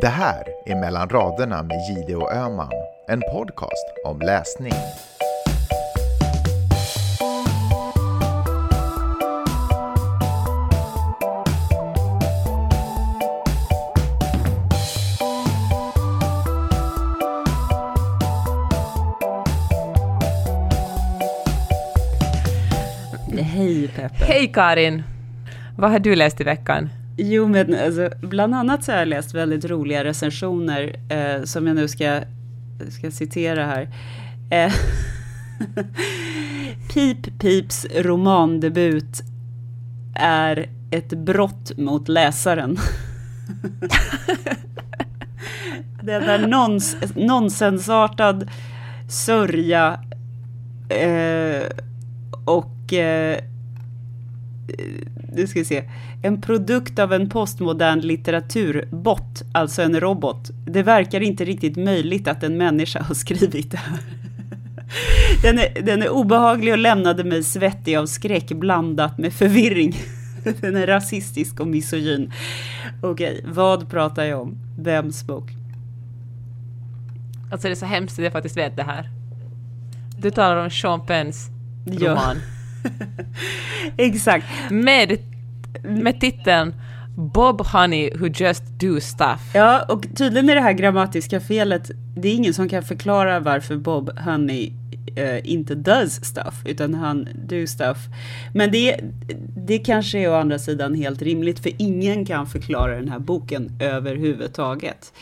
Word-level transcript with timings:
Det 0.00 0.08
här 0.08 0.44
är 0.66 0.74
Mellan 0.80 1.08
raderna 1.08 1.62
med 1.62 1.76
Gide 1.88 2.16
och 2.16 2.32
Öman, 2.32 2.72
en 3.08 3.20
podcast 3.20 3.84
om 4.04 4.20
läsning. 4.20 4.72
Hej 23.38 23.88
Peppe. 23.88 24.24
Hej 24.24 24.52
Karin! 24.54 25.02
Vad 25.78 25.90
har 25.90 25.98
du 25.98 26.16
läst 26.16 26.40
i 26.40 26.44
veckan? 26.44 27.01
Jo, 27.16 27.48
men 27.48 27.74
alltså, 27.74 28.10
bland 28.20 28.54
annat 28.54 28.84
så 28.84 28.92
har 28.92 28.98
jag 28.98 29.08
läst 29.08 29.34
väldigt 29.34 29.64
roliga 29.64 30.04
recensioner 30.04 30.96
eh, 31.08 31.42
som 31.44 31.66
jag 31.66 31.76
nu 31.76 31.88
ska, 31.88 32.20
ska 32.90 33.10
citera 33.10 33.66
här. 33.66 33.88
Eh, 34.50 34.72
Pip 36.94 37.38
Pips 37.38 37.86
romandebut 37.94 39.22
är 40.14 40.68
ett 40.90 41.12
brott 41.12 41.78
mot 41.78 42.08
läsaren. 42.08 42.76
Den 46.02 46.22
där 46.22 46.46
nons, 46.46 46.96
nonsensartad 47.14 48.50
sörja 49.08 50.00
eh, 50.88 51.62
och 52.44 52.92
eh, 52.92 53.38
nu 55.34 55.46
ska 55.46 55.58
vi 55.58 55.64
se, 55.64 55.84
en 56.22 56.40
produkt 56.40 56.98
av 56.98 57.12
en 57.12 57.30
postmodern 57.30 58.00
litteraturbot, 58.00 59.42
alltså 59.52 59.82
en 59.82 60.00
robot. 60.00 60.50
Det 60.66 60.82
verkar 60.82 61.20
inte 61.20 61.44
riktigt 61.44 61.76
möjligt 61.76 62.28
att 62.28 62.42
en 62.42 62.56
människa 62.56 63.02
har 63.02 63.14
skrivit 63.14 63.70
det 63.70 63.76
här. 63.76 63.98
Den 65.42 65.58
är, 65.58 65.82
den 65.82 66.02
är 66.02 66.08
obehaglig 66.08 66.72
och 66.72 66.78
lämnade 66.78 67.24
mig 67.24 67.42
svettig 67.42 67.96
av 67.96 68.06
skräck 68.06 68.48
blandat 68.48 69.18
med 69.18 69.32
förvirring. 69.32 69.96
Den 70.60 70.76
är 70.76 70.86
rasistisk 70.86 71.60
och 71.60 71.66
misogyn. 71.66 72.32
Okej, 73.02 73.44
vad 73.46 73.90
pratar 73.90 74.24
jag 74.24 74.40
om? 74.40 74.58
Vems 74.78 75.24
bok? 75.24 75.50
Alltså 77.52 77.68
det 77.68 77.74
är 77.74 77.76
så 77.76 77.86
hemskt 77.86 78.18
att 78.18 78.24
jag 78.24 78.32
faktiskt 78.32 78.56
vet 78.56 78.76
det 78.76 78.82
här. 78.82 79.10
Du 80.18 80.30
talar 80.30 80.56
om 80.56 80.70
Sean 80.70 81.06
Penns 81.06 81.50
Ja. 81.84 82.34
Exakt. 83.96 84.46
Med, 84.70 85.18
med 85.82 86.20
titeln 86.20 86.74
Bob 87.16 87.60
Honey 87.60 88.10
who 88.14 88.26
just 88.26 88.62
do 88.80 89.00
stuff. 89.00 89.50
Ja, 89.54 89.84
och 89.88 90.06
tydligen 90.16 90.48
är 90.48 90.54
det 90.54 90.60
här 90.60 90.72
grammatiska 90.72 91.40
felet, 91.40 91.90
det 92.16 92.28
är 92.28 92.34
ingen 92.34 92.54
som 92.54 92.68
kan 92.68 92.82
förklara 92.82 93.40
varför 93.40 93.76
Bob 93.76 94.18
Honey 94.18 94.72
eh, 95.16 95.50
inte 95.52 95.74
does 95.74 96.24
stuff, 96.24 96.54
utan 96.64 96.94
han 96.94 97.28
do 97.34 97.66
stuff. 97.66 97.98
Men 98.54 98.72
det, 98.72 99.00
det 99.56 99.78
kanske 99.78 100.18
är 100.18 100.30
å 100.30 100.34
andra 100.34 100.58
sidan 100.58 100.94
helt 100.94 101.22
rimligt, 101.22 101.58
för 101.58 101.72
ingen 101.78 102.26
kan 102.26 102.46
förklara 102.46 102.96
den 102.96 103.08
här 103.08 103.18
boken 103.18 103.72
överhuvudtaget. 103.80 105.12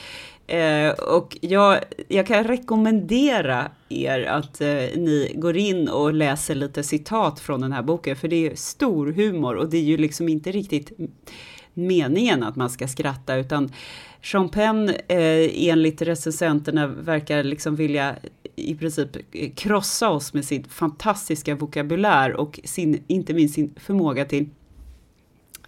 Eh, 0.50 0.90
och 0.90 1.38
jag, 1.40 1.80
jag 2.08 2.26
kan 2.26 2.44
rekommendera 2.44 3.70
er 3.88 4.22
att 4.22 4.60
eh, 4.60 4.68
ni 4.96 5.32
går 5.34 5.56
in 5.56 5.88
och 5.88 6.14
läser 6.14 6.54
lite 6.54 6.82
citat 6.82 7.40
från 7.40 7.60
den 7.60 7.72
här 7.72 7.82
boken, 7.82 8.16
för 8.16 8.28
det 8.28 8.46
är 8.46 8.54
stor 8.54 9.12
humor 9.12 9.56
och 9.56 9.70
det 9.70 9.76
är 9.76 9.82
ju 9.82 9.96
liksom 9.96 10.28
inte 10.28 10.52
riktigt 10.52 10.92
meningen 11.74 12.42
att 12.42 12.56
man 12.56 12.70
ska 12.70 12.88
skratta, 12.88 13.36
utan 13.36 13.72
Champagne 14.22 14.92
Penn 14.92 15.18
eh, 15.18 15.68
enligt 15.68 16.02
recensenterna 16.02 16.86
verkar 16.86 17.42
liksom 17.42 17.76
vilja 17.76 18.16
i 18.56 18.74
princip 18.74 19.08
krossa 19.56 20.10
oss 20.10 20.34
med 20.34 20.44
sin 20.44 20.64
fantastiska 20.64 21.54
vokabulär 21.54 22.32
och 22.32 22.60
sin, 22.64 23.04
inte 23.06 23.34
minst 23.34 23.54
sin 23.54 23.74
förmåga 23.76 24.24
till 24.24 24.48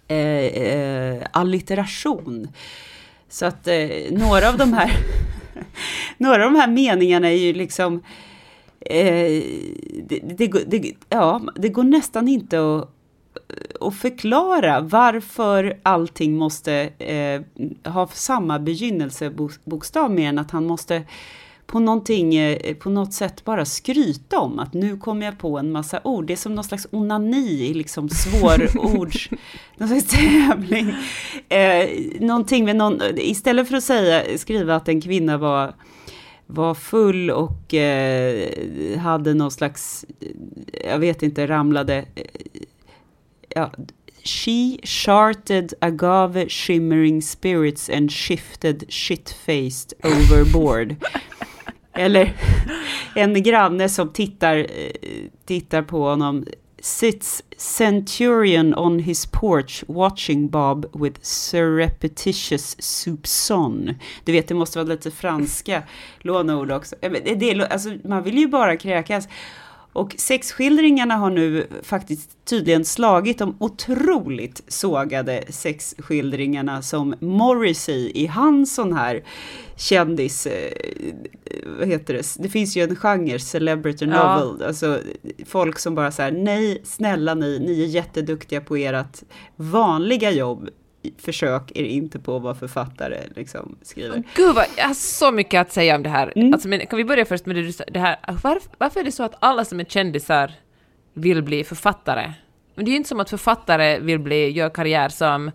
eh, 0.07 0.17
eh, 0.17 1.27
allitteration. 1.31 2.47
Så 3.33 3.45
att 3.45 3.67
eh, 3.67 3.87
några 4.11 4.49
av 4.49 4.57
de 4.57 4.73
här 4.73 4.91
några 6.17 6.45
av 6.45 6.53
de 6.53 6.59
här 6.59 6.67
meningarna 6.67 7.27
är 7.27 7.37
ju 7.37 7.53
liksom 7.53 8.03
eh, 8.79 9.43
det, 10.07 10.19
det, 10.37 10.47
går- 10.47 10.63
det, 10.67 10.93
ja, 11.09 11.41
det 11.55 11.69
går 11.69 11.83
nästan 11.83 12.27
inte 12.27 12.75
att 12.75 12.89
att 13.81 13.95
förklara 13.95 14.79
varför 14.81 15.79
allting 15.83 16.37
måste 16.37 16.73
eh, 16.99 17.41
ha 17.91 18.07
samma 18.07 18.59
begynnelsebokstav 18.59 20.11
mer 20.11 20.29
än 20.29 20.39
att 20.39 20.51
han 20.51 20.65
måste 20.65 21.03
på 21.67 21.79
någonting, 21.79 22.35
eh, 22.35 22.75
på 22.75 22.89
något 22.89 23.13
sätt 23.13 23.45
bara 23.45 23.65
skryta 23.65 24.39
om 24.39 24.59
att 24.59 24.73
nu 24.73 24.97
kommer 24.97 25.25
jag 25.25 25.39
på 25.39 25.59
en 25.59 25.71
massa 25.71 26.01
ord. 26.03 26.25
Det 26.25 26.33
är 26.33 26.37
som 26.37 26.55
någon 26.55 26.63
slags 26.63 26.87
onani 26.91 27.69
i 27.69 27.73
liksom 27.73 28.09
svårords, 28.09 29.29
någon 29.77 29.89
slags 29.89 30.07
tävling. 30.07 30.93
Eh, 31.49 31.89
någonting 32.19 32.65
med 32.65 32.75
någon, 32.75 33.01
istället 33.17 33.67
för 33.67 33.77
att 33.77 33.83
säga, 33.83 34.37
skriva 34.37 34.75
att 34.75 34.87
en 34.87 35.01
kvinna 35.01 35.37
var 35.37 35.73
var 36.47 36.73
full 36.73 37.31
och 37.31 37.73
eh, 37.73 38.99
hade 38.99 39.33
någon 39.33 39.51
slags, 39.51 40.05
jag 40.85 40.99
vet 40.99 41.23
inte, 41.23 41.47
ramlade, 41.47 42.05
eh, 42.15 42.23
ja, 43.49 43.71
She 44.25 44.77
charted 44.83 45.73
agave 45.81 46.49
shimmering 46.49 47.21
spirits 47.21 47.89
and 47.89 48.11
shifted 48.11 48.85
shit-faced 48.89 49.93
overboard. 50.03 50.95
Eller 51.93 52.33
en 53.15 53.43
granne 53.43 53.89
som 53.89 54.13
tittar, 54.13 54.57
eh, 54.57 55.29
tittar 55.45 55.81
på 55.81 56.03
honom. 56.03 56.45
Sits 56.81 57.43
centurion 57.57 58.75
on 58.75 58.99
his 58.99 59.25
porch 59.25 59.83
watching 59.87 60.49
Bob 60.49 60.85
with 60.93 61.19
surreptitious 61.21 62.75
soupçon. 62.79 63.95
Du 64.23 64.31
vet, 64.31 64.47
det 64.47 64.53
måste 64.53 64.79
vara 64.79 64.89
lite 64.89 65.11
franska 65.11 65.83
låneord 66.21 66.71
också. 66.71 66.95
Det, 67.01 67.35
det, 67.35 67.67
alltså, 67.67 67.89
man 68.03 68.23
vill 68.23 68.37
ju 68.37 68.47
bara 68.47 68.77
kräkas. 68.77 69.27
Och 69.93 70.15
sexskildringarna 70.17 71.15
har 71.15 71.29
nu 71.29 71.67
faktiskt 71.83 72.45
tydligen 72.45 72.85
slagit 72.85 73.37
de 73.37 73.55
otroligt 73.59 74.61
sågade 74.67 75.43
sexskildringarna 75.49 76.81
som 76.81 77.15
Morrissey 77.19 78.11
i 78.15 78.27
hans 78.27 78.75
sån 78.75 78.93
här 78.93 79.23
kändis, 79.83 80.45
eh, 80.45 80.71
vad 81.77 81.87
heter 81.87 82.13
det, 82.13 82.35
det 82.39 82.49
finns 82.49 82.77
ju 82.77 82.83
en 82.83 82.95
genre, 82.95 83.39
celebrity 83.39 84.05
Ja. 84.05 84.39
novel, 84.39 84.67
alltså 84.67 84.99
folk 85.45 85.79
som 85.79 85.95
bara 85.95 86.11
säger 86.11 86.31
nej, 86.31 86.81
snälla 86.83 87.33
ni, 87.33 87.59
ni 87.59 87.83
är 87.83 87.87
jätteduktiga 87.87 88.61
på 88.61 88.75
ert 88.75 89.23
vanliga 89.55 90.31
jobb, 90.31 90.69
försök 91.17 91.71
er 91.75 91.83
inte 91.83 92.19
på 92.19 92.39
vara 92.39 92.55
författare, 92.55 93.19
liksom, 93.35 93.75
skriver. 93.81 94.23
Gud 94.35 94.55
vad, 94.55 94.65
jag 94.77 94.87
har 94.87 94.93
så 94.93 95.31
mycket 95.31 95.61
att 95.61 95.71
säga 95.71 95.95
om 95.95 96.03
det 96.03 96.09
här. 96.09 96.33
Mm. 96.35 96.53
Alltså, 96.53 96.67
men 96.67 96.87
kan 96.87 96.97
vi 96.97 97.05
börja 97.05 97.25
först 97.25 97.45
med 97.45 97.55
det, 97.55 97.83
det 97.87 97.99
här, 97.99 98.19
varför, 98.43 98.61
varför 98.77 98.99
är 98.99 99.03
det 99.03 99.11
så 99.11 99.23
att 99.23 99.35
alla 99.39 99.65
som 99.65 99.79
är 99.79 99.83
kändisar 99.85 100.51
vill 101.13 101.43
bli 101.43 101.63
författare? 101.63 102.33
Men 102.75 102.85
det 102.85 102.89
är 102.89 102.93
ju 102.93 102.97
inte 102.97 103.09
som 103.09 103.19
att 103.19 103.29
författare 103.29 103.99
vill 103.99 104.19
bli, 104.19 104.49
gör 104.49 104.69
karriär 104.69 105.09
som, 105.09 105.51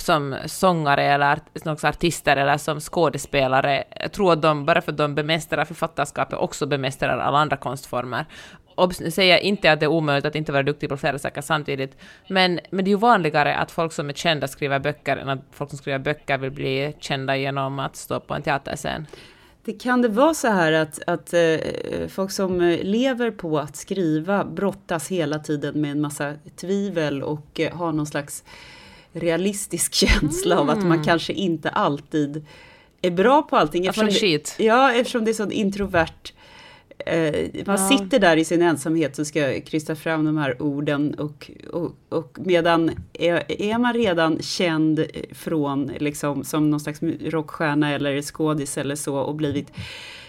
som 0.00 0.36
sångare 0.46 1.02
eller 1.02 1.38
slags 1.54 1.84
artister 1.84 2.36
eller 2.36 2.56
som 2.58 2.80
skådespelare. 2.80 3.84
Jag 4.00 4.12
tror 4.12 4.32
att 4.32 4.42
de, 4.42 4.66
bara 4.66 4.80
för 4.80 4.92
att 4.92 4.98
de 4.98 5.14
bemästrar 5.14 5.64
författarskapet, 5.64 6.38
också 6.38 6.66
bemästrar 6.66 7.18
alla 7.18 7.38
andra 7.38 7.56
konstformer. 7.56 8.26
Och 8.74 8.94
säger 8.94 9.38
inte 9.38 9.72
att 9.72 9.80
det 9.80 9.86
är 9.86 9.90
omöjligt 9.90 10.24
att 10.24 10.34
inte 10.34 10.52
vara 10.52 10.62
duktig 10.62 10.88
på 10.88 10.96
flera 10.96 11.18
saker 11.18 11.40
samtidigt, 11.40 11.96
men, 12.28 12.60
men 12.70 12.84
det 12.84 12.88
är 12.88 12.92
ju 12.92 12.98
vanligare 12.98 13.56
att 13.56 13.70
folk 13.70 13.92
som 13.92 14.08
är 14.08 14.12
kända 14.12 14.48
skriver 14.48 14.78
böcker 14.78 15.16
än 15.16 15.28
att 15.28 15.40
folk 15.50 15.70
som 15.70 15.78
skriver 15.78 15.98
böcker 15.98 16.38
vill 16.38 16.50
bli 16.50 16.96
kända 16.98 17.36
genom 17.36 17.78
att 17.78 17.96
stå 17.96 18.20
på 18.20 18.34
en 18.34 18.42
teaterscen. 18.42 19.06
Det 19.64 19.72
kan 19.72 20.02
det 20.02 20.08
vara 20.08 20.34
så 20.34 20.48
här 20.48 20.72
att, 20.72 21.02
att 21.06 21.34
eh, 21.34 22.08
folk 22.08 22.30
som 22.30 22.60
lever 22.82 23.30
på 23.30 23.58
att 23.58 23.76
skriva 23.76 24.44
brottas 24.44 25.08
hela 25.08 25.38
tiden 25.38 25.80
med 25.80 25.90
en 25.90 26.00
massa 26.00 26.34
tvivel 26.56 27.22
och 27.22 27.60
eh, 27.60 27.76
har 27.76 27.92
någon 27.92 28.06
slags 28.06 28.44
realistisk 29.16 29.94
känsla 30.06 30.58
av 30.60 30.70
att 30.70 30.84
man 30.86 31.04
kanske 31.04 31.32
inte 31.32 31.70
alltid 31.70 32.46
är 33.02 33.10
bra 33.10 33.42
på 33.42 33.56
allting. 33.56 33.86
Eftersom 33.86 34.06
det-. 34.06 34.58
Ja, 34.58 34.92
eftersom 34.92 35.24
det 35.24 35.30
är 35.30 35.34
så 35.34 35.50
introvert. 35.50 36.32
Eh, 36.98 37.34
man 37.66 37.76
Ja. 37.80 37.88
sitter 37.88 38.18
där 38.18 38.36
i 38.36 38.44
sin 38.44 38.62
ensamhet 38.62 39.18
och 39.18 39.26
ska 39.26 39.60
krysta 39.60 39.96
fram 39.96 40.24
de 40.24 40.36
här 40.36 40.62
orden 40.62 41.14
och, 41.14 41.50
och, 41.72 41.96
och 42.08 42.38
medan 42.44 42.90
är, 43.12 43.52
är 43.62 43.78
man 43.78 43.94
redan 43.94 44.38
känd 44.42 45.06
från 45.32 45.92
liksom 45.98 46.44
som 46.44 46.70
någon 46.70 46.80
slags 46.80 47.02
rockstjärna 47.24 47.92
eller 47.92 48.22
skådis 48.22 48.78
eller 48.78 48.94
så 48.96 49.16
och 49.16 49.34
blivit 49.34 49.72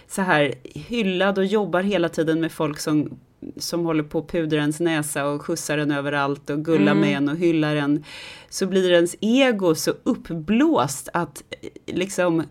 så 0.07 0.21
här 0.21 0.53
hyllad 0.73 1.37
och 1.37 1.45
jobbar 1.45 1.81
hela 1.81 2.09
tiden 2.09 2.39
med 2.41 2.51
folk 2.51 2.79
som 2.79 3.19
som 3.57 3.85
håller 3.85 4.03
på 4.03 4.19
att 4.19 4.27
pudra 4.27 4.57
ens 4.57 4.79
näsa 4.79 5.25
och 5.25 5.41
skjutsar 5.41 5.77
en 5.77 5.91
överallt 5.91 6.49
och 6.49 6.65
gullar 6.65 6.93
med 6.93 7.17
en 7.17 7.29
och 7.29 7.37
hyllar 7.37 7.75
en. 7.75 8.03
Så 8.49 8.67
blir 8.67 8.91
ens 8.91 9.15
ego 9.21 9.75
så 9.75 9.93
uppblåst 10.03 11.09
att 11.13 11.43
liksom 11.85 12.43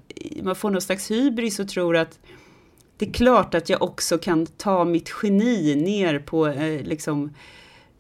man 0.43 0.55
får 0.55 0.71
någon 0.71 0.81
slags 0.81 1.11
hybris 1.11 1.59
och 1.59 1.69
tror 1.69 1.97
att 1.97 2.19
det 2.99 3.09
är 3.09 3.13
klart 3.13 3.55
att 3.55 3.69
jag 3.69 3.83
också 3.83 4.19
kan 4.19 4.47
ta 4.47 4.85
mitt 4.85 5.13
geni 5.23 5.75
ner 5.77 6.19
på 6.19 6.47
eh, 6.47 6.83
liksom 6.83 7.31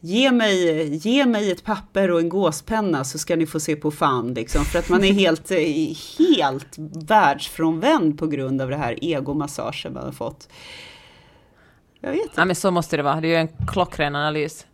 Ge 0.00 0.32
mig, 0.32 0.96
ge 0.96 1.26
mig 1.26 1.50
ett 1.50 1.64
papper 1.64 2.10
och 2.10 2.20
en 2.20 2.28
gåspenna 2.28 3.04
så 3.04 3.18
ska 3.18 3.36
ni 3.36 3.46
få 3.46 3.60
se 3.60 3.76
på 3.76 3.90
fan 3.90 4.34
liksom. 4.34 4.64
För 4.64 4.78
att 4.78 4.88
man 4.88 5.04
är 5.04 5.12
helt, 5.12 5.50
eh, 5.50 5.58
helt 6.18 6.76
världsfrånvänd 7.08 8.18
på 8.18 8.26
grund 8.26 8.60
av 8.60 8.70
det 8.70 8.76
här 8.76 8.98
egomassagen 9.02 9.92
man 9.92 10.04
har 10.04 10.12
fått. 10.12 10.48
Jag 12.00 12.10
vet 12.10 12.20
inte. 12.22 12.34
Ja, 12.36 12.44
men 12.44 12.56
så 12.56 12.70
måste 12.70 12.96
det 12.96 13.02
vara. 13.02 13.20
Det 13.20 13.28
är 13.28 13.30
ju 13.30 13.36
en 13.36 13.66
klockren 13.66 14.16
analys. 14.16 14.66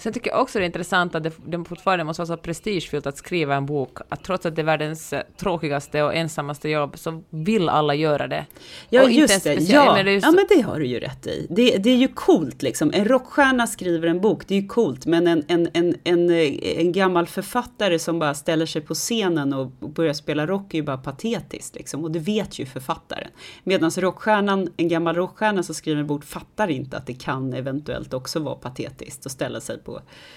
Sen 0.00 0.12
tycker 0.12 0.30
jag 0.30 0.40
också 0.40 0.58
det 0.58 0.64
är 0.64 0.66
intressant 0.66 1.14
att 1.14 1.22
det, 1.22 1.32
det 1.46 1.64
fortfarande 1.64 2.04
måste 2.04 2.20
vara 2.20 2.26
så 2.26 2.36
prestigefyllt 2.36 3.06
att 3.06 3.16
skriva 3.16 3.54
en 3.54 3.66
bok, 3.66 3.98
att 4.08 4.24
trots 4.24 4.46
att 4.46 4.56
det 4.56 4.62
är 4.62 4.66
världens 4.66 5.12
eh, 5.12 5.22
tråkigaste 5.36 6.02
och 6.02 6.14
ensammaste 6.14 6.68
jobb, 6.68 6.98
så 6.98 7.22
vill 7.30 7.68
alla 7.68 7.94
göra 7.94 8.26
det. 8.26 8.46
Ja, 8.88 9.02
Och 9.02 9.10
just 9.10 9.44
det. 9.44 9.54
Ja. 9.54 9.94
men 9.94 10.04
det 10.04 10.12
ja, 10.12 10.30
men 10.30 10.46
det 10.48 10.60
har 10.60 10.78
du 10.78 10.86
ju 10.86 11.00
rätt 11.00 11.26
i. 11.26 11.46
Det, 11.50 11.76
det 11.76 11.90
är 11.90 11.96
ju 11.96 12.08
coolt 12.08 12.62
liksom. 12.62 12.90
En 12.94 13.04
rockstjärna 13.04 13.66
skriver 13.66 14.08
en 14.08 14.20
bok, 14.20 14.48
det 14.48 14.54
är 14.54 14.60
ju 14.60 14.66
coolt. 14.66 15.06
Men 15.06 15.26
en, 15.26 15.44
en, 15.48 15.68
en, 15.72 15.94
en, 16.04 16.30
eh, 16.30 16.80
en 16.80 16.92
gammal 16.92 17.26
författare 17.26 17.98
som 17.98 18.18
bara 18.18 18.34
ställer 18.34 18.66
sig 18.66 18.82
på 18.82 18.94
scenen 18.94 19.52
och 19.52 19.66
börjar 19.66 20.12
spela 20.12 20.46
rock 20.46 20.74
är 20.74 20.78
ju 20.78 20.84
bara 20.84 20.98
patetiskt. 20.98 21.74
Liksom. 21.74 22.04
Och 22.04 22.10
det 22.10 22.18
vet 22.18 22.58
ju 22.58 22.66
författaren. 22.66 23.30
Medan 23.64 23.90
rockstjärnan, 23.90 24.68
en 24.76 24.88
gammal 24.88 25.14
rockstjärna 25.14 25.62
som 25.62 25.74
skriver 25.74 26.00
en 26.00 26.06
bok 26.06 26.24
fattar 26.24 26.68
inte 26.68 26.96
att 26.96 27.06
det 27.06 27.14
kan 27.14 27.52
eventuellt 27.52 28.14
också 28.14 28.40
vara 28.40 28.54
patetiskt 28.54 29.26
att 29.26 29.32
ställa 29.32 29.60
sig 29.60 29.78
på 29.78 29.89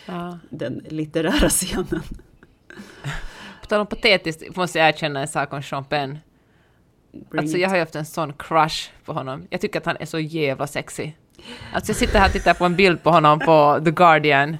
Ja. 0.05 0.38
den 0.50 0.85
litterära 0.89 1.50
scenen. 1.50 2.03
På 3.61 3.67
tal 3.67 3.79
om 3.79 3.88
patetiskt 3.88 4.55
måste 4.55 4.79
jag 4.79 4.88
erkänna 4.89 5.21
en 5.21 5.27
sak 5.27 5.53
om 5.53 5.63
Sean 5.63 5.85
Penn. 5.85 6.19
Bring 7.11 7.41
Alltså 7.41 7.57
jag 7.57 7.69
har 7.69 7.75
ju 7.75 7.81
haft 7.81 7.95
en 7.95 8.05
sån 8.05 8.33
crush 8.33 8.89
på 9.05 9.13
honom. 9.13 9.47
Jag 9.50 9.61
tycker 9.61 9.79
att 9.79 9.85
han 9.85 9.97
är 10.00 10.05
så 10.05 10.19
jävla 10.19 10.67
sexy. 10.67 11.11
Alltså 11.73 11.89
jag 11.89 11.97
sitter 11.97 12.19
här 12.19 12.25
och 12.27 12.33
tittar 12.33 12.53
på 12.53 12.65
en 12.65 12.75
bild 12.75 13.03
på 13.03 13.09
honom 13.09 13.39
på 13.39 13.81
The 13.85 13.91
Guardian. 13.91 14.57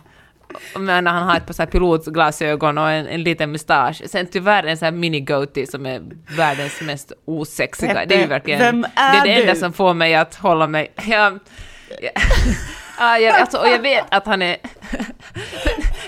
Men 0.76 1.08
han 1.08 1.28
har 1.28 1.38
ett 1.38 1.46
par 1.46 1.54
så 1.54 1.62
här 1.62 1.70
pilotglasögon 1.70 2.78
och 2.78 2.92
en, 2.92 3.08
en 3.08 3.24
liten 3.24 3.52
mustasch. 3.52 4.02
Sen 4.06 4.28
tyvärr 4.28 4.64
en 4.64 4.78
sån 4.78 4.86
här 4.86 4.92
mini-goatee 4.92 5.66
som 5.66 5.86
är 5.86 6.02
världens 6.38 6.82
mest 6.82 7.12
osexiga. 7.26 7.94
Peppe, 7.94 8.06
det 8.06 8.16
är 8.16 8.22
ju 8.22 8.28
verkligen... 8.28 8.60
vem 8.60 8.82
det 8.82 8.88
är 8.96 9.22
är 9.22 9.26
det 9.26 9.34
enda 9.42 9.54
du? 9.54 9.60
som 9.60 9.74
får 9.74 9.94
mig 9.94 10.16
att 10.16 10.36
hålla 10.36 10.68
mig... 10.68 10.94
Jag, 10.96 11.34
jag, 12.02 12.12
ja, 13.00 13.18
jag, 13.20 13.36
alltså, 13.42 13.58
och 13.58 13.68
jag 13.68 13.80
vet 13.80 14.06
att 14.10 14.26
han 14.26 14.42
är... 14.42 14.58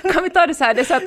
kan 0.13 0.23
vi 0.23 0.29
ta 0.29 0.47
det 0.47 0.55
så 0.55 0.63
här, 0.63 0.73
det 0.73 0.81
är 0.81 0.85
så 0.85 0.93
att, 0.93 1.03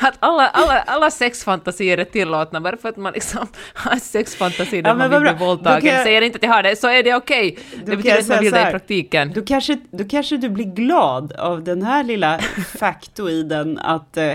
att 0.00 0.14
alla, 0.20 0.48
alla, 0.48 0.78
alla 0.82 1.10
sexfantasier 1.10 1.98
är 1.98 2.04
tillåtna 2.04 2.60
bara 2.60 2.76
för 2.76 2.88
att 2.88 2.96
man 2.96 3.12
liksom 3.12 3.46
har 3.74 3.96
sexfantasi 3.96 4.82
där 4.82 4.90
Ja, 4.90 4.94
man 4.96 5.10
vill 5.10 5.20
bli 5.20 5.32
våldtagen. 5.32 5.94
jag- 5.94 6.02
Säger 6.02 6.22
inte 6.22 6.36
att 6.36 6.42
jag 6.42 6.50
har 6.50 6.62
det, 6.62 6.76
så 6.76 6.88
är 6.88 7.02
det 7.02 7.14
okej. 7.14 7.58
Då 7.84 7.90
Det 7.90 7.96
betyder 7.96 8.18
att 8.18 8.28
man 8.28 8.38
vill 8.38 8.52
det 8.52 8.68
i 8.68 8.70
praktiken. 8.70 9.32
Då 9.34 9.42
kanske, 9.44 9.78
då 9.90 10.04
kanske 10.04 10.36
du 10.36 10.48
blir 10.48 10.64
glad 10.64 11.32
av 11.32 11.64
den 11.64 11.82
här 11.82 12.04
lilla 12.04 12.38
faktoiden 12.78 13.78
att 13.78 14.16
eh, 14.16 14.32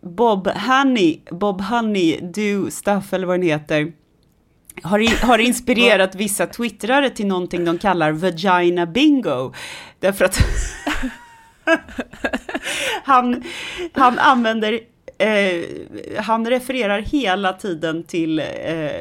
Bob 0.00 0.48
Honey, 0.48 1.18
Bob 1.30 1.60
Honey, 1.62 2.18
Do 2.20 2.70
Stuff 2.70 3.12
eller 3.12 3.26
vad 3.26 3.34
den 3.40 3.42
heter, 3.48 3.92
har, 4.82 5.26
har 5.26 5.38
inspirerat 5.38 6.14
vissa 6.14 6.46
twittrare 6.46 7.10
till 7.10 7.26
någonting 7.26 7.64
de 7.64 7.78
kallar 7.78 8.12
vagina 8.12 8.86
bingo. 8.86 9.52
Därför 10.00 10.24
att 10.24 10.38
han, 13.04 13.44
han 13.92 14.18
använder 14.18 14.80
Eh, 15.20 15.64
han 16.18 16.46
refererar 16.46 17.00
hela 17.00 17.52
tiden 17.52 18.02
till 18.02 18.38
eh, 18.38 18.46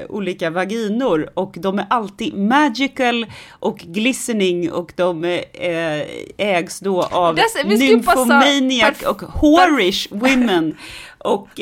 olika 0.10 0.50
vaginor 0.50 1.30
och 1.34 1.54
de 1.58 1.80
är 1.80 1.86
alltid 1.90 2.38
magical 2.38 3.26
och 3.50 3.78
glistening 3.78 4.72
och 4.72 4.94
de 4.96 5.24
eh, 5.24 6.02
ägs 6.38 6.80
då 6.80 7.04
av 7.04 7.36
passa- 7.36 7.64
nymphomaniac 7.64 9.04
och 9.04 9.22
whorish 9.42 10.08
women. 10.12 10.78
Och 11.18 11.50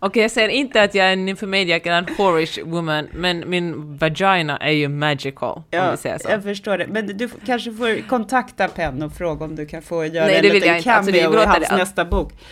eh, 0.00 0.06
Okej, 0.06 0.22
jag 0.22 0.30
säger 0.30 0.48
inte 0.48 0.82
att 0.82 0.94
jag 0.94 1.06
är 1.06 1.12
en 1.12 1.24
nymphomaniac 1.24 1.80
eller 1.84 1.98
en 1.98 2.06
whorish 2.18 2.58
woman, 2.64 3.08
men 3.12 3.50
min 3.50 3.96
vagina 3.96 4.56
är 4.56 4.70
ju 4.72 4.88
magical, 4.88 5.56
om 5.56 5.64
Ja, 5.70 5.90
vi 5.90 5.96
säger 5.96 6.18
så. 6.18 6.30
jag 6.30 6.42
förstår 6.42 6.78
det. 6.78 6.86
Men 6.86 7.06
du 7.06 7.28
kanske 7.46 7.72
får 7.72 8.08
kontakta 8.08 8.68
Penn 8.68 9.02
och 9.02 9.12
fråga 9.12 9.44
om 9.44 9.56
du 9.56 9.66
kan 9.66 9.82
få 9.82 10.04
göra 10.06 10.26
Nej, 10.26 10.36
en 10.36 10.42
det 10.42 10.48
vill 10.50 10.54
liten 10.54 10.68
jag 10.68 10.78
inte. 10.78 10.92
Alltså, 10.94 11.12
det 11.12 11.18
cameo 11.22 11.32
i 11.32 11.36
låter- 11.36 11.48
hans 11.48 11.70
nästa 11.70 12.04
bok. 12.04 12.32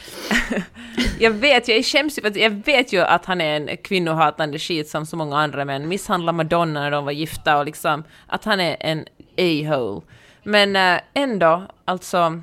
Jag 1.19 1.31
vet, 1.31 1.69
jag 1.69 1.85
skäms 1.85 2.19
ju 2.19 2.23
för 2.23 2.29
att 2.29 2.37
jag 2.37 2.51
vet 2.51 2.93
ju 2.93 3.01
att 3.01 3.25
han 3.27 3.41
är 3.41 3.57
en 3.57 3.77
kvinnohatande 3.77 4.59
skit 4.59 4.89
som 4.89 5.07
så 5.07 5.17
många 5.17 5.39
andra 5.39 5.65
män. 5.65 5.89
Misshandlar 5.89 6.33
Madonna 6.33 6.81
när 6.81 6.91
de 6.91 7.05
var 7.05 7.13
gifta 7.13 7.59
och 7.59 7.65
liksom 7.67 8.05
att 8.27 8.45
han 8.45 8.61
är 8.61 8.77
en 8.81 9.05
a-hole. 9.39 10.01
Men 10.43 10.77
äh, 10.77 11.01
ändå, 11.15 11.63
alltså, 11.85 12.43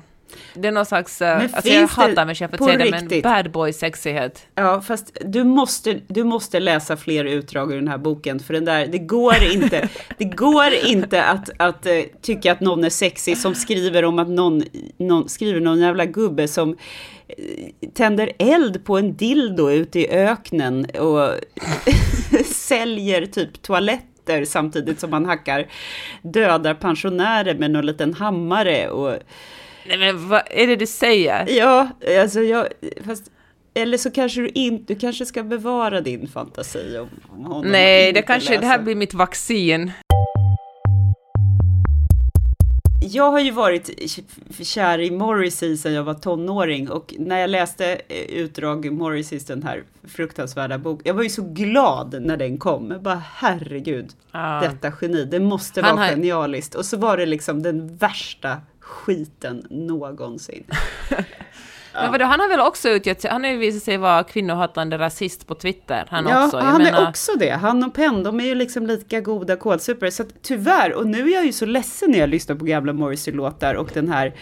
det 0.54 0.68
är 0.68 0.72
någon 0.72 0.86
slags, 0.86 1.20
Men 1.20 1.54
alltså 1.54 1.72
jag 1.72 1.88
hatar 1.88 2.26
mig 2.26 2.34
själv 2.34 2.48
för 2.48 2.56
att 2.56 2.58
på 2.58 2.64
säga 2.64 2.78
det, 2.78 2.90
men 2.90 3.22
bad 3.22 3.50
boy 3.50 3.72
sexighet. 3.72 4.46
Ja, 4.54 4.80
fast 4.80 5.16
du 5.24 5.44
måste, 5.44 6.00
du 6.06 6.24
måste 6.24 6.60
läsa 6.60 6.96
fler 6.96 7.24
utdrag 7.24 7.72
ur 7.72 7.76
den 7.76 7.88
här 7.88 7.98
boken, 7.98 8.40
för 8.40 8.54
den 8.54 8.64
där, 8.64 8.86
det 8.86 8.98
går 8.98 9.42
inte, 9.52 9.88
det 10.18 10.24
går 10.24 10.72
inte 10.86 11.24
att, 11.24 11.50
att 11.56 11.86
eh, 11.86 12.02
tycka 12.22 12.52
att 12.52 12.60
någon 12.60 12.84
är 12.84 12.90
sexig 12.90 13.38
som 13.38 13.54
skriver 13.54 14.04
om 14.04 14.18
att 14.18 14.28
någon, 14.28 14.62
någon 14.96 15.28
skriver 15.28 15.60
någon 15.60 15.80
jävla 15.80 16.04
gubbe 16.04 16.48
som 16.48 16.76
eh, 17.28 17.88
tänder 17.94 18.32
eld 18.38 18.84
på 18.84 18.98
en 18.98 19.16
dildo 19.16 19.70
ute 19.70 20.00
i 20.00 20.08
öknen 20.08 20.84
och 20.84 21.30
säljer 22.44 23.26
typ 23.26 23.62
toaletter 23.62 24.44
samtidigt 24.44 25.00
som 25.00 25.10
man 25.10 25.26
hackar 25.26 25.66
döda 26.22 26.74
pensionärer 26.74 27.54
med 27.54 27.70
någon 27.70 27.86
liten 27.86 28.14
hammare 28.14 28.88
och 28.88 29.18
Nej 29.88 29.98
men 29.98 30.28
vad 30.28 30.42
är 30.50 30.66
det 30.66 30.76
du 30.76 30.86
säger? 30.86 31.46
Ja, 31.48 31.88
alltså 32.20 32.40
jag, 32.40 32.68
fast, 33.06 33.30
eller 33.74 33.98
så 33.98 34.10
kanske 34.10 34.40
du 34.40 34.48
inte, 34.48 34.94
du 34.94 35.00
kanske 35.00 35.26
ska 35.26 35.42
bevara 35.42 36.00
din 36.00 36.28
fantasi 36.28 36.98
om, 36.98 37.08
om 37.28 37.44
honom. 37.44 37.70
Nej, 37.72 38.12
det 38.12 38.22
kanske, 38.22 38.58
det 38.58 38.66
här 38.66 38.78
blir 38.82 38.94
mitt 38.94 39.14
vaccin. 39.14 39.92
Jag 43.12 43.30
har 43.30 43.40
ju 43.40 43.50
varit 43.50 43.90
kär 44.62 45.00
i 45.00 45.10
Morrissey 45.10 45.76
sedan 45.76 45.92
jag 45.92 46.02
var 46.04 46.14
tonåring 46.14 46.90
och 46.90 47.14
när 47.18 47.38
jag 47.40 47.50
läste 47.50 47.92
eh, 48.08 48.16
utdrag 48.18 48.92
Morrisseys 48.92 49.44
den 49.46 49.62
här 49.62 49.82
fruktansvärda 50.08 50.78
bok, 50.78 51.00
jag 51.04 51.14
var 51.14 51.22
ju 51.22 51.28
så 51.28 51.42
glad 51.42 52.16
när 52.22 52.36
den 52.36 52.58
kom. 52.58 52.90
Jag 52.90 53.02
bara 53.02 53.22
herregud, 53.34 54.10
Ja. 54.32 54.60
detta 54.62 54.92
geni, 55.02 55.24
det 55.24 55.40
måste 55.40 55.82
Han 55.82 55.96
vara 55.96 56.04
har- 56.06 56.12
genialiskt. 56.12 56.74
Och 56.74 56.84
så 56.84 56.96
var 56.96 57.16
det 57.16 57.26
liksom 57.26 57.62
den 57.62 57.96
värsta 57.96 58.56
skiten 58.84 59.66
någonsin. 59.70 60.64
Men 61.94 62.12
vadå, 62.12 62.24
han 62.24 62.40
har 62.40 62.48
väl 62.48 62.60
också 62.60 62.88
utgett 62.88 63.20
sig, 63.20 63.30
han 63.30 63.44
har 63.44 63.50
ju 63.50 63.56
visat 63.56 63.82
sig 63.82 63.96
vara 63.96 64.22
kvinnohatande 64.24 64.98
rasist 64.98 65.46
på 65.46 65.54
Twitter, 65.54 66.06
han 66.10 66.26
Ja, 66.28 66.44
också. 66.44 66.56
Jag 66.56 66.64
han 66.64 66.82
menar- 66.82 67.02
är 67.02 67.08
också 67.08 67.32
det. 67.38 67.50
Han 67.50 67.84
och 67.84 67.94
Penn, 67.94 68.22
de 68.22 68.40
är 68.40 68.44
ju 68.44 68.54
liksom 68.54 68.86
lika 68.86 69.20
goda 69.20 69.56
kålsupare. 69.56 70.10
Så 70.10 70.22
att, 70.22 70.28
tyvärr, 70.42 70.92
och 70.94 71.06
nu 71.06 71.28
är 71.30 71.34
jag 71.34 71.46
ju 71.46 71.52
så 71.52 71.66
ledsen 71.66 72.10
när 72.10 72.18
jag 72.18 72.28
lyssnar 72.28 72.56
på 72.56 72.64
gamla 72.64 72.92
Morrissey-låtar 72.92 73.74
och 73.74 73.90
den 73.94 74.08
här, 74.08 74.34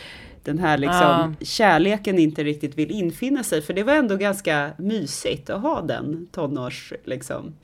den 0.44 0.58
här 0.58 0.78
liksom 0.78 1.36
kärleken 1.40 2.18
inte 2.18 2.44
riktigt 2.44 2.78
vill 2.78 2.90
infinna 2.90 3.42
sig. 3.44 3.62
För 3.62 3.72
det 3.74 3.82
var 3.82 3.92
ändå 3.94 4.16
ganska 4.16 4.70
mysigt 4.78 5.50
att 5.50 5.62
ha 5.62 5.80
den 5.82 6.26
tonårs, 6.32 6.92
liksom, 7.04 7.54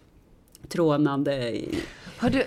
trånande. 0.68 1.34
i- 1.56 1.78
Har 2.18 2.30
du... 2.30 2.44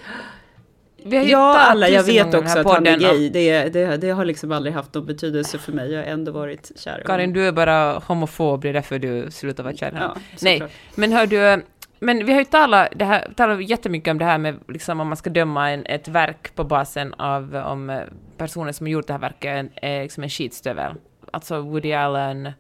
Vi 1.04 1.18
har 1.18 1.24
Ja, 1.24 1.60
alla, 1.60 1.90
jag 1.90 2.04
vet 2.04 2.34
också 2.34 2.60
att 2.60 2.68
han 2.68 2.88
är 2.88 2.98
gay. 2.98 3.30
Det, 3.30 3.70
det, 3.70 3.98
det 3.98 4.10
har 4.10 4.26
liksom 4.26 4.52
aldrig 4.52 4.76
haft 4.76 4.94
någon 4.94 5.06
betydelse 5.06 5.58
för 5.58 5.72
mig. 5.72 5.92
Jag 5.92 6.00
har 6.00 6.06
ändå 6.06 6.32
varit 6.32 6.72
kär 6.76 7.04
Karin, 7.06 7.34
du 7.34 7.48
är 7.48 7.52
bara 7.52 8.00
homofob, 8.00 8.62
det 8.62 8.70
är 8.70 8.74
därför 8.74 9.00
du 9.00 9.32
slutar 9.32 9.64
vara 9.64 9.76
kär. 9.76 9.98
Ja, 10.00 10.16
Nej, 10.42 10.64
men 10.96 11.12
hör 11.12 11.28
du, 11.28 11.64
men 12.00 12.26
vi 12.26 12.34
har 12.34 12.40
ju 12.40 12.46
talat, 12.46 12.88
det 12.96 13.06
här, 13.06 13.32
talat 13.36 13.70
jättemycket 13.70 14.12
om 14.12 14.18
det 14.18 14.26
här 14.26 14.38
med 14.38 14.60
liksom 14.68 15.00
om 15.00 15.08
man 15.08 15.18
ska 15.18 15.30
döma 15.30 15.72
en, 15.72 15.86
ett 15.86 16.08
verk 16.08 16.56
på 16.56 16.64
basen 16.64 17.14
av 17.14 17.56
om 17.56 17.90
eh, 17.90 18.02
personen 18.38 18.74
som 18.74 18.86
har 18.86 18.92
gjort 18.92 19.08
det 19.08 19.14
här 19.14 19.20
verket 19.20 19.72
är 19.76 20.02
liksom 20.04 20.24
en 20.24 20.30
skitstövel. 20.30 20.94
Alltså 21.32 21.62
Woody 21.62 21.94
Allen, 21.94 22.52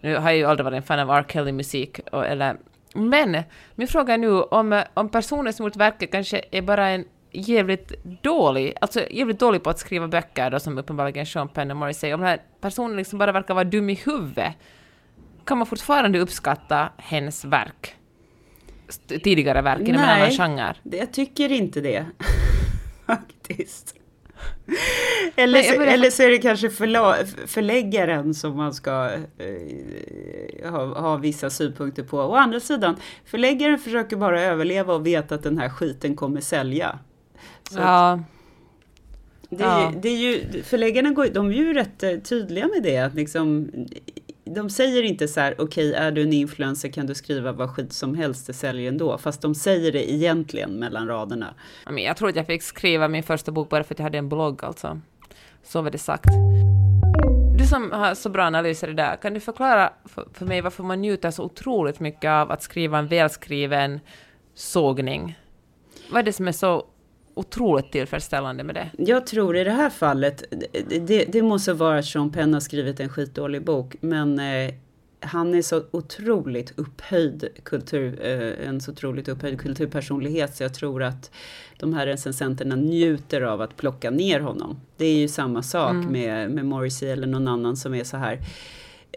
nu 0.00 0.16
har 0.16 0.30
jag 0.30 0.36
ju 0.36 0.44
aldrig 0.44 0.64
varit 0.64 0.76
en 0.76 0.82
fan 0.82 0.98
av 0.98 1.10
R. 1.10 1.24
Kelly-musik, 1.28 2.00
eller 2.12 2.56
men 2.94 3.42
min 3.74 3.88
fråga 3.88 4.14
är 4.14 4.18
nu 4.18 4.30
om, 4.30 4.72
eh, 4.72 4.84
om 4.94 5.08
personen 5.08 5.52
som 5.52 5.66
gjort 5.66 5.76
verket 5.76 6.12
kanske 6.12 6.44
är 6.50 6.62
bara 6.62 6.88
en 6.88 7.04
jävligt 7.40 8.04
dålig, 8.22 8.74
alltså 8.80 9.00
jävligt 9.10 9.38
dålig 9.38 9.62
på 9.62 9.70
att 9.70 9.78
skriva 9.78 10.08
böcker 10.08 10.50
då, 10.50 10.60
som 10.60 10.78
uppenbarligen 10.78 11.26
Sean 11.26 11.48
Penn 11.48 11.70
och 11.70 11.76
Morrissey, 11.76 12.12
om 12.14 12.20
den 12.20 12.28
här 12.28 12.40
personen 12.60 12.96
liksom 12.96 13.18
bara 13.18 13.32
verkar 13.32 13.54
vara 13.54 13.64
dum 13.64 13.90
i 13.90 13.94
huvudet, 13.94 14.54
kan 15.44 15.58
man 15.58 15.66
fortfarande 15.66 16.18
uppskatta 16.18 16.88
hennes 16.96 17.44
verk? 17.44 17.94
Tidigare 19.08 19.62
verk 19.62 19.80
inom 19.80 20.00
en 20.00 20.06
Nej. 20.06 20.20
annan 20.20 20.30
genre? 20.30 20.74
Det, 20.82 20.96
jag 20.96 21.12
tycker 21.12 21.52
inte 21.52 21.80
det. 21.80 22.06
Faktiskt. 23.06 23.94
Eller, 25.36 25.52
Nej, 25.52 25.64
så, 25.64 25.78
börjar- 25.78 25.92
eller 25.92 26.10
så 26.10 26.22
är 26.22 26.28
det 26.30 26.38
kanske 26.38 26.70
förla, 26.70 27.16
förläggaren 27.46 28.34
som 28.34 28.56
man 28.56 28.74
ska 28.74 29.10
eh, 29.38 30.70
ha, 30.70 31.00
ha 31.00 31.16
vissa 31.16 31.50
synpunkter 31.50 32.02
på. 32.02 32.18
Å 32.18 32.34
andra 32.34 32.60
sidan, 32.60 32.96
förläggaren 33.24 33.78
försöker 33.78 34.16
bara 34.16 34.42
överleva 34.42 34.94
och 34.94 35.06
veta 35.06 35.34
att 35.34 35.42
den 35.42 35.58
här 35.58 35.68
skiten 35.68 36.16
kommer 36.16 36.40
sälja. 36.40 36.98
Så 37.70 37.78
att 37.78 37.84
Ja, 37.84 38.20
det, 39.50 39.64
är 39.64 39.68
ja. 39.68 39.92
ju, 39.92 40.00
det 40.00 40.08
är 40.08 40.16
ju, 40.16 40.62
förläggarna 40.62 41.10
går, 41.10 41.26
de 41.26 41.50
är 41.50 41.54
ju 41.54 41.74
rätt 41.74 42.02
eh, 42.02 42.16
tydliga 42.16 42.66
med 42.66 42.82
det. 42.82 42.98
Att 42.98 43.14
liksom, 43.14 43.70
de 44.44 44.70
säger 44.70 45.02
inte 45.02 45.28
så 45.28 45.40
här, 45.40 45.54
okej, 45.58 45.94
är 45.94 46.12
du 46.12 46.22
en 46.22 46.32
influencer 46.32 46.88
kan 46.88 47.06
du 47.06 47.14
skriva 47.14 47.52
vad 47.52 47.70
skit 47.70 47.92
som 47.92 48.14
helst, 48.14 48.46
det 48.46 48.52
säljer 48.52 48.88
ändå. 48.88 49.18
Fast 49.18 49.42
de 49.42 49.54
säger 49.54 49.92
det 49.92 50.12
egentligen 50.12 50.70
mellan 50.70 51.08
raderna. 51.08 51.54
men 51.84 51.98
jag 51.98 52.16
tror 52.16 52.28
att 52.28 52.36
jag 52.36 52.46
fick 52.46 52.62
skriva 52.62 53.08
min 53.08 53.22
första 53.22 53.52
bok 53.52 53.68
bara 53.68 53.84
för 53.84 53.94
att 53.94 53.98
jag 53.98 54.04
hade 54.04 54.18
en 54.18 54.28
blogg 54.28 54.64
alltså. 54.64 55.00
Så 55.62 55.82
var 55.82 55.90
det 55.90 55.98
sagt. 55.98 56.28
Du 57.58 57.66
som 57.66 57.92
har 57.92 58.14
så 58.14 58.28
bra 58.28 58.44
analyser 58.44 58.88
i 58.88 58.90
det 58.90 59.02
där, 59.02 59.16
kan 59.16 59.34
du 59.34 59.40
förklara 59.40 59.92
för, 60.04 60.28
för 60.32 60.46
mig 60.46 60.60
varför 60.60 60.82
man 60.82 61.00
njuter 61.00 61.30
så 61.30 61.44
otroligt 61.44 62.00
mycket 62.00 62.28
av 62.28 62.50
att 62.50 62.62
skriva 62.62 62.98
en 62.98 63.06
välskriven 63.06 64.00
sågning? 64.54 65.38
Vad 66.10 66.18
är 66.18 66.22
det 66.22 66.32
som 66.32 66.48
är 66.48 66.52
så 66.52 66.84
otroligt 67.36 67.92
tillfredsställande 67.92 68.64
med 68.64 68.74
det? 68.74 68.90
Jag 68.98 69.26
tror 69.26 69.56
i 69.56 69.64
det 69.64 69.70
här 69.70 69.90
fallet, 69.90 70.44
det, 71.06 71.24
det, 71.24 71.42
måste 71.42 71.72
vara 71.72 71.98
att 71.98 72.04
Sean 72.04 72.32
Penn 72.32 72.54
har 72.54 72.60
skrivit 72.60 73.00
en 73.00 73.08
skitdålig 73.08 73.64
bok, 73.64 73.96
men 74.00 74.38
eh, 74.38 74.74
han 75.20 75.54
är 75.54 75.62
så 75.62 75.82
otroligt 75.90 76.72
upphöjd 76.76 77.48
kultur, 77.62 78.18
eh, 78.26 78.68
en 78.68 78.80
så 78.80 78.92
otroligt 78.92 79.28
upphöjd 79.28 79.60
kulturpersonlighet 79.60 80.56
så 80.56 80.62
jag 80.62 80.74
tror 80.74 81.02
att 81.02 81.30
de 81.78 81.94
här 81.94 82.06
recensenterna 82.06 82.76
njuter 82.76 83.40
av 83.40 83.60
att 83.60 83.76
plocka 83.76 84.10
ner 84.10 84.40
honom. 84.40 84.80
Det 84.96 85.06
är 85.06 85.18
ju 85.18 85.28
samma 85.28 85.62
sak 85.62 85.94
med, 85.94 86.50
med 86.50 86.66
Morrissey 86.66 87.08
eller 87.08 87.26
någon 87.26 87.48
annan 87.48 87.76
som 87.76 87.94
är 87.94 88.04
så 88.04 88.16
här 88.16 88.38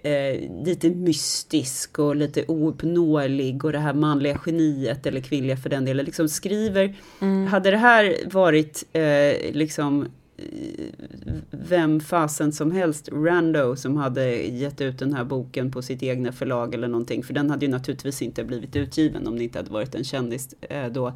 eh, 0.04 0.64
lite 0.66 0.90
mystisk 0.90 2.00
och 2.00 2.16
lite 2.16 2.46
ouppnåelig 2.48 3.66
och 3.66 3.72
det 3.72 3.80
här 3.80 3.94
manliga 3.94 4.40
geniet 4.46 5.06
eller 5.06 5.22
kvinnliga 5.22 5.58
för 5.58 5.70
den 5.70 5.86
delen 5.86 6.06
liksom 6.06 6.30
skriver. 6.30 6.96
Hade 7.50 7.72
det 7.72 7.78
här 7.78 8.16
varit 8.26 8.84
eh, 8.94 9.54
liksom 9.54 10.08
vem 11.52 12.00
fasen 12.00 12.52
som 12.52 12.72
helst, 12.72 13.10
Rando, 13.12 13.76
som 13.76 13.98
hade 13.98 14.36
gett 14.36 14.82
ut 14.82 15.00
den 15.00 15.14
här 15.14 15.24
boken 15.24 15.72
på 15.72 15.82
sitt 15.82 16.04
egna 16.04 16.32
förlag 16.32 16.74
eller 16.74 16.88
någonting, 16.88 17.24
för 17.24 17.34
den 17.34 17.50
hade 17.50 17.66
ju 17.66 17.72
naturligtvis 17.72 18.22
inte 18.22 18.44
blivit 18.44 18.76
utgiven 18.76 19.28
om 19.28 19.38
det 19.38 19.44
inte 19.44 19.60
hade 19.60 19.72
varit 19.72 19.96
en 19.96 20.04
kändis 20.04 20.56
eh, 20.62 20.88
då. 20.88 21.14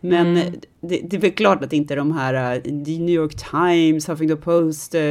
Men 0.00 0.36
eh, 0.36 0.52
det, 0.80 1.00
det 1.04 1.16
är 1.16 1.20
väl 1.20 1.32
klart 1.32 1.64
att 1.64 1.72
inte 1.72 1.94
de 1.94 2.12
här, 2.12 2.56
eh, 2.56 2.62
The 2.62 2.98
New 2.98 3.14
York 3.14 3.34
Times, 3.50 4.08
Huffington 4.08 4.38
Post, 4.38 4.94
eh, 4.94 5.02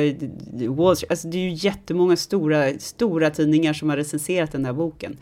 Wall 0.70 0.96
Street, 0.96 1.12
alltså 1.12 1.28
det 1.28 1.38
är 1.38 1.50
ju 1.50 1.54
jättemånga 1.54 2.16
stora, 2.16 2.80
stora 2.80 3.30
tidningar 3.30 3.74
som 3.74 3.90
har 3.90 3.98
recenserat 3.98 4.52
den 4.52 4.66
här 4.66 4.74
boken. 4.74 5.18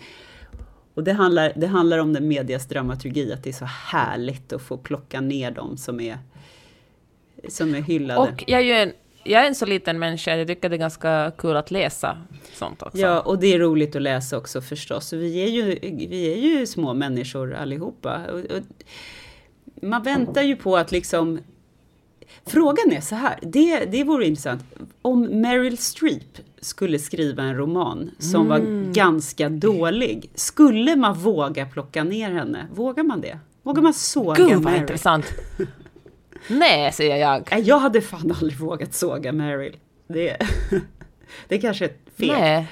Och 0.93 1.03
det 1.03 1.13
handlar, 1.13 1.53
det 1.55 1.67
handlar 1.67 1.97
om 1.97 2.13
den 2.13 2.27
medias 2.27 2.67
dramaturgi, 2.67 3.33
att 3.33 3.43
det 3.43 3.49
är 3.49 3.53
så 3.53 3.65
härligt 3.65 4.53
att 4.53 4.61
få 4.61 4.77
plocka 4.77 5.21
ner 5.21 5.51
dem 5.51 5.77
som 5.77 5.99
är, 5.99 6.17
som 7.47 7.75
är 7.75 7.81
hyllade. 7.81 8.19
Och 8.19 8.43
jag 8.47 8.59
är 8.59 8.65
ju 8.65 8.73
en, 8.73 8.91
jag 9.23 9.43
är 9.43 9.47
en 9.47 9.55
så 9.55 9.65
liten 9.65 9.99
människa, 9.99 10.35
jag 10.35 10.47
tycker 10.47 10.69
det 10.69 10.75
är 10.75 10.77
ganska 10.77 11.31
kul 11.37 11.55
att 11.57 11.71
läsa 11.71 12.17
sånt 12.53 12.81
också. 12.81 12.97
Ja, 12.97 13.19
och 13.19 13.39
det 13.39 13.53
är 13.53 13.59
roligt 13.59 13.95
att 13.95 14.01
läsa 14.01 14.37
också 14.37 14.61
förstås. 14.61 15.13
Vi 15.13 15.43
är 15.43 15.47
ju, 15.47 15.79
vi 16.09 16.33
är 16.33 16.37
ju 16.37 16.67
små 16.67 16.93
människor 16.93 17.53
allihopa. 17.53 18.19
Och, 18.31 18.39
och, 18.39 18.63
man 19.81 20.03
väntar 20.03 20.41
ju 20.41 20.55
på 20.55 20.77
att 20.77 20.91
liksom... 20.91 21.39
Frågan 22.45 22.91
är 22.91 23.01
så 23.01 23.15
här, 23.15 23.39
det, 23.41 23.85
det 23.85 24.03
vore 24.03 24.25
intressant. 24.27 24.63
Om 25.01 25.21
Meryl 25.41 25.77
Streep 25.77 26.37
skulle 26.61 26.99
skriva 26.99 27.43
en 27.43 27.55
roman 27.57 28.11
som 28.19 28.45
Mm. 28.45 28.47
var 28.49 28.93
ganska 28.93 29.49
dålig, 29.49 30.29
skulle 30.35 30.95
man 30.95 31.13
våga 31.13 31.65
plocka 31.65 32.03
ner 32.03 32.31
henne? 32.31 32.67
Vågar 32.73 33.03
man 33.03 33.21
det? 33.21 33.39
Vågar 33.63 33.81
man 33.81 33.93
såga 33.93 34.35
Gud 34.35 34.51
vad 34.53 34.63
Meryl? 34.63 34.81
intressant! 34.81 35.25
Nej, 36.49 36.91
säger 36.91 37.15
jag. 37.15 37.59
Jag 37.63 37.79
hade 37.79 38.01
fan 38.01 38.35
aldrig 38.41 38.59
vågat 38.59 38.93
såga 38.93 39.31
Meryl. 39.31 39.77
Det, 40.07 40.37
det 41.47 41.57
kanske 41.57 41.85
är 41.85 41.91
fel. 42.17 42.39
Nej. 42.39 42.67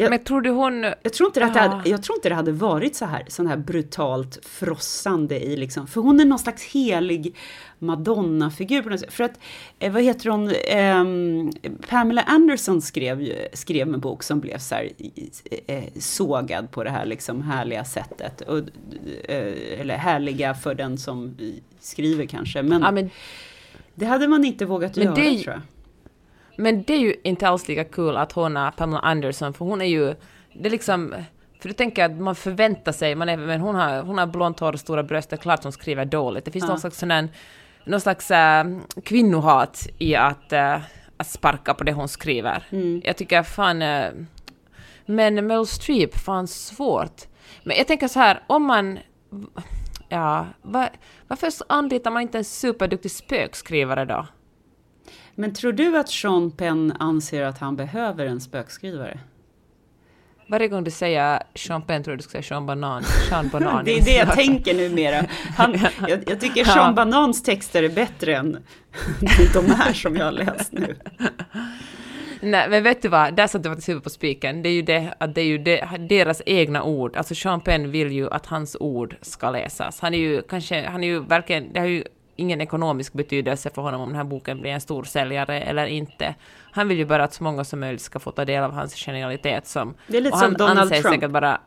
Jag- 0.00 0.10
Men 0.10 0.18
tror 0.18 0.40
du 0.40 0.50
hon... 0.50 0.82
Jag 1.02 1.12
tror, 1.12 1.26
inte 1.28 1.44
att 1.44 1.54
det 1.54 1.60
hade, 1.60 1.88
jag 1.90 2.02
tror 2.02 2.16
inte 2.18 2.28
det 2.28 2.34
hade 2.34 2.52
varit 2.52 2.96
så 2.96 3.04
här, 3.04 3.24
sån 3.28 3.46
här 3.46 3.56
brutalt 3.56 4.38
frossande 4.46 5.40
i 5.44 5.56
liksom, 5.56 5.86
för 5.86 6.00
hon 6.00 6.20
är 6.20 6.24
någon 6.24 6.38
slags 6.38 6.64
helig 6.64 7.34
Madonna-figur. 7.78 9.10
För 9.10 9.24
att, 9.24 9.38
eh, 9.78 9.92
vad 9.92 10.02
heter 10.02 10.30
hon, 10.30 10.52
Ehm, 10.68 11.50
Pamela 11.88 12.22
Anderson 12.22 12.82
skrev, 12.82 13.32
skrev 13.52 13.94
en 13.94 14.00
bok 14.00 14.22
som 14.22 14.40
blev 14.40 14.58
så 14.58 14.74
här 14.74 14.90
eh, 15.66 15.84
sågad 15.98 16.70
på 16.70 16.84
det 16.84 16.90
här 16.90 17.06
liksom 17.06 17.42
härliga 17.42 17.84
sättet. 17.84 18.40
Och, 18.40 18.58
eh, 19.28 19.80
eller 19.80 19.96
härliga 19.96 20.54
för 20.54 20.74
den 20.74 20.98
som 20.98 21.36
skriver 21.80 22.26
kanske, 22.26 22.62
men, 22.62 22.82
Ja, 22.82 22.90
men, 22.90 23.10
det 23.94 24.06
hade 24.06 24.28
man 24.28 24.44
inte 24.44 24.64
vågat 24.66 24.96
Men 24.96 25.04
göra 25.04 25.14
det 25.16 25.38
tror 25.42 25.54
jag. 25.54 25.60
Men 26.58 26.82
det 26.82 26.92
är 26.92 26.98
ju 26.98 27.14
inte 27.22 27.48
alls 27.48 27.68
lika 27.68 27.84
kul 27.84 28.16
att 28.16 28.32
är 28.36 28.70
Pamela 28.70 29.00
Anderson, 29.00 29.52
för 29.54 29.64
hon 29.64 29.80
är 29.80 29.86
ju... 29.86 30.14
Det 30.52 30.68
är 30.68 30.70
liksom... 30.70 31.14
För 31.60 31.68
du 31.68 31.74
tänker 31.74 32.04
att 32.04 32.12
man 32.12 32.34
förväntar 32.34 32.92
sig, 32.92 33.14
man 33.14 33.28
är, 33.28 33.36
men 33.36 33.60
hon 33.60 33.74
har, 33.74 34.02
hon 34.02 34.18
har 34.18 34.26
blont 34.26 34.60
hår 34.60 34.72
och 34.72 34.80
stora 34.80 35.02
bröst, 35.02 35.30
det 35.30 35.36
är 35.36 35.38
klart 35.38 35.62
hon 35.62 35.72
skriver 35.72 36.04
dåligt. 36.04 36.44
Det 36.44 36.50
finns 36.50 36.64
Ja. 36.64 36.68
någon 36.68 36.80
slags, 36.80 36.98
sån 36.98 37.10
här, 37.10 37.28
någon 37.84 38.00
slags 38.00 38.30
äh, 38.30 38.64
kvinnohat 39.04 39.88
i 39.98 40.14
att, 40.16 40.52
äh, 40.52 40.80
att 41.16 41.26
sparka 41.26 41.74
på 41.74 41.84
det 41.84 41.92
hon 41.92 42.08
skriver. 42.08 42.64
Mm. 42.70 43.02
Jag 43.04 43.16
tycker 43.16 43.42
fan... 43.42 43.82
Äh, 43.82 44.10
men 45.06 45.46
Meryl 45.46 45.66
Streep, 45.66 46.18
fan 46.18 46.48
svårt. 46.48 47.22
Men 47.64 47.76
jag 47.76 47.86
tänker 47.86 48.08
så 48.08 48.18
här, 48.18 48.42
om 48.46 48.62
man... 48.64 48.98
Ja, 50.08 50.46
va, 50.62 50.88
varför 51.28 51.52
anlitar 51.66 52.10
man 52.10 52.22
inte 52.22 52.38
en 52.38 52.44
superduktig 52.44 53.10
spökskrivare 53.10 54.04
då? 54.04 54.26
Men 55.38 55.52
tror 55.52 55.72
du 55.72 55.98
att 55.98 56.08
Sean 56.08 56.50
Penn 56.50 56.92
anser 56.98 57.42
att 57.42 57.58
han 57.58 57.76
behöver 57.76 58.26
en 58.26 58.40
spökskrivare? 58.40 59.18
Varje 60.48 60.68
gång 60.68 60.84
du 60.84 60.90
säger 60.90 61.42
Sean 61.54 61.82
Penn 61.82 62.04
tror 62.04 62.16
du 62.16 62.22
ska 62.22 62.30
säga 62.30 62.42
Sean 62.42 62.66
Banan. 62.66 63.02
Sean 63.02 63.48
Banan. 63.52 63.84
Det 63.84 63.98
är 63.98 64.04
det 64.04 64.16
jag 64.16 64.32
tänker 64.32 64.74
numera. 64.74 65.24
Han, 65.56 65.72
jag, 66.08 66.20
jag 66.26 66.40
tycker 66.40 66.64
Sean 66.64 66.76
Ja. 66.88 66.92
Banans 66.92 67.42
texter 67.42 67.82
är 67.82 67.88
bättre 67.88 68.36
än 68.36 68.64
de 69.54 69.66
här 69.70 69.92
som 69.92 70.16
jag 70.16 70.24
har 70.24 70.32
läst 70.32 70.72
nu. 70.72 70.96
Nej, 72.40 72.70
men 72.70 72.82
vet 72.82 73.02
du 73.02 73.08
vad? 73.08 73.34
Där 73.34 73.46
satte 73.46 73.62
du 73.62 73.68
faktiskt 73.68 73.88
huvudet 73.88 74.04
på 74.04 74.10
spiken. 74.10 74.62
Det 74.62 74.68
är 74.68 74.72
ju 74.72 74.82
det, 74.82 75.14
att 75.20 75.34
det 75.34 75.40
är 75.40 75.46
ju 75.46 75.58
det, 75.58 75.88
deras 76.08 76.42
egna 76.46 76.82
ord. 76.82 77.16
Alltså 77.16 77.34
Sean 77.34 77.60
Penn 77.60 77.90
vill 77.90 78.12
ju 78.12 78.30
att 78.30 78.46
hans 78.46 78.76
ord 78.80 79.16
ska 79.20 79.50
läsas. 79.50 80.00
Han 80.00 80.14
är 80.14 80.18
ju 80.18 80.42
kanske, 80.42 80.88
han 80.88 81.04
är 81.04 81.08
ju 81.08 81.20
verkligen, 81.20 81.72
det 81.72 81.80
har 81.80 81.86
ju 81.86 82.04
ingen 82.38 82.60
ekonomisk 82.60 83.12
betydelse 83.12 83.70
för 83.70 83.82
honom 83.82 84.00
om 84.00 84.08
den 84.08 84.16
här 84.16 84.24
boken 84.24 84.60
blir 84.60 84.70
en 84.70 84.80
stor 84.80 85.04
säljare 85.04 85.60
eller 85.60 85.86
inte. 85.86 86.34
Han 86.72 86.88
vill 86.88 86.98
ju 86.98 87.04
bara 87.04 87.24
att 87.24 87.34
så 87.34 87.44
många 87.44 87.64
som 87.64 87.80
möjligt 87.80 88.02
ska 88.02 88.18
få 88.18 88.30
ta 88.30 88.44
del 88.44 88.64
av 88.64 88.72
hans 88.72 88.94
genialitet 88.94 89.66
som... 89.66 89.94
Det 90.06 90.16
är 90.16 90.20
lite 90.20 90.32
och 90.32 90.38
som 90.38 90.44
han 90.44 90.54
Donald 90.54 90.78
anses 90.78 91.02
Trump. 91.02 91.14
säkert 91.14 91.30
bara 91.30 91.60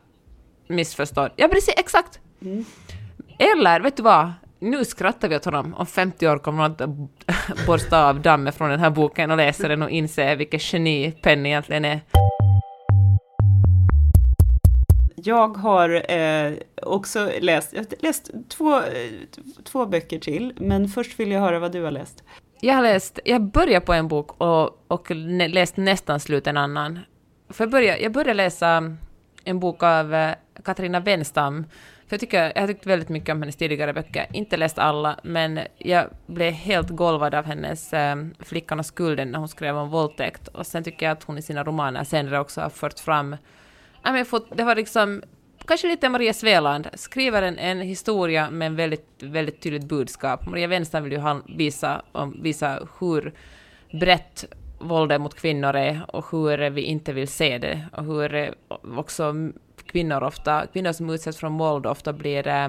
missförstådd. 0.68 1.30
Ja, 1.36 1.48
precis, 1.48 1.74
exakt! 1.76 2.20
Eller, 3.38 3.80
vet 3.80 3.96
du 3.96 4.02
vad? 4.02 4.32
Nu 4.58 4.84
skrattar 4.84 5.28
vi 5.28 5.36
åt 5.36 5.44
honom. 5.44 5.74
Om 5.74 5.86
50 5.86 6.28
år 6.28 6.38
kommer 6.38 6.62
han 6.62 6.72
att 6.72 7.66
borsta 7.66 8.08
av 8.08 8.20
dammet 8.20 8.54
från 8.54 8.70
den 8.70 8.80
här 8.80 8.90
boken 8.90 9.30
och 9.30 9.36
läsa 9.36 9.68
den 9.68 9.82
och 9.82 9.90
inse 9.90 10.34
vilket 10.34 10.72
geni 10.72 11.12
Penny 11.22 11.48
egentligen 11.48 11.84
är. 11.84 12.00
Jag 15.24 15.56
har 15.56 16.12
eh, 16.12 16.52
också 16.82 17.30
läst, 17.40 17.72
jag 17.72 17.80
har 17.80 17.86
läst 18.02 18.30
två, 18.48 18.80
två 19.64 19.86
böcker 19.86 20.18
till, 20.18 20.54
men 20.56 20.88
först 20.88 21.20
vill 21.20 21.30
jag 21.30 21.40
höra 21.40 21.58
vad 21.58 21.72
du 21.72 21.82
har 21.82 21.90
läst. 21.90 22.24
Jag 22.60 22.74
har 22.74 22.82
läst, 22.82 23.18
jag 23.24 23.42
började 23.42 23.86
på 23.86 23.92
en 23.92 24.08
bok 24.08 24.40
och, 24.40 24.84
och 24.88 25.10
läst 25.10 25.76
nästan 25.76 26.20
slut 26.20 26.46
en 26.46 26.56
annan. 26.56 26.98
För 27.48 27.64
jag 27.64 27.70
började, 27.70 28.02
jag 28.02 28.12
började 28.12 28.34
läsa 28.34 28.96
en 29.44 29.60
bok 29.60 29.82
av 29.82 30.14
eh, 30.14 30.34
Katarina 30.64 31.00
Wenstam. 31.00 31.64
För 32.06 32.14
jag, 32.14 32.20
tycker, 32.20 32.52
jag 32.54 32.62
har 32.62 32.68
tyckt 32.68 32.86
väldigt 32.86 33.08
mycket 33.08 33.32
om 33.32 33.42
hennes 33.42 33.56
tidigare 33.56 33.92
böcker. 33.92 34.26
Inte 34.32 34.56
läst 34.56 34.78
alla, 34.78 35.20
men 35.22 35.60
jag 35.78 36.06
blev 36.26 36.52
helt 36.52 36.90
golvad 36.90 37.34
av 37.34 37.44
hennes 37.44 37.92
eh, 37.92 38.16
Flickan 38.38 38.78
och 38.78 38.86
skulden 38.86 39.28
när 39.28 39.38
hon 39.38 39.48
skrev 39.48 39.76
om 39.76 39.90
våldtäkt. 39.90 40.48
Och 40.48 40.66
sen 40.66 40.84
tycker 40.84 41.06
jag 41.06 41.12
att 41.12 41.24
hon 41.24 41.38
i 41.38 41.42
sina 41.42 41.64
romaner 41.64 42.04
senare 42.04 42.40
också 42.40 42.60
har 42.60 42.70
fört 42.70 42.98
fram 42.98 43.36
jag 44.04 44.28
fått, 44.28 44.56
det 44.56 44.64
var 44.64 44.76
liksom 44.76 45.22
kanske 45.66 45.88
lite 45.88 46.08
Maria 46.08 46.32
Sveland, 46.32 46.88
skriver 46.94 47.42
en, 47.42 47.58
en 47.58 47.80
historia 47.80 48.50
med 48.50 48.66
en 48.66 48.76
väldigt, 48.76 49.08
väldigt 49.22 49.60
tydligt 49.60 49.84
budskap. 49.84 50.46
Maria 50.46 50.66
Wenstam 50.66 51.04
vill 51.04 51.12
ju 51.12 51.42
visa, 51.56 52.02
visa 52.42 52.88
hur 52.98 53.32
brett 54.00 54.44
våldet 54.78 55.20
mot 55.20 55.34
kvinnor 55.34 55.76
är 55.76 56.04
och 56.08 56.26
hur 56.30 56.70
vi 56.70 56.82
inte 56.82 57.12
vill 57.12 57.28
se 57.28 57.58
det 57.58 57.86
och 57.92 58.04
hur 58.04 58.34
eh, 58.34 58.48
också 58.96 59.34
kvinnor 59.86 60.22
ofta, 60.22 60.66
kvinnor 60.72 60.92
som 60.92 61.10
utsätts 61.10 61.38
för 61.38 61.48
våld 61.48 61.86
ofta 61.86 62.12
blir 62.12 62.48
eh, 62.48 62.68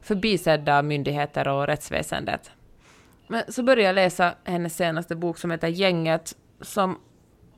förbisedda 0.00 0.78
av 0.78 0.84
myndigheter 0.84 1.48
och 1.48 1.66
rättsväsendet. 1.66 2.50
Men 3.28 3.42
så 3.52 3.62
började 3.62 3.82
jag 3.82 3.94
läsa 3.94 4.34
hennes 4.44 4.76
senaste 4.76 5.16
bok 5.16 5.38
som 5.38 5.50
heter 5.50 5.68
Gänget, 5.68 6.36
som 6.60 6.98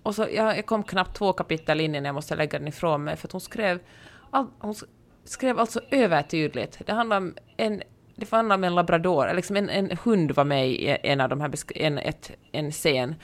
och 0.08 0.14
så, 0.14 0.26
jag, 0.32 0.58
jag 0.58 0.66
kom 0.66 0.82
knappt 0.82 1.16
två 1.16 1.32
kapitel 1.32 1.80
in 1.80 1.94
innan 1.94 2.04
jag 2.04 2.14
måste 2.14 2.36
lägga 2.36 2.58
den 2.58 2.68
ifrån 2.68 3.04
mig, 3.04 3.16
för 3.16 3.28
att 3.28 3.32
hon 3.32 3.40
skrev, 3.40 3.78
all, 4.30 4.46
hon 4.58 4.74
skrev 5.24 5.58
alltså 5.58 5.80
övertydligt. 5.90 6.78
Det 6.86 6.92
handlar 6.92 7.16
om 7.16 7.34
en, 7.56 7.82
det 8.16 8.30
handlar 8.30 8.56
om 8.56 8.64
en 8.64 8.74
labrador, 8.74 9.34
liksom 9.34 9.56
en, 9.56 9.70
en 9.70 9.98
hund 10.04 10.32
var 10.32 10.44
med 10.44 10.68
i 10.68 10.96
en 11.02 11.20
av 11.20 11.28
de 11.28 11.40
här, 11.40 11.50
en, 11.74 11.98
ett, 11.98 12.30
en 12.52 12.72
scen. 12.72 13.14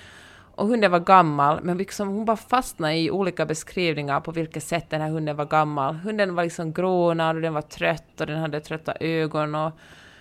Och 0.55 0.67
hunden 0.67 0.91
var 0.91 1.01
gammal, 1.01 1.59
men 1.63 1.79
liksom 1.79 2.09
hon 2.09 2.25
bara 2.25 2.37
fastnade 2.37 2.97
i 2.97 3.11
olika 3.11 3.47
beskrivningar 3.47 4.21
på 4.21 4.33
vilket 4.33 4.65
sätt 4.65 4.91
den 4.91 5.01
här 5.01 5.11
hunden 5.11 5.37
var 5.37 5.47
gammal. 5.47 5.95
Hunden 5.95 6.35
var 6.35 6.45
liksom 6.45 6.73
grånad 6.73 7.37
och 7.37 7.43
den 7.43 7.55
var 7.55 7.63
trött 7.63 8.21
och 8.21 8.27
den 8.27 8.39
hade 8.39 8.61
trötta 8.61 8.95
ögon 9.01 9.55
och, 9.55 9.73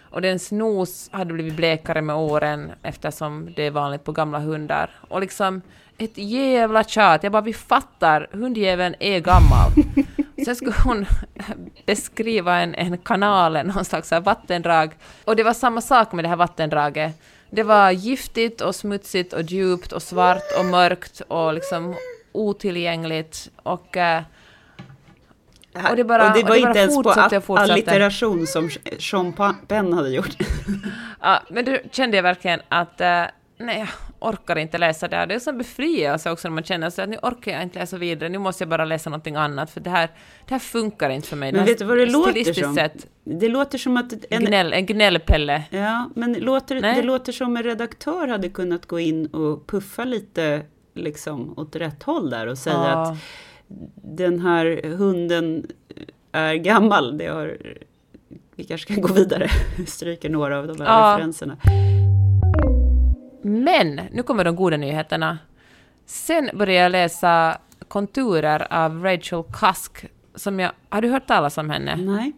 och 0.03 0.21
dens 0.21 0.51
nos 0.51 1.09
hade 1.11 1.33
blivit 1.33 1.55
blekare 1.55 2.01
med 2.01 2.15
åren 2.15 2.71
eftersom 2.81 3.53
det 3.55 3.63
är 3.63 3.71
vanligt 3.71 4.03
på 4.03 4.11
gamla 4.11 4.39
hundar. 4.39 4.89
Och 5.09 5.21
liksom 5.21 5.61
ett 5.97 6.17
jävla 6.17 6.83
tjat. 6.83 7.23
Jag 7.23 7.31
bara, 7.31 7.41
vi 7.41 7.53
fattar, 7.53 8.27
hundjäveln 8.31 8.95
är 8.99 9.19
gammal. 9.19 9.71
Sen 10.45 10.55
skulle 10.55 10.75
hon 10.83 11.05
beskriva 11.85 12.59
en, 12.59 12.75
en 12.75 12.97
kanal, 12.97 13.53
någon 13.65 13.85
slags 13.85 14.11
vattendrag. 14.11 14.91
Och 15.25 15.35
det 15.35 15.43
var 15.43 15.53
samma 15.53 15.81
sak 15.81 16.11
med 16.11 16.25
det 16.25 16.29
här 16.29 16.35
vattendraget. 16.35 17.21
Det 17.49 17.63
var 17.63 17.91
giftigt 17.91 18.61
och 18.61 18.75
smutsigt 18.75 19.33
och 19.33 19.41
djupt 19.41 19.91
och 19.91 20.01
svart 20.01 20.43
och 20.59 20.65
mörkt 20.65 21.21
och 21.27 21.53
liksom 21.53 21.95
otillgängligt. 22.31 23.49
Och, 23.63 23.97
eh, 23.97 24.21
och 25.89 25.95
det 25.95 26.03
bara, 26.03 26.27
och 26.27 26.37
det 26.37 26.43
var 26.43 26.51
och 26.51 26.57
inte 26.57 26.79
ens 26.79 27.45
på 27.47 27.57
allitteration 27.57 28.47
som 28.47 28.69
Sean 28.99 29.33
Penn 29.67 29.93
hade 29.93 30.09
gjort. 30.09 30.37
Ja, 31.21 31.41
men 31.49 31.65
då 31.65 31.77
kände 31.91 32.17
jag 32.17 32.23
verkligen 32.23 32.61
att 32.69 33.01
eh, 33.01 33.23
nej, 33.57 33.87
orkar 34.29 34.57
inte 34.57 34.77
läsa 34.77 35.07
det 35.07 35.15
här. 35.15 35.27
Det 35.27 35.33
är 35.35 35.49
en 35.49 35.57
befrielse 35.57 36.31
också 36.31 36.47
när 36.47 36.53
man 36.53 36.63
känner 36.63 36.89
så 36.89 37.01
att 37.01 37.09
nu 37.09 37.17
orkar 37.21 37.51
jag 37.51 37.63
inte 37.63 37.79
läsa 37.79 37.97
vidare, 37.97 38.29
nu 38.29 38.37
måste 38.37 38.61
jag 38.63 38.69
bara 38.69 38.85
läsa 38.85 39.09
någonting 39.09 39.35
annat, 39.35 39.71
för 39.71 39.79
det 39.81 39.89
här, 39.89 40.09
det 40.47 40.53
här 40.53 40.59
funkar 40.59 41.09
inte 41.09 41.27
för 41.27 41.35
mig. 41.37 41.51
Men 41.53 41.65
vet 41.65 41.79
du 41.79 41.85
vad 41.85 41.97
det 41.97 42.05
låter 42.05 42.53
som? 42.53 42.75
Sett, 42.75 43.07
Det 43.23 43.49
låter 43.49 43.77
som 43.77 43.97
att 43.97 44.13
en, 44.29 44.45
gnäll, 44.45 44.73
en 44.73 44.85
gnällpelle. 44.85 45.63
Ja, 45.69 46.09
men 46.15 46.33
låter, 46.33 46.81
Nej. 46.81 46.95
det 46.95 47.01
låter 47.03 47.31
som 47.31 47.57
en 47.57 47.63
redaktör 47.63 48.27
hade 48.27 48.49
kunnat 48.49 48.85
gå 48.85 48.99
in 48.99 49.25
och 49.25 49.67
puffa 49.67 50.03
lite 50.03 50.61
liksom 50.95 51.53
åt 51.57 51.75
rätt 51.75 52.03
håll 52.03 52.29
där 52.29 52.47
och 52.47 52.57
säga 52.57 52.75
Ja. 52.75 53.11
att 53.11 53.17
den 53.95 54.39
här 54.39 54.81
hunden 54.97 55.67
är 56.31 56.53
gammal. 56.53 57.17
Det 57.17 57.27
har, 57.27 57.57
vi 58.55 58.63
kanske 58.63 58.93
kan 58.93 59.01
gå 59.03 59.13
vidare. 59.13 59.47
Stryker 59.87 60.29
några 60.29 60.59
av 60.59 60.67
de 60.67 60.81
här 60.81 60.85
Ja. 60.87 61.13
referenserna. 61.13 61.57
Men, 63.43 64.01
nu 64.11 64.23
kommer 64.23 64.43
de 64.43 64.55
goda 64.55 64.77
nyheterna. 64.77 65.37
Sen 66.05 66.49
började 66.53 66.83
jag 66.83 66.91
läsa 66.91 67.57
Konturer 67.87 68.67
av 68.73 69.03
Rachel 69.03 69.43
Cusk, 69.43 70.05
som 70.35 70.59
jag... 70.59 70.71
Har 70.89 71.01
du 71.01 71.09
hört 71.09 71.27
talas 71.27 71.57
om 71.57 71.69
henne? 71.69 71.95
Nej, 71.95 72.31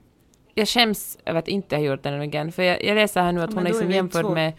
jag 0.53 0.67
skäms 0.67 1.17
över 1.25 1.39
att 1.39 1.47
inte 1.47 1.75
ha 1.75 1.83
gjort 1.83 2.03
den 2.03 2.21
igen, 2.21 2.51
för 2.51 2.63
jag, 2.63 2.83
jag 2.83 2.95
läser 2.95 3.21
här 3.21 3.31
nu 3.31 3.41
att 3.41 3.49
Ja, 3.51 3.55
hon 3.55 3.65
är 3.65 3.69
är 3.69 3.73
liksom 3.73 3.87
vi 3.87 3.95
jämförd 3.95 4.25
två. 4.25 4.33
med... 4.33 4.53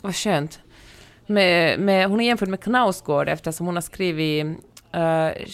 Vad 0.00 0.16
skönt. 0.16 0.60
Med, 1.26 1.80
med, 1.80 2.08
hon 2.08 2.20
är 2.20 2.24
jämförd 2.24 2.48
med 2.48 2.60
Knausgård 2.60 3.28
eftersom 3.28 3.66
hon 3.66 3.74
har 3.74 3.82
skrivit 3.82 4.46
uh, 4.96 5.46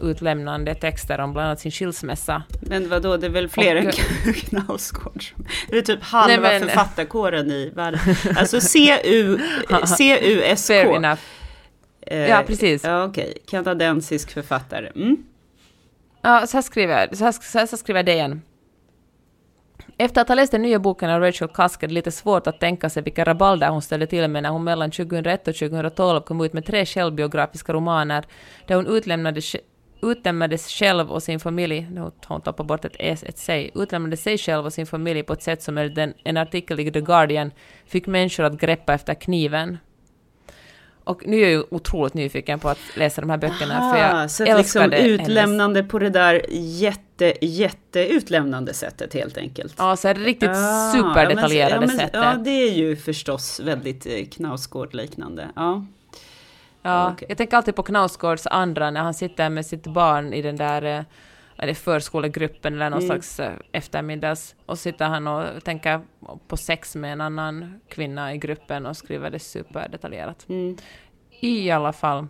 självutlämnande 0.00 0.74
texter 0.74 1.18
om 1.20 1.32
bland 1.32 1.46
annat 1.46 1.60
sin 1.60 1.70
skilsmässa. 1.72 2.42
men 2.60 2.88
vadå, 2.88 3.16
det 3.16 3.26
är 3.26 3.30
väl 3.30 3.48
fler 3.48 3.76
än 3.76 3.86
Och- 3.86 3.94
Knausgård? 4.34 5.22
som- 5.34 5.44
Det 5.68 5.78
är 5.78 5.82
typ 5.82 6.02
halva 6.02 6.26
Nej, 6.42 6.60
men- 6.60 6.68
författarkåren 6.68 7.50
i 7.50 7.70
världen. 7.74 8.00
Alltså 8.36 8.60
CU, 8.60 9.38
CUSK. 9.68 10.66
Fair 10.66 10.94
enough. 10.96 11.20
Eh, 12.06 12.18
Ja, 12.28 12.42
precis. 12.46 12.84
Ja, 12.84 13.04
okej. 13.04 13.34
Kanadensisk 13.50 14.30
författare. 14.30 14.86
Mm. 14.94 15.16
Ja, 16.22 16.46
så 16.46 16.56
här 16.56 16.62
skriver 16.62 17.00
jag, 17.00 17.16
så 17.16 17.24
här, 17.24 17.32
så 17.32 17.58
här, 17.58 17.66
skriver 17.66 18.08
igen. 18.08 18.42
Efter 19.98 20.20
att 20.20 20.28
ha 20.28 20.34
läst 20.34 20.52
den 20.52 20.62
nya 20.62 20.78
boken 20.78 21.10
av 21.10 21.20
Rachel 21.20 21.48
Cusk 21.48 21.82
är 21.82 21.88
det 21.88 21.94
lite 21.94 22.10
svårt 22.10 22.46
att 22.46 22.60
tänka 22.60 22.90
sig 22.90 23.02
vilka 23.02 23.24
rabalder 23.24 23.68
hon 23.68 23.82
ställde 23.82 24.06
till 24.06 24.28
med 24.28 24.42
när 24.42 24.50
hon 24.50 24.64
mellan 24.64 24.90
2001 24.90 25.48
och 25.48 25.54
2012 25.56 26.20
kom 26.20 26.40
ut 26.40 26.52
med 26.52 26.66
tre 26.66 26.86
självbiografiska 26.86 27.72
romaner 27.72 28.24
där 28.66 28.74
hon 28.76 28.86
utlämnade 28.86 29.40
utlämnades 30.02 30.68
själv 30.68 31.10
och 31.10 31.22
sin 31.22 31.40
familj, 31.40 31.86
nu 31.90 32.10
hon 32.26 32.40
tappat 32.40 32.66
bort 32.66 32.84
ett 32.84 32.96
S, 32.98 33.24
ett 33.26 33.38
sig, 33.38 33.70
utlämnade 33.74 34.16
sig 34.16 34.38
själv 34.38 34.66
och 34.66 34.72
sin 34.72 34.86
familj 34.86 35.22
på 35.22 35.32
ett 35.32 35.42
sätt 35.42 35.62
som 35.62 35.78
enligt 35.78 36.14
en, 36.24 36.36
artikel 36.36 36.80
i 36.80 36.92
The 36.92 37.00
Guardian 37.00 37.50
fick 37.86 38.06
människor 38.06 38.44
att 38.44 38.60
greppa 38.60 38.94
efter 38.94 39.14
kniven. 39.14 39.78
Och 41.04 41.26
nu 41.26 41.36
är 41.36 41.40
jag 41.40 41.50
ju 41.50 41.64
otroligt 41.70 42.14
nyfiken 42.14 42.58
på 42.58 42.68
att 42.68 42.78
läsa 42.96 43.20
de 43.20 43.30
här 43.30 43.38
böckerna, 43.38 43.92
för 43.92 43.98
Aha, 44.00 44.20
jag 44.20 44.30
så 44.30 44.44
liksom 44.44 44.58
älskade 44.58 44.96
hennes... 44.96 45.20
utlämnande 45.20 45.82
på 45.82 45.98
det 45.98 46.10
där 46.10 46.46
jätte, 46.50 47.46
jätte 47.46 48.06
utlämnande 48.06 48.74
sättet 48.74 49.14
helt 49.14 49.38
enkelt. 49.38 49.74
Ja, 49.78 49.96
så 49.96 50.08
här 50.08 50.14
riktigt 50.14 50.50
Ah, 50.50 50.92
superdetaljerade 50.92 51.74
ja, 51.74 51.80
men, 51.80 51.90
sättet. 51.90 52.10
Ja, 52.12 52.34
det 52.44 52.50
är 52.50 52.72
ju 52.72 52.96
förstås 52.96 53.60
väldigt 53.60 54.06
eh, 54.06 54.24
Knausgård-liknande. 54.30 55.48
Ja. 55.56 55.86
Ja, 56.82 57.12
okej. 57.12 57.26
Jag 57.28 57.38
tänker 57.38 57.56
alltid 57.56 57.74
på 57.76 57.82
Knausgårds 57.82 58.46
andra 58.46 58.90
när 58.90 59.00
han 59.00 59.14
sitter 59.14 59.48
med 59.50 59.66
sitt 59.66 59.86
barn 59.86 60.32
i 60.32 60.42
den 60.42 60.56
där 60.56 60.82
eh, 60.82 61.02
eller 61.58 61.74
förskolegruppen 61.74 62.74
eller 62.74 62.90
någon 62.90 62.98
Mm. 62.98 63.08
slags 63.08 63.40
eh, 63.40 63.52
eftermiddags 63.72 64.54
och 64.66 64.78
sitter 64.78 65.04
han 65.04 65.26
och 65.26 65.64
tänker 65.64 66.00
på 66.48 66.56
sex 66.56 66.96
med 66.96 67.12
en 67.12 67.20
annan 67.20 67.80
kvinna 67.88 68.34
i 68.34 68.38
gruppen 68.38 68.86
och 68.86 68.96
skriver 68.96 69.30
det 69.30 69.38
superdetaljerat. 69.38 70.46
Mm. 70.48 70.76
I 71.40 71.70
alla 71.70 71.92
fall. 71.92 72.26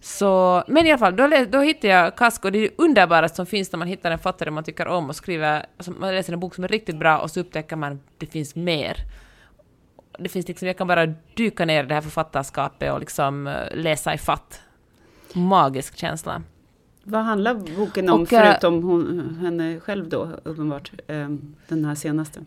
Så, 0.00 0.62
men 0.68 0.86
i 0.86 0.90
alla 0.90 0.98
fall, 0.98 1.16
då, 1.16 1.28
då 1.48 1.60
hittade 1.60 1.86
jag 1.94 2.16
Kask 2.16 2.44
och 2.44 2.52
det 2.52 2.58
är 2.58 2.62
det 2.62 2.74
underbaraste 2.78 3.36
som 3.36 3.46
finns 3.46 3.72
när 3.72 3.78
man 3.78 3.88
hittar 3.88 4.10
en 4.10 4.18
författare 4.18 4.50
man 4.50 4.64
tycker 4.64 4.88
om 4.88 5.08
och 5.08 5.16
skriver, 5.16 5.66
alltså 5.76 5.90
man 5.90 6.14
läser 6.14 6.32
en 6.32 6.40
bok 6.40 6.54
som 6.54 6.64
är 6.64 6.68
riktigt 6.68 6.96
bra 6.98 7.18
och 7.18 7.30
så 7.30 7.40
upptäcker 7.40 7.76
man 7.76 7.92
att 7.92 7.98
det 8.18 8.26
finns 8.26 8.54
mer. 8.54 8.96
Det 10.18 10.28
finns 10.28 10.48
liksom, 10.48 10.68
jag 10.68 10.78
kan 10.78 10.86
bara 10.86 11.06
dyka 11.34 11.64
ner 11.64 11.84
i 11.84 11.86
det 11.86 11.94
här 11.94 12.02
författarskapet 12.02 12.92
och 12.92 13.00
liksom 13.00 13.46
eh, 13.46 13.76
läsa 13.76 14.14
i 14.14 14.18
fatt. 14.18 14.60
Magisk 15.32 15.96
känsla. 15.96 16.42
Vad 17.02 17.22
handlar 17.22 17.54
boken 17.54 18.08
om, 18.08 18.22
Och, 18.22 18.32
eh, 18.32 18.42
förutom 18.42 18.82
hon, 18.82 19.36
henne 19.40 19.80
själv 19.80 20.08
då, 20.08 20.28
uppenbart, 20.44 20.92
eh, 21.06 21.28
den 21.68 21.84
här 21.84 21.94
senaste? 21.94 22.40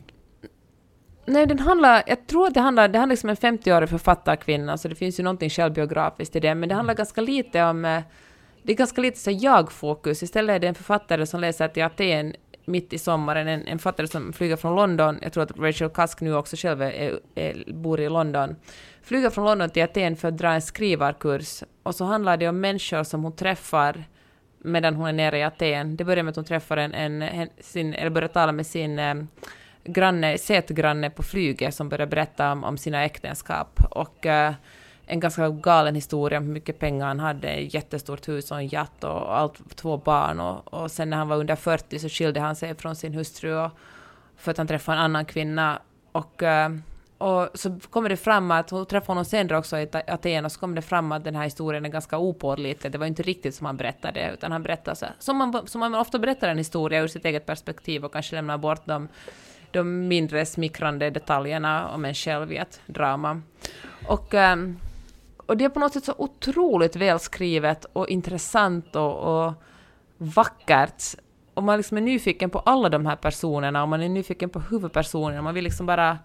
Nej, 1.26 1.46
den 1.46 1.60
handlar, 1.60 2.04
jag 2.08 2.28
tror 2.28 2.48
att 2.48 2.54
det 2.54 2.60
handlar, 2.60 2.88
det 2.88 3.00
handlar 3.00 3.14
liksom 3.14 3.30
om 3.30 3.36
en 3.42 3.58
50-årig 3.58 3.90
författarkvinna, 3.90 4.78
så 4.78 4.88
det 4.88 4.96
finns 4.96 5.20
ju 5.20 5.24
någonting 5.24 5.50
självbiografiskt 5.50 6.36
i 6.36 6.40
det, 6.40 6.56
men 6.56 6.70
det 6.70 6.76
handlar 6.76 6.94
ganska 6.94 7.22
lite 7.22 7.64
om, 7.64 7.82
det 8.64 8.72
är 8.72 8.76
ganska 8.76 9.02
lite 9.02 9.20
så 9.20 9.32
jag-fokus, 9.32 10.24
istället 10.24 10.56
är 10.56 10.60
det 10.60 10.68
en 10.68 10.76
författare 10.76 11.26
som 11.26 11.42
läser 11.42 11.68
till 11.68 11.84
Aten 11.84 12.34
mitt 12.68 12.94
i 12.94 12.98
sommaren, 12.98 13.48
en, 13.48 13.68
en 13.68 13.80
författare 13.80 14.08
som 14.08 14.34
flyger 14.34 14.56
från 14.56 14.76
London, 14.76 15.20
jag 15.22 15.34
tror 15.34 15.44
att 15.44 15.60
Rachel 15.60 15.90
Cusk 15.90 16.22
nu 16.22 16.36
också 16.36 16.56
själv 16.56 16.82
är, 16.82 17.20
är, 17.36 17.74
bor 17.74 18.00
i 18.00 18.10
London, 18.10 18.56
flyger 19.02 19.30
från 19.30 19.46
London 19.46 19.70
till 19.70 19.84
Aten 19.84 20.16
för 20.16 20.28
att 20.28 20.38
dra 20.38 20.52
en 20.54 20.62
skrivarkurs, 20.62 21.64
och 21.84 21.96
så 21.96 22.06
handlar 22.06 22.38
det 22.38 22.48
om 22.48 22.60
människor 22.60 23.04
som 23.04 23.24
hon 23.24 23.36
träffar 23.36 24.04
medan 24.60 24.96
hon 24.96 25.08
är 25.08 25.14
nere 25.14 25.38
i 25.38 25.44
Aten. 25.44 25.98
Det 25.98 26.04
börjar 26.04 26.24
med 26.24 26.30
att 26.30 26.36
hon 26.36 26.46
träffar 26.46 26.78
en, 26.78 26.94
en, 27.22 27.50
sin, 27.60 27.94
eller 27.94 28.10
börjar 28.10 28.30
tala 28.30 28.52
med 28.52 28.68
sin 28.68 29.00
eh, 29.00 29.16
granne, 29.84 30.38
setgranne 30.38 31.10
på 31.10 31.24
flyget 31.24 31.76
som 31.76 31.90
börjar 31.90 32.08
berätta 32.08 32.52
om, 32.52 32.64
om 32.64 32.78
sina 32.78 33.06
äktenskap. 33.06 33.80
Och 33.90 34.26
eh, 34.26 34.54
en 35.08 35.20
ganska 35.20 35.50
galen 35.50 35.96
historia 35.96 36.38
om 36.38 36.46
hur 36.46 36.54
mycket 36.54 36.80
pengar 36.80 37.08
han 37.08 37.20
hade, 37.20 37.48
ett 37.48 37.74
jättestort 37.74 38.28
hus 38.28 38.52
och 38.52 38.58
en 38.58 38.68
jatt 38.68 39.04
och 39.04 39.38
allt, 39.38 39.76
två 39.76 39.98
barn. 39.98 40.40
Och, 40.40 40.74
och 40.74 40.92
sen 40.92 41.10
när 41.10 41.18
han 41.18 41.28
var 41.28 41.38
under 41.38 41.56
40 41.56 42.00
så 42.00 42.10
skilde 42.10 42.40
han 42.40 42.56
sig 42.56 42.76
från 42.76 42.96
sin 42.96 43.14
hustru 43.14 43.56
och, 43.56 43.72
för 44.38 44.52
att 44.52 44.58
han 44.58 44.68
träffade 44.68 44.98
en 44.98 45.04
annan 45.04 45.26
kvinna. 45.26 45.82
Och, 46.12 46.44
eh, 46.44 46.70
och 47.18 47.50
så 47.54 47.80
kommer 47.90 48.10
det 48.10 48.18
fram 48.18 48.52
att 48.52 48.70
hon 48.70 48.86
träffade 48.86 49.10
honom 49.12 49.26
senare 49.26 49.58
också 49.58 49.78
i 49.78 49.90
Aten 50.08 50.46
och 50.46 50.52
så 50.52 50.60
kommer 50.60 50.76
det 50.76 50.82
fram 50.82 51.12
att 51.12 51.24
den 51.24 51.36
här 51.36 51.44
historien 51.44 51.86
är 51.86 51.90
ganska 51.90 52.18
opålitlig. 52.18 52.92
Det 52.92 52.98
var 52.98 53.06
inte 53.06 53.24
riktigt 53.24 53.56
som 53.56 53.66
han 53.66 53.78
berättade 53.78 54.32
utan 54.34 54.52
han 54.52 54.64
berättar 54.64 54.94
så 54.94 55.06
som 55.20 55.38
man, 55.38 55.68
som 55.68 55.80
man 55.80 55.96
ofta 55.96 56.20
berättar 56.20 56.50
en 56.50 56.58
historia 56.58 57.02
ur 57.02 57.08
sitt 57.08 57.26
eget 57.26 57.46
perspektiv 57.46 58.06
och 58.06 58.14
kanske 58.14 58.36
lämnar 58.36 58.58
bort 58.58 58.86
de, 58.86 59.08
de 59.72 60.08
mindre 60.08 60.46
smickrande 60.46 61.10
detaljerna 61.10 61.90
om 61.90 62.06
en 62.06 62.14
själv 62.14 62.52
i 62.52 62.58
ett 62.58 62.82
drama. 62.86 63.42
Och, 64.08 64.34
um, 64.34 64.80
och 65.48 65.58
det 65.58 65.66
är 65.66 65.70
på 65.70 65.80
något 65.80 65.94
sätt 65.94 66.06
så 66.06 66.16
otroligt 66.18 66.96
välskrivet 66.96 67.86
och 67.94 68.10
intressant 68.10 68.96
och, 68.96 69.46
och 69.46 69.54
vackert. 70.18 71.04
Och 71.54 71.64
man 71.64 71.78
liksom 71.78 71.98
är 71.98 72.02
nyfiken 72.02 72.50
på 72.50 72.60
alla 72.60 72.90
de 72.90 73.06
här 73.06 73.16
personerna 73.16 73.84
och 73.84 73.90
man 73.90 74.02
är 74.02 74.10
nyfiken 74.10 74.50
på 74.50 74.60
huvudpersonerna. 74.60 75.42
Man 75.42 75.54
vill 75.54 75.64
liksom 75.64 75.86
bara 75.86 76.18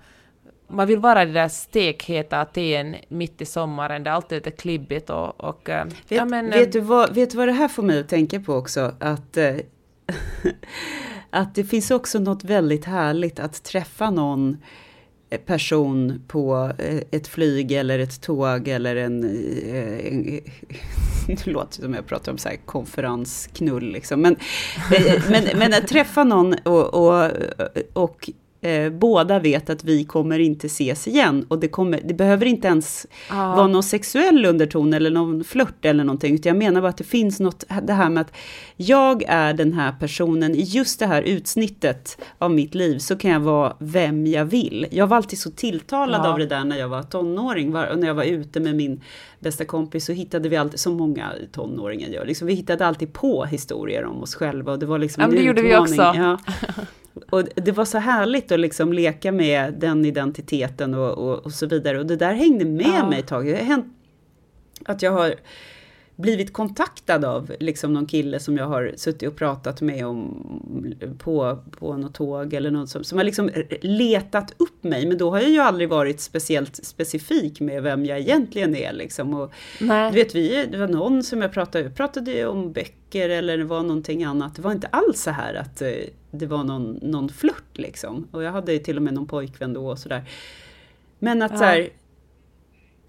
man 0.73 0.87
vill 0.87 0.99
vara 0.99 1.25
det 1.25 1.33
där 1.33 1.49
stekheta 1.49 2.41
Aten 2.41 2.97
mitt 3.09 3.41
i 3.41 3.45
sommaren, 3.45 4.05
det 4.05 4.11
är 4.11 4.15
alltid 4.15 4.37
lite 4.37 4.51
klibbigt 4.51 5.11
och... 5.11 5.41
och 5.41 5.71
eh, 5.71 5.85
vet, 5.85 5.95
ja, 6.09 6.25
men, 6.25 6.51
vet, 6.51 6.67
eh, 6.67 6.71
du 6.73 6.81
vad, 6.81 7.15
vet 7.15 7.31
du 7.31 7.37
vad 7.37 7.49
det 7.49 7.53
här 7.53 7.69
får 7.69 7.83
mig 7.83 8.01
att 8.01 8.09
tänka 8.09 8.41
på 8.41 8.55
också? 8.55 8.95
Att, 9.01 9.37
äh, 9.37 9.55
att 11.31 11.55
det 11.55 11.65
finns 11.65 11.91
också 11.91 12.19
något 12.19 12.45
väldigt 12.45 12.85
härligt 12.85 13.41
att 13.41 13.63
träffa 13.63 14.11
någon 14.11 14.57
person 15.39 16.23
på 16.29 16.73
eh, 16.79 17.01
ett 17.11 17.29
flyg 17.29 17.73
eller 17.73 17.99
ett 17.99 18.21
tåg 18.21 18.69
eller 18.69 18.97
en... 18.97 19.25
Eh, 19.25 20.07
en 20.07 20.41
det 21.27 21.47
låter 21.47 21.83
som 21.83 21.95
jag 21.95 22.07
pratar 22.07 22.33
om 22.33 22.39
så 22.39 22.49
här 22.49 22.57
konferensknull 22.57 23.93
liksom. 23.93 24.21
Men, 24.21 24.37
eh, 24.97 25.23
men, 25.31 25.59
men 25.59 25.75
att 25.75 25.89
träffa 25.89 26.25
någon 26.25 26.55
och, 26.65 26.95
och, 26.95 27.31
och 27.93 28.31
eh, 28.63 28.91
båda 28.91 29.39
vet 29.39 29.71
att 29.71 29.85
vi 29.85 30.05
kommer 30.05 30.39
inte 30.39 30.67
ses 30.67 31.09
igen. 31.09 31.47
Och 31.49 31.59
det, 31.59 31.69
kommer, 31.69 32.01
det 32.05 32.15
behöver 32.15 32.47
inte 32.47 32.69
ens 32.69 33.07
ja. 33.31 33.55
vara 33.57 33.67
någon 33.67 33.83
sexuell 33.83 34.45
underton 34.45 34.93
eller 34.93 35.11
någon 35.11 35.45
flört 35.45 35.85
eller 35.85 36.05
någonting. 36.05 36.35
Utan 36.35 36.51
jag 36.51 36.57
menar 36.57 36.81
bara 36.81 36.89
att 36.89 36.97
det 36.97 37.05
finns 37.05 37.41
något, 37.41 37.65
det 37.83 37.93
här 37.93 38.11
med 38.11 38.21
att 38.21 38.33
jag 38.77 39.23
är 39.27 39.55
den 39.55 39.73
här 39.73 39.93
personen 40.01 40.55
i 40.55 40.63
just 40.63 40.99
det 40.99 41.07
här 41.07 41.23
utsnittet 41.23 42.23
av 42.39 42.51
mitt 42.51 42.75
liv 42.75 42.99
så 42.99 43.17
kan 43.17 43.31
jag 43.31 43.41
vara 43.41 43.77
vem 43.79 44.27
jag 44.27 44.45
vill. 44.45 44.87
Jag 44.91 45.07
var 45.07 45.17
alltid 45.17 45.39
så 45.39 45.51
tilltalad 45.51 46.21
ja. 46.25 46.33
av 46.33 46.39
det 46.39 46.47
där 46.47 46.65
när 46.65 46.79
jag 46.79 46.89
var 46.89 47.03
tonåring. 47.03 47.73
Var, 47.73 47.95
när 47.97 48.07
jag 48.07 48.15
var 48.15 48.25
ute 48.25 48.61
med 48.61 48.77
min 48.77 49.01
bästa 49.41 49.65
kompis 49.65 50.05
så 50.05 50.13
hittade 50.13 50.49
vi 50.49 50.57
alltid, 50.57 50.81
som 50.81 50.95
många 50.95 51.33
tonåringar 51.53 52.09
gör, 52.09 52.27
liksom, 52.27 52.47
vi 52.47 52.55
hittade 52.55 52.87
alltid 52.87 53.13
på 53.13 53.45
historier 53.45 54.05
om 54.05 54.23
oss 54.23 54.35
själva. 54.35 54.73
Och 54.73 54.79
det 54.79 54.87
var 54.87 54.99
liksom 54.99 55.21
ja, 55.21 55.29
en 55.29 55.35
det 55.35 55.43
gjorde 55.43 55.63
vi 55.63 55.77
också. 55.77 55.95
Ja. 55.95 56.39
Och 57.31 57.45
det 57.55 57.73
var 57.73 57.85
så 57.85 57.99
härligt 57.99 58.53
att 58.53 58.61
liksom 58.61 58.93
leka 58.93 59.33
med 59.33 59.75
den 59.75 60.05
identiteten 60.05 60.95
och, 60.95 61.11
och, 61.11 61.39
och 61.39 61.53
så 61.53 61.67
vidare. 61.67 61.99
Och 61.99 62.07
det 62.07 62.17
där 62.17 62.35
hängde 62.35 62.65
med 62.65 62.87
ja. 62.87 63.09
mig 63.09 63.19
ett 63.19 63.27
tag. 63.27 63.47
Det 63.47 63.57
har 63.57 63.65
hänt 63.65 63.87
att 64.85 65.03
jag 65.03 65.13
har 65.13 65.35
blivit 66.23 66.53
kontaktad 66.53 67.25
av 67.25 67.53
liksom 67.61 67.93
någon 67.93 68.07
kille 68.07 68.41
som 68.41 68.57
jag 68.57 68.67
har 68.67 68.93
suttit 68.97 69.29
och 69.29 69.37
pratat 69.37 69.81
med 69.81 70.07
om 70.07 70.47
på, 71.19 71.59
på 71.79 71.97
något 71.97 72.15
tåg 72.15 72.55
eller 72.55 72.71
något 72.71 72.89
som, 72.89 73.05
som 73.05 73.19
har 73.19 73.25
liksom 73.25 73.51
letat 73.81 74.55
upp 74.57 74.85
mig. 74.85 75.07
Men 75.07 75.19
då 75.19 75.31
har 75.31 75.41
jag 75.41 75.51
ju 75.51 75.59
aldrig 75.59 75.89
varit 75.89 76.21
speciellt 76.21 76.87
specifik 76.87 77.61
med 77.61 77.83
vem 77.83 78.07
jag 78.07 78.19
egentligen 78.19 78.77
är. 78.77 78.93
Liksom. 78.93 79.35
Och, 79.35 79.53
du 79.79 79.87
vet, 80.13 80.35
vi, 80.35 80.67
det 80.67 80.79
var 80.79 80.89
någon 80.89 81.23
som 81.23 81.43
jag 81.43 81.53
pratade, 81.53 81.85
jag 81.85 81.95
pratade 81.97 82.47
om 82.47 82.73
böcker 82.73 83.29
eller 83.29 83.59
det 83.59 83.65
var 83.65 83.83
någonting 83.83 84.25
annat. 84.25 84.57
Det 84.57 84.63
var 84.63 84.73
inte 84.73 84.87
alls 84.87 85.23
så 85.23 85.31
här 85.31 85.55
att 85.55 85.83
eh, 85.83 85.89
det 86.31 86.47
var 86.47 86.65
någon, 86.65 86.99
någon 87.03 87.29
flört 87.29 87.79
liksom. 87.79 88.29
Och 88.31 88.43
jag 88.43 88.53
hade 88.53 88.79
till 88.79 88.97
och 88.97 89.03
med 89.03 89.15
någon 89.15 89.27
pojkvän 89.27 89.73
då 89.73 89.91
och 89.91 89.99
sådär. 89.99 90.25
Men 91.19 91.43
att 91.43 91.53
ja. 91.53 91.59
så 91.59 91.65
här, 91.65 91.89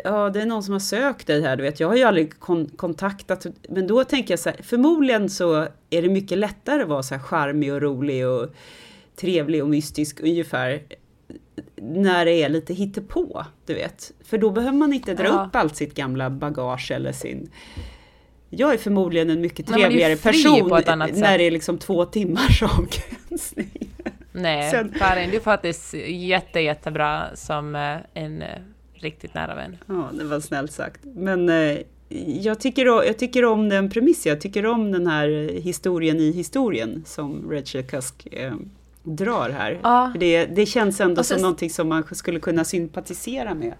ja 0.03 0.29
det 0.29 0.41
är 0.41 0.45
någon 0.45 0.63
som 0.63 0.71
har 0.71 0.79
sökt 0.79 1.27
dig 1.27 1.41
här, 1.41 1.56
du 1.56 1.63
vet. 1.63 1.79
Jag 1.79 1.88
har 1.88 1.95
ju 1.95 2.03
aldrig 2.03 2.39
kon 2.39 2.65
kontaktat, 2.65 3.45
men 3.69 3.88
då 3.88 4.03
tänker 4.03 4.32
jag 4.32 4.39
så 4.39 4.49
här, 4.49 4.60
förmodligen 4.63 5.29
så 5.29 5.67
är 5.89 6.01
det 6.01 6.10
mycket 6.10 6.38
lättare 6.38 6.82
att 6.82 6.89
vara 6.89 7.03
så 7.03 7.15
här 7.15 7.21
charmig 7.21 7.73
och 7.73 7.82
rolig 7.82 8.27
och 8.27 8.49
trevlig 9.15 9.63
och 9.63 9.69
mystisk 9.69 10.19
ungefär 10.23 10.84
när 11.75 12.25
det 12.25 12.32
är 12.32 12.49
lite 12.49 12.73
hittepå, 12.73 13.45
du 13.65 13.73
vet. 13.73 14.12
För 14.23 14.38
då 14.38 14.49
behöver 14.49 14.77
man 14.77 14.93
inte 14.93 15.13
dra 15.13 15.23
ja. 15.23 15.45
upp 15.47 15.56
allt 15.56 15.75
sitt 15.75 15.93
gamla 15.93 16.29
bagage 16.29 16.91
eller 16.91 17.12
sin 17.12 17.49
jag 18.56 18.73
är 18.73 18.77
förmodligen 18.77 19.29
en 19.29 19.41
mycket 19.41 19.67
trevligare 19.67 20.15
person 20.15 20.69
när 21.13 21.38
det 21.38 21.43
är 21.43 21.51
liksom 21.51 21.77
två 21.77 22.06
timmars 22.06 22.63
avgränsning. 22.77 23.89
Nej, 24.32 24.71
Sen, 24.71 24.93
Karin, 24.99 25.29
du 25.29 25.36
är 25.36 25.41
faktiskt 25.41 25.93
jätte, 26.08 26.60
jättebra 26.60 27.36
som 27.36 27.75
eh, 27.75 27.97
en 28.23 28.41
eh, 28.41 28.47
riktigt 29.03 29.33
nära 29.33 29.55
vän. 29.55 29.77
Ja, 29.87 30.09
det 30.13 30.23
var 30.23 30.39
snällt 30.39 30.71
sagt. 30.71 31.01
Men 31.03 31.49
eh, 31.49 31.77
jag, 32.25 32.59
tycker, 32.59 32.85
jag 32.85 33.17
tycker 33.17 33.45
om 33.45 33.69
den 33.69 33.89
premissen, 33.89 34.29
jag 34.29 34.41
tycker 34.41 34.65
om 34.65 34.91
den 34.91 35.07
här 35.07 35.59
historien 35.61 36.19
i 36.19 36.31
historien 36.31 37.03
som 37.05 37.51
Rachel 37.51 37.83
Cusk 37.83 38.27
eh, 38.31 38.53
drar 39.03 39.49
här. 39.49 39.79
Ja. 39.83 40.13
Det, 40.19 40.45
det 40.45 40.65
känns 40.65 41.01
ändå 41.01 41.23
sen, 41.23 41.37
som 41.37 41.41
någonting 41.41 41.69
som 41.69 41.89
man 41.89 42.03
skulle 42.11 42.39
kunna 42.39 42.63
sympatisera 42.63 43.53
med. 43.53 43.73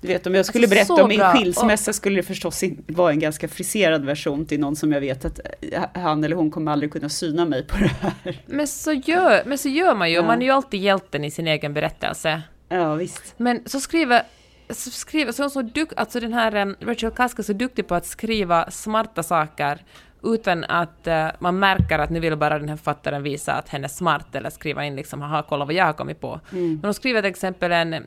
Du 0.00 0.08
vet 0.08 0.26
om 0.26 0.34
jag 0.34 0.46
skulle 0.46 0.64
alltså, 0.66 0.94
berätta 0.94 1.02
om 1.02 1.08
min 1.08 1.20
skilsmässa 1.20 1.90
och... 1.90 1.94
skulle 1.94 2.16
det 2.16 2.22
förstås 2.22 2.64
vara 2.86 3.12
en 3.12 3.18
ganska 3.18 3.48
friserad 3.48 4.04
version 4.04 4.46
till 4.46 4.60
någon 4.60 4.76
som 4.76 4.92
jag 4.92 5.00
vet 5.00 5.24
att 5.24 5.40
eh, 5.72 5.82
han 5.94 6.24
eller 6.24 6.36
hon 6.36 6.50
kommer 6.50 6.72
aldrig 6.72 6.92
kunna 6.92 7.08
syna 7.08 7.44
mig 7.44 7.66
på 7.66 7.76
det 7.78 7.90
här. 8.00 8.42
Men 8.46 8.66
så 8.66 8.92
gör, 8.92 9.42
men 9.46 9.58
så 9.58 9.68
gör 9.68 9.94
man 9.94 10.10
ju, 10.10 10.16
ja. 10.16 10.22
man 10.22 10.42
är 10.42 10.46
ju 10.46 10.52
alltid 10.52 10.80
hjälten 10.80 11.24
i 11.24 11.30
sin 11.30 11.46
egen 11.46 11.74
berättelse. 11.74 12.42
Ja, 12.68 12.94
visst. 12.94 13.34
Men 13.36 13.62
så 13.66 13.80
skriver 13.80 14.22
så 14.70 14.90
skriver, 14.90 15.32
så, 15.32 15.50
så 15.50 15.62
duk, 15.62 15.88
alltså 15.96 16.20
den 16.20 16.32
här 16.32 16.54
um, 16.54 16.76
Rachel 16.80 17.10
Kaska 17.10 17.42
är 17.42 17.44
så 17.44 17.52
duktig 17.52 17.86
på 17.86 17.94
att 17.94 18.06
skriva 18.06 18.70
smarta 18.70 19.22
saker 19.22 19.84
utan 20.22 20.64
att 20.64 21.06
uh, 21.06 21.28
man 21.38 21.58
märker 21.58 21.98
att 21.98 22.10
nu 22.10 22.20
vill 22.20 22.36
bara 22.36 22.58
den 22.58 22.68
här 22.68 22.76
författaren 22.76 23.22
visa 23.22 23.52
att 23.52 23.68
hen 23.68 23.84
är 23.84 23.88
smart 23.88 24.34
eller 24.34 24.50
skriva 24.50 24.84
in 24.84 24.96
liksom, 24.96 25.22
haha, 25.22 25.44
kolla 25.48 25.64
vad 25.64 25.74
jag 25.74 25.84
har 25.84 25.92
kommit 25.92 26.20
på. 26.20 26.40
Mm. 26.52 26.68
Men 26.68 26.84
hon 26.84 26.94
skriver 26.94 27.22
till 27.22 27.30
exempel 27.30 27.72
en, 27.72 28.06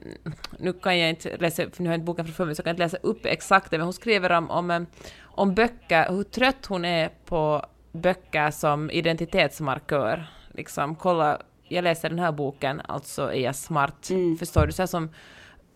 nu 0.58 0.74
kan 0.74 1.00
jag 1.00 1.10
inte 1.10 1.38
läsa, 1.38 1.64
för 1.72 1.84
nu 1.84 1.90
har 1.90 1.94
jag 1.94 1.98
inte 1.98 2.06
boken 2.06 2.26
framför 2.26 2.46
mig, 2.46 2.56
så 2.56 2.60
jag 2.60 2.66
kan 2.66 2.72
inte 2.72 2.84
läsa 2.84 2.98
upp 2.98 3.26
exakt 3.26 3.72
det, 3.72 3.78
men 3.78 3.86
hon 3.86 3.94
skriver 3.94 4.32
om, 4.32 4.50
om, 4.52 4.86
om 5.22 5.54
böcker, 5.56 6.10
hur 6.10 6.24
trött 6.24 6.66
hon 6.66 6.86
är 6.86 7.10
på 7.26 7.66
böcker 7.92 8.52
som 8.52 8.92
identitetsmarkör. 8.92 10.28
Liksom, 10.54 10.96
kolla, 10.96 11.42
jag 11.72 11.84
läser 11.84 12.10
den 12.10 12.20
här 12.20 12.32
boken, 12.32 12.82
alltså 12.88 13.34
är 13.34 13.40
jag 13.40 13.56
smart. 13.56 14.10
Mm. 14.10 14.38
Förstår 14.38 14.66
du? 14.66 14.72
Så 14.72 14.88
som 14.88 15.10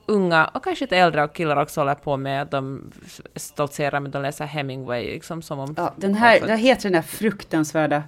unga 0.06 0.46
och 0.46 0.64
kanske 0.64 0.86
lite 0.86 0.98
äldre 0.98 1.24
och 1.24 1.34
killar 1.34 1.62
också 1.62 1.82
håller 1.82 1.96
på 1.96 2.18
med 2.18 2.42
att 2.42 2.52
de 2.52 2.92
stoltserar 3.36 4.00
med 4.00 4.16
att 4.16 4.22
läser 4.22 4.46
Hemingway. 4.46 5.04
Liksom, 5.04 5.42
som 5.42 5.60
om, 5.60 5.74
ja, 5.78 5.94
den 5.98 6.14
här, 6.14 6.40
vad 6.40 6.60
heter 6.60 6.84
den 6.84 6.94
där 6.94 7.02
fruktansvärda 7.02 8.04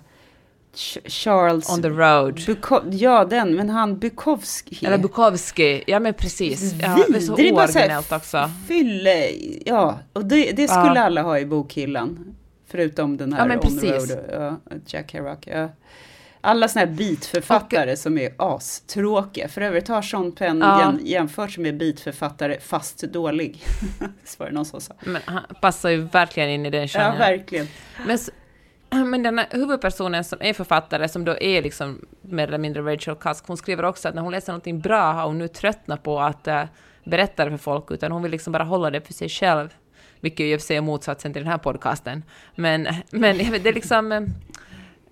Charles... 1.05 1.69
On 1.69 1.81
the 1.81 1.89
road. 1.89 2.41
Buko 2.45 2.81
ja, 2.91 3.25
den, 3.25 3.55
men 3.55 3.69
han 3.69 3.99
Bukowski. 3.99 4.85
Eller 4.85 4.97
Bukowski, 4.97 5.83
ja 5.87 5.99
men 5.99 6.13
precis. 6.13 6.73
Ja, 6.81 7.05
det 7.09 7.17
är 7.17 7.19
så 7.19 7.33
ooriginellt 7.33 8.11
också. 8.11 8.49
Fylle, 8.67 9.29
ja, 9.65 9.99
och 10.13 10.25
det, 10.25 10.51
det 10.51 10.67
skulle 10.67 10.95
ja. 10.95 11.03
alla 11.03 11.21
ha 11.21 11.39
i 11.39 11.45
bokhyllan. 11.45 12.35
Förutom 12.67 13.17
den 13.17 13.33
här 13.33 13.49
ja, 13.49 13.69
On 13.69 13.79
the 13.79 13.97
road, 13.97 14.19
ja, 14.31 14.75
Jack 14.85 15.11
Kerouac. 15.11 15.39
Ja 15.45 15.69
alla 16.47 16.67
såna 16.67 16.85
här 16.85 16.91
bitförfattare 16.91 17.91
och, 17.91 17.97
som 17.97 18.17
är 18.17 18.33
astråkiga. 18.37 19.47
För 19.47 19.61
övrigt 19.61 19.87
har 19.87 20.01
Sean 20.01 20.31
Penn 20.31 20.59
ja. 20.59 20.93
jämfört 21.01 21.57
med 21.57 21.77
bitförfattare 21.77 22.59
fast 22.59 22.99
dålig. 23.01 23.63
Så 24.23 24.35
var 24.37 24.45
det 24.47 24.53
någon 24.53 24.65
som 24.65 24.81
sa. 24.81 24.93
Men 24.99 25.21
han 25.25 25.43
passar 25.61 25.89
ju 25.89 25.97
verkligen 25.97 26.49
in 26.49 26.65
i 26.65 26.69
den 26.69 26.87
genren. 26.87 27.13
Ja, 27.13 27.19
verkligen. 27.19 27.67
Men, 28.05 28.17
men 29.09 29.23
den 29.23 29.37
här 29.37 29.47
huvudpersonen 29.51 30.23
som 30.23 30.37
är 30.41 30.53
författare, 30.53 31.09
som 31.09 31.25
då 31.25 31.37
är 31.39 31.61
liksom 31.61 32.05
mer 32.21 32.47
eller 32.47 32.57
mindre 32.57 32.93
Rachel 32.93 33.15
Cusk, 33.15 33.47
hon 33.47 33.57
skriver 33.57 33.85
också 33.85 34.09
att 34.09 34.15
när 34.15 34.21
hon 34.21 34.31
läser 34.31 34.53
någonting 34.53 34.79
bra 34.79 35.11
har 35.11 35.27
hon 35.27 35.37
nu 35.37 35.47
tröttnat 35.47 36.03
på 36.03 36.19
att 36.19 36.47
uh, 36.47 36.63
berätta 37.03 37.45
det 37.45 37.51
för 37.51 37.57
folk, 37.57 37.91
utan 37.91 38.11
hon 38.11 38.23
vill 38.23 38.31
liksom 38.31 38.53
bara 38.53 38.63
hålla 38.63 38.89
det 38.89 39.01
för 39.01 39.13
sig 39.13 39.29
själv. 39.29 39.73
Vilket 40.19 40.45
ju 40.45 40.53
i 40.53 40.55
och 40.55 40.59
för 40.59 40.65
sig 40.65 40.77
är 40.77 40.81
motsatsen 40.81 41.33
till 41.33 41.41
den 41.41 41.51
här 41.51 41.57
podcasten. 41.57 42.23
Men, 42.55 42.87
men 43.09 43.37
det 43.37 43.69
är 43.69 43.73
liksom... 43.73 44.33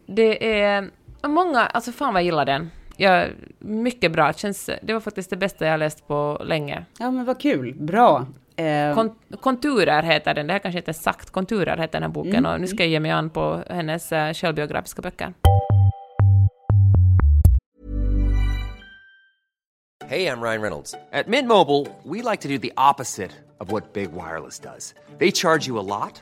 Det 0.08 0.60
är 0.60 0.90
många, 1.28 1.60
alltså 1.60 1.92
fan 1.92 2.14
vad 2.14 2.22
jag 2.22 2.26
gillar 2.26 2.46
den. 2.46 2.72
Ja, 2.98 3.26
mycket 3.60 4.12
bra. 4.12 4.34
Känns, 4.34 4.70
det 4.82 4.94
var 4.94 5.00
faktiskt 5.00 5.30
det 5.30 5.38
bästa 5.38 5.66
jag 5.66 5.80
läst 5.80 6.08
på 6.08 6.42
länge. 6.44 6.86
Ja, 7.00 7.12
men 7.12 7.26
vad 7.26 7.40
kul. 7.42 7.74
Bra. 7.74 8.26
Eh, 8.56 8.96
Kon, 8.96 9.16
konturer 9.42 10.04
heter 10.04 10.34
den, 10.34 10.48
det 10.48 10.54
här 10.54 10.60
kanske 10.60 10.80
inte 10.80 10.92
är 10.92 10.94
sagt, 10.94 11.30
Konturer 11.30 11.78
heter 11.78 11.92
den 11.92 12.04
här 12.04 12.10
boken 12.10 12.46
och 12.46 12.62
nu 12.62 12.68
ska 12.68 12.84
jag 12.84 12.90
ge 12.90 13.00
mig 13.00 13.12
an 13.12 13.30
på 13.30 13.62
hennes 13.70 14.12
uh, 14.12 14.34
självbiografiska 14.34 15.02
böcker. 15.02 15.34
Hey, 20.08 20.28
I'm 20.28 20.40
Ryan 20.40 20.62
Reynolds. 20.62 20.94
At 21.12 21.28
Mint 21.28 21.48
Mobile, 21.48 21.88
we 22.04 22.22
like 22.22 22.42
to 22.42 22.48
do 22.48 22.60
the 22.60 22.72
opposite 22.78 23.32
of 23.60 23.72
what 23.72 23.94
Big 23.94 24.12
Wireless 24.12 24.60
does. 24.60 24.94
They 25.18 25.32
charge 25.32 25.68
you 25.68 25.80
a 25.80 25.82
lot, 25.82 26.22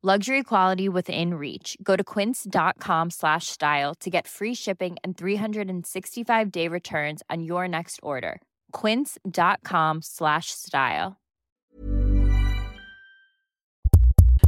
Luxury 0.00 0.44
quality 0.44 0.88
within 0.88 1.34
reach. 1.34 1.76
Go 1.82 1.96
to 1.96 2.04
quince.com 2.04 3.10
slash 3.10 3.48
style 3.48 3.96
to 3.96 4.08
get 4.08 4.28
free 4.28 4.54
shipping 4.54 4.96
and 5.02 5.16
365 5.16 6.52
day 6.52 6.68
returns 6.68 7.20
on 7.28 7.42
your 7.42 7.66
next 7.66 7.98
order. 8.00 8.40
Quince.com 8.70 9.98
slash 10.02 10.52
style. 10.52 11.16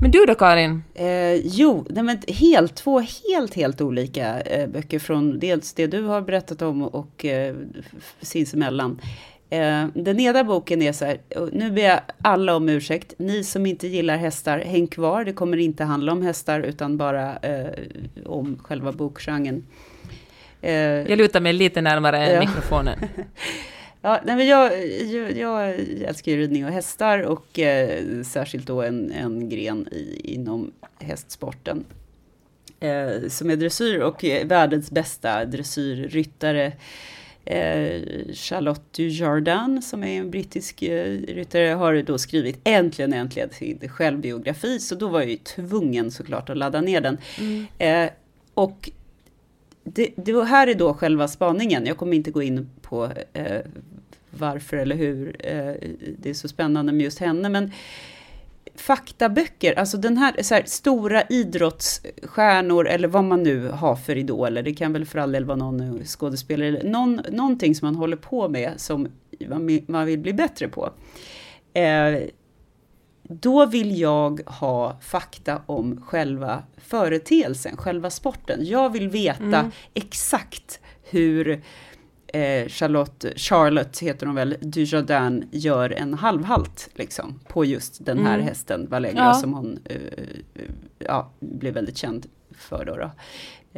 Men 0.01 0.11
du 0.11 0.27
då 0.27 0.35
Karin? 0.35 0.83
Eh, 0.95 1.47
jo, 1.47 1.87
nej 1.91 2.05
men 2.05 2.19
helt, 2.29 2.77
två 2.77 3.01
helt, 3.01 3.55
helt 3.55 3.81
olika 3.81 4.41
eh, 4.41 4.69
böcker 4.69 4.99
från 4.99 5.39
dels 5.39 5.75
det 5.75 5.87
du 5.87 6.03
har 6.03 6.21
berättat 6.21 6.63
om 6.63 6.83
och 6.83 7.25
eh, 7.25 7.57
sinsemellan. 8.21 9.01
Eh, 9.51 9.87
den 9.95 10.21
ena 10.21 10.45
boken 10.45 10.83
är 10.83 10.93
så 10.93 11.05
här, 11.05 11.19
nu 11.53 11.71
ber 11.71 11.83
jag 11.83 12.01
alla 12.23 12.57
om 12.57 12.69
ursäkt, 12.69 13.15
ni 13.19 13.45
som 13.45 13.67
inte 13.67 13.89
gillar 13.89 14.17
hästar, 14.17 14.59
häng 14.59 14.87
kvar, 14.87 15.25
det 15.25 15.33
kommer 15.33 15.57
inte 15.57 15.85
handla 15.85 16.13
om 16.13 16.23
hästar 16.23 16.61
utan 16.61 16.97
bara 16.97 17.37
eh, 17.37 17.67
om 18.27 18.59
själva 18.63 18.93
bokgenren. 18.93 19.67
Eh, 20.63 20.73
jag 20.75 21.19
lutar 21.19 21.41
mig 21.41 21.53
lite 21.53 21.81
närmare 21.81 22.33
ja. 22.33 22.41
mikrofonen. 22.49 22.99
Ja, 24.03 24.21
nej, 24.25 24.37
men 24.37 24.47
jag, 24.47 24.89
jag, 25.07 25.37
jag 25.37 25.75
älskar 26.05 26.33
ju 26.33 26.39
ridning 26.39 26.67
och 26.67 26.73
hästar 26.73 27.23
och 27.23 27.59
eh, 27.59 28.23
särskilt 28.23 28.67
då 28.67 28.83
en, 28.83 29.13
en 29.13 29.49
gren 29.49 29.89
i, 29.93 30.21
inom 30.35 30.73
hästsporten. 30.99 31.85
Eh, 32.81 33.29
som 33.29 33.51
är 33.51 33.57
dressyr 33.57 34.01
och 34.01 34.25
världens 34.45 34.91
bästa 34.91 35.45
dressyrryttare. 35.45 36.73
Eh, 37.45 38.03
Charlotte 38.33 38.93
Dujardin 38.97 39.83
som 39.83 40.05
är 40.05 40.21
en 40.21 40.31
brittisk 40.31 40.83
eh, 40.83 41.19
ryttare 41.21 41.69
har 41.69 42.03
då 42.03 42.19
skrivit 42.19 42.61
äntligen, 42.65 43.13
äntligen 43.13 43.51
sin 43.51 43.89
självbiografi. 43.89 44.79
Så 44.79 44.95
då 44.95 45.09
var 45.09 45.21
jag 45.21 45.31
ju 45.31 45.37
tvungen 45.37 46.11
såklart 46.11 46.51
att 46.51 46.57
ladda 46.57 46.81
ner 46.81 47.01
den. 47.01 47.19
Mm. 47.39 47.67
Eh, 47.79 48.11
och 48.55 48.91
det, 49.85 50.09
det 50.17 50.45
här 50.45 50.67
är 50.67 50.75
då 50.75 50.95
själva 50.95 51.29
spaningen. 51.29 51.87
Jag 51.87 51.97
kommer 51.97 52.17
inte 52.17 52.31
gå 52.31 52.43
in 52.43 52.71
på 52.83 53.13
eh, 53.33 53.61
varför 54.31 54.77
eller 54.77 54.97
hur 54.97 55.37
eh, 55.39 55.75
det 56.19 56.31
är 56.31 56.35
så 56.35 56.49
spännande 56.49 56.93
med 56.93 57.05
just 57.05 57.19
henne. 57.19 57.49
Men 57.49 57.73
faktaböcker, 58.81 59.79
alltså 59.79 59.97
den 59.97 60.17
här, 60.17 60.43
så 60.43 60.55
här, 60.55 60.63
stora 60.67 61.23
idrottsstjärnor 61.23 62.89
eller 62.89 63.09
vad 63.09 63.25
man 63.25 63.43
nu 63.43 63.69
har 63.69 63.97
för 63.97 64.17
idoler. 64.17 64.63
Det 64.63 64.75
kan 64.75 64.93
väl 64.93 65.07
för 65.07 65.19
all 65.19 65.33
del 65.33 65.45
vara 65.45 65.57
någon 65.57 66.05
skådespelare 66.05 66.69
eller 66.69 66.91
någon, 66.91 67.21
någonting 67.31 67.75
som 67.75 67.87
man 67.87 67.95
håller 67.95 68.17
på 68.17 68.49
med 68.49 68.73
som 68.77 69.09
man, 69.87 70.07
vill 70.07 70.19
bli 70.19 70.33
bättre 70.33 70.69
på. 70.69 70.91
Eh, 71.73 72.23
då 73.23 73.67
vill 73.67 74.01
jag 74.01 74.41
ha 74.47 74.99
fakta 75.01 75.63
om 75.67 76.01
själva 76.01 76.63
företeelsen, 76.77 77.77
själva 77.77 78.11
sporten. 78.11 78.59
Jag 78.63 78.93
vill 78.93 79.09
veta 79.09 79.43
mm. 79.43 79.71
exakt 79.95 80.81
hur 81.11 81.63
eh, 82.33 82.69
Charlotte, 82.69 83.33
Charlotte 83.37 83.99
heter 83.99 84.27
hon 84.27 84.35
väl, 84.35 84.57
Dujardin 84.61 85.49
gör 85.51 85.91
en 85.91 86.15
halvhalt 86.15 86.91
liksom, 86.95 87.41
på 87.49 87.65
just 87.65 88.05
den 88.05 88.19
här 88.19 88.35
mm. 88.35 88.47
hästen, 88.47 88.87
Valegra, 88.91 89.25
ja. 89.25 89.35
som 89.35 89.55
hon 89.55 89.79
eh, 89.85 89.97
ja, 90.99 91.31
blev 91.41 91.75
väldigt 91.75 91.97
känd 91.97 92.27
för 92.51 92.85
då. 92.85 92.97
då. 92.97 93.11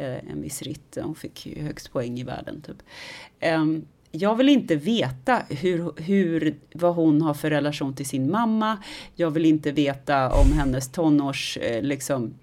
Eh, 0.03 0.31
en 0.31 0.41
viss 0.41 0.61
ritt, 0.61 0.97
hon 1.01 1.15
fick 1.15 1.45
ju 1.45 1.61
högst 1.61 1.91
poäng 1.91 2.19
i 2.19 2.23
världen 2.23 2.61
typ. 2.61 2.77
Um, 3.55 3.85
jag 4.15 4.35
vill 4.35 4.49
inte 4.49 4.75
veta 4.75 5.41
hur, 5.49 6.01
hur, 6.01 6.55
vad 6.73 6.95
hon 6.95 7.21
har 7.21 7.33
för 7.33 7.49
relation 7.49 7.93
till 7.93 8.05
sin 8.05 8.31
mamma. 8.31 8.77
Jag 9.15 9.31
vill 9.31 9.45
inte 9.45 9.71
veta 9.71 10.29
om 10.29 10.51
hennes 10.57 10.91
tonårs, 10.91 11.57
eh, 11.57 11.81
liksom, 11.81 12.33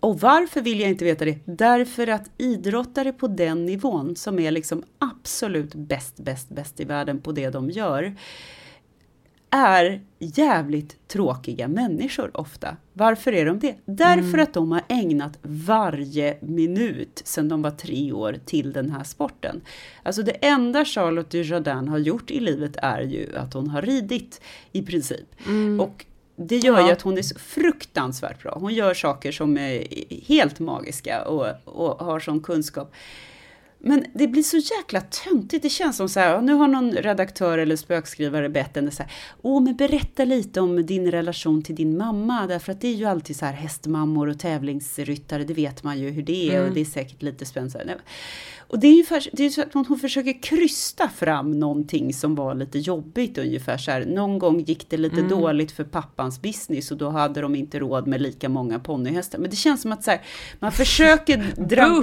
och 0.00 0.20
varför 0.20 0.60
vill 0.60 0.80
jag 0.80 0.90
inte 0.90 1.04
veta 1.04 1.24
det? 1.24 1.38
Därför 1.44 2.06
att 2.06 2.30
idrottare 2.38 3.12
på 3.12 3.26
den 3.26 3.66
nivån, 3.66 4.16
som 4.16 4.38
är 4.38 4.50
liksom 4.50 4.82
absolut 4.98 5.74
bäst, 5.74 6.16
bäst, 6.16 6.48
bäst 6.48 6.80
i 6.80 6.84
världen 6.84 7.20
på 7.20 7.32
det 7.32 7.50
de 7.50 7.70
gör, 7.70 8.14
är 9.50 10.00
jävligt 10.18 11.08
tråkiga 11.08 11.68
människor 11.68 12.30
ofta. 12.34 12.76
Varför 12.92 13.32
är 13.32 13.46
de 13.46 13.58
det? 13.58 13.76
Därför 13.84 14.34
mm. 14.34 14.40
att 14.40 14.54
de 14.54 14.72
har 14.72 14.82
ägnat 14.88 15.38
varje 15.42 16.36
minut 16.40 17.22
sedan 17.24 17.48
de 17.48 17.62
var 17.62 17.70
tre 17.70 18.12
år 18.12 18.36
till 18.44 18.72
den 18.72 18.90
här 18.90 19.04
sporten. 19.04 19.60
Alltså 20.02 20.22
det 20.22 20.46
enda 20.46 20.84
Charlotte 20.84 21.30
Dujardin 21.30 21.88
har 21.88 21.98
gjort 21.98 22.30
i 22.30 22.40
livet 22.40 22.76
är 22.76 23.00
ju 23.00 23.36
att 23.36 23.54
hon 23.54 23.70
har 23.70 23.82
ridit 23.82 24.40
i 24.72 24.82
princip. 24.82 25.26
Mm. 25.46 25.80
Och 25.80 26.06
det 26.36 26.56
gör 26.56 26.78
ja. 26.78 26.86
ju 26.86 26.92
att 26.92 27.02
hon 27.02 27.18
är 27.18 27.22
så 27.22 27.38
fruktansvärt 27.38 28.42
bra. 28.42 28.56
Hon 28.60 28.74
gör 28.74 28.94
saker 28.94 29.32
som 29.32 29.58
är 29.58 29.86
helt 30.28 30.58
magiska 30.58 31.24
och, 31.24 31.46
och 31.64 32.06
har 32.06 32.20
sån 32.20 32.40
kunskap. 32.40 32.92
Men 33.84 34.04
det 34.14 34.28
blir 34.28 34.42
så 34.42 34.56
jäkla 34.56 35.00
töntigt. 35.00 35.62
Det 35.62 35.68
känns 35.68 35.96
som 35.96 36.08
så 36.08 36.20
här, 36.20 36.40
nu 36.40 36.52
har 36.52 36.68
någon 36.68 36.92
redaktör 36.92 37.58
eller 37.58 37.76
spökskrivare 37.76 38.48
bett 38.48 38.76
henne 38.76 38.90
så 38.90 39.02
här, 39.02 39.12
åh 39.42 39.62
men 39.62 39.76
berätta 39.76 40.24
lite 40.24 40.60
om 40.60 40.86
din 40.86 41.10
relation 41.10 41.62
till 41.62 41.74
din 41.74 41.96
mamma, 41.96 42.46
därför 42.46 42.72
att 42.72 42.80
det 42.80 42.88
är 42.88 42.94
ju 42.94 43.04
alltid 43.04 43.36
så 43.36 43.46
här 43.46 43.52
hästmammor 43.52 44.28
och 44.28 44.38
tävlingsryttare, 44.38 45.44
det 45.44 45.54
vet 45.54 45.82
man 45.82 45.98
ju 45.98 46.10
hur 46.10 46.22
det 46.22 46.50
är 46.50 46.56
mm. 46.56 46.68
och 46.68 46.74
det 46.74 46.80
är 46.80 46.84
säkert 46.84 47.22
lite 47.22 47.44
spännande. 47.46 47.96
Och 48.72 48.78
det 48.78 48.86
är 48.86 48.96
ju 48.96 49.04
för, 49.04 49.22
det 49.32 49.44
är 49.44 49.50
så 49.50 49.62
att 49.62 49.74
hon 49.74 49.98
försöker 49.98 50.42
krysta 50.42 51.08
fram 51.08 51.50
någonting 51.50 52.14
som 52.14 52.34
var 52.34 52.54
lite 52.54 52.78
jobbigt 52.78 53.38
ungefär 53.38 53.78
så 53.78 53.90
här. 53.90 54.04
Någon 54.04 54.38
gång 54.38 54.60
gick 54.60 54.90
det 54.90 54.96
lite 54.96 55.16
mm. 55.16 55.28
dåligt 55.28 55.72
för 55.72 55.84
pappans 55.84 56.42
business 56.42 56.90
och 56.90 56.96
då 56.96 57.10
hade 57.10 57.40
de 57.40 57.54
inte 57.54 57.78
råd 57.78 58.06
med 58.06 58.22
lika 58.22 58.48
många 58.48 58.78
ponnyhästar. 58.78 59.38
Men 59.38 59.50
det 59.50 59.56
känns 59.56 59.82
som 59.82 59.92
att 59.92 60.04
så 60.04 60.10
här, 60.10 60.20
man 60.58 60.72
försöker, 60.72 61.36
dra 61.68 62.02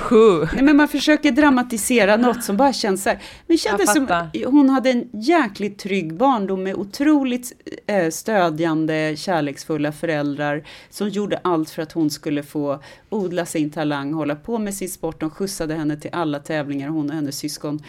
nej, 0.53 0.63
men 0.63 0.77
man 0.77 0.87
försöker 0.87 1.31
dramatisera 1.31 1.89
dramatisera 1.89 2.17
något 2.17 2.43
som 2.43 2.57
bara 2.57 2.73
känns 2.73 3.03
så 3.03 3.09
här. 3.09 3.19
Men 3.47 3.57
kändes 3.57 3.93
som, 3.93 4.29
hon 4.45 4.69
hade 4.69 4.89
en 4.89 5.09
jäkligt 5.13 5.79
trygg 5.79 6.13
barndom 6.13 6.63
med 6.63 6.75
otroligt 6.75 7.53
eh, 7.87 8.09
stödjande, 8.09 9.15
kärleksfulla 9.17 9.91
föräldrar 9.91 10.63
som 10.89 11.09
gjorde 11.09 11.39
allt 11.43 11.69
för 11.69 11.81
att 11.81 11.91
hon 11.91 12.09
skulle 12.09 12.43
få 12.43 12.79
odla 13.09 13.45
sin 13.45 13.69
talang, 13.69 14.13
hålla 14.13 14.35
på 14.35 14.57
med 14.57 14.73
sin 14.73 14.89
sport. 14.89 15.19
De 15.19 15.29
skjutsade 15.29 15.75
henne 15.75 15.97
till 15.97 16.09
alla 16.13 16.39
tävlingar, 16.39 16.58
hon 16.63 17.09
och 17.09 17.15
hennes 17.15 17.37
syskon. 17.37 17.83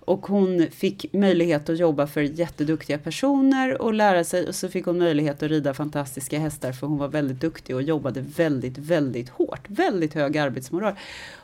Och 0.00 0.26
hon 0.26 0.66
fick 0.70 1.12
möjlighet 1.12 1.68
att 1.68 1.78
jobba 1.78 2.06
för 2.06 2.20
jätteduktiga 2.20 2.98
personer 2.98 3.82
och 3.82 3.94
lära 3.94 4.24
sig 4.24 4.48
och 4.48 4.54
så 4.54 4.68
fick 4.68 4.84
hon 4.84 4.98
möjlighet 4.98 5.42
att 5.42 5.50
rida 5.50 5.74
fantastiska 5.74 6.38
hästar 6.38 6.72
för 6.72 6.86
hon 6.86 6.98
var 6.98 7.08
väldigt 7.08 7.40
duktig 7.40 7.76
och 7.76 7.82
jobbade 7.82 8.24
väldigt, 8.36 8.78
väldigt 8.78 9.28
hårt. 9.28 9.60
Väldigt 9.68 10.14
hög 10.14 10.38
arbetsmoral. 10.38 10.94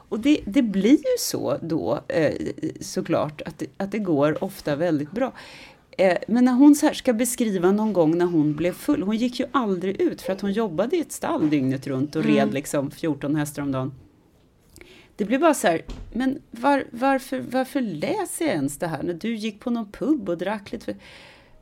Och 0.09 0.21
det, 0.21 0.41
det 0.45 0.63
blir 0.63 0.91
ju 0.91 1.17
så 1.19 1.59
då 1.63 2.01
eh, 2.09 2.35
såklart 2.81 3.43
att, 3.43 3.63
att 3.77 3.93
det 3.93 3.99
går 3.99 4.45
ofta 4.45 4.77
väldigt 4.77 5.11
bra. 5.11 5.33
Eh, 5.99 6.19
men 6.29 6.45
när 6.45 6.53
hon 6.53 6.75
så 6.75 6.91
ska 6.93 7.13
beskriva 7.13 7.73
någon 7.73 7.93
gång 7.93 8.19
när 8.19 8.27
hon 8.27 8.55
blev 8.55 8.73
full, 8.73 9.03
hon 9.03 9.17
gick 9.17 9.41
ju 9.41 9.47
aldrig 9.53 10.01
ut 10.01 10.23
för 10.23 10.33
att 10.33 10.41
hon 10.41 10.53
jobbade 10.53 10.97
i 10.97 11.01
ett 11.01 11.13
stall 11.13 11.51
dygnet 11.51 11.87
runt 11.87 12.17
och 12.17 12.25
mm. 12.25 12.37
red 12.37 12.55
liksom 12.55 12.91
14 12.91 13.37
hästar 13.37 13.63
om 13.63 13.73
dagen. 13.73 13.93
Det 15.17 15.25
blir 15.25 15.39
bara 15.39 15.55
så 15.55 15.67
här, 15.67 15.83
men 16.13 16.43
var, 16.51 16.85
varför, 16.91 17.41
varför 17.41 17.81
läser 17.81 18.45
jag 18.45 18.55
ens 18.55 18.79
det 18.79 18.87
här 18.87 19.03
när 19.03 19.15
du 19.15 19.35
gick 19.35 19.61
på 19.61 19.71
någon 19.71 19.93
pub 19.93 20.29
och 20.29 20.39
drack 20.39 20.73
lite? 20.73 20.85
För... 20.85 20.97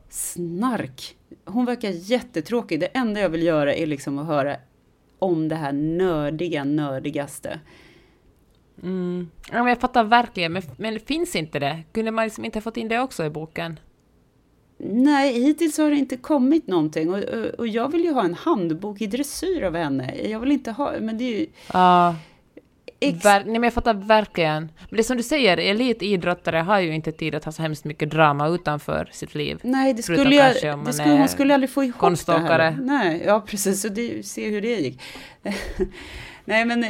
Snark! 0.09 1.15
Hon 1.45 1.65
verkar 1.65 1.89
jättetråkig. 1.89 2.79
Det 2.79 2.85
enda 2.85 3.19
jag 3.19 3.29
vill 3.29 3.43
göra 3.43 3.75
är 3.75 3.85
liksom 3.87 4.19
att 4.19 4.27
höra 4.27 4.55
om 5.19 5.47
det 5.47 5.55
här 5.55 5.73
nördiga, 5.73 6.63
nördigaste. 6.63 7.59
Mm. 8.83 9.29
Ja, 9.51 9.57
men 9.57 9.67
jag 9.67 9.79
fattar 9.79 10.03
verkligen, 10.03 10.53
men, 10.53 10.63
men 10.77 10.99
finns 10.99 11.35
inte 11.35 11.59
det? 11.59 11.83
Kunde 11.91 12.11
man 12.11 12.25
liksom 12.25 12.45
inte 12.45 12.61
fått 12.61 12.77
in 12.77 12.87
det 12.87 12.99
också 12.99 13.25
i 13.25 13.29
boken? 13.29 13.79
Nej, 14.77 15.41
hittills 15.41 15.77
har 15.77 15.89
det 15.89 15.95
inte 15.95 16.17
kommit 16.17 16.67
någonting 16.67 17.13
och, 17.13 17.23
och, 17.23 17.45
och 17.45 17.67
jag 17.67 17.91
vill 17.91 18.03
ju 18.03 18.11
ha 18.11 18.23
en 18.23 18.33
handbok 18.33 19.01
i 19.01 19.07
dressyr 19.07 19.63
av 19.63 19.75
henne. 19.75 20.15
Jag 20.29 20.39
vill 20.39 20.51
inte 20.51 20.71
ha, 20.71 20.93
men 21.01 21.17
det 21.17 21.23
är 21.23 21.39
ju... 21.39 21.47
Ja. 21.73 22.15
Ver, 22.99 23.43
nej 23.43 23.53
men 23.53 23.63
jag 23.63 23.73
fattar 23.73 23.93
verkligen. 23.93 24.71
Men 24.89 24.97
det 24.97 25.03
som 25.03 25.17
du 25.17 25.23
säger, 25.23 25.57
elitidrottare 25.57 26.57
har 26.57 26.79
ju 26.79 26.95
inte 26.95 27.11
tid 27.11 27.35
att 27.35 27.45
ha 27.45 27.51
så 27.51 27.61
hemskt 27.61 27.85
mycket 27.85 28.09
drama 28.09 28.47
utanför 28.47 29.09
sitt 29.11 29.35
liv. 29.35 29.59
Nej, 29.63 29.93
det 29.93 30.03
skulle, 30.03 30.35
jag, 30.35 30.53
det 30.85 30.93
skulle 30.93 31.09
hon 31.09 31.27
skulle 31.27 31.53
aldrig 31.53 31.69
få 31.69 31.83
ihop 31.83 31.97
konståkare. 31.97 32.57
det 32.57 32.63
här. 32.63 32.77
Nej, 32.81 33.23
ja 33.25 33.43
precis, 33.47 33.85
och 33.85 33.91
det, 33.91 34.25
se 34.25 34.49
hur 34.49 34.61
det 34.61 34.75
gick. 34.75 35.01
nej 36.45 36.65
men 36.65 36.85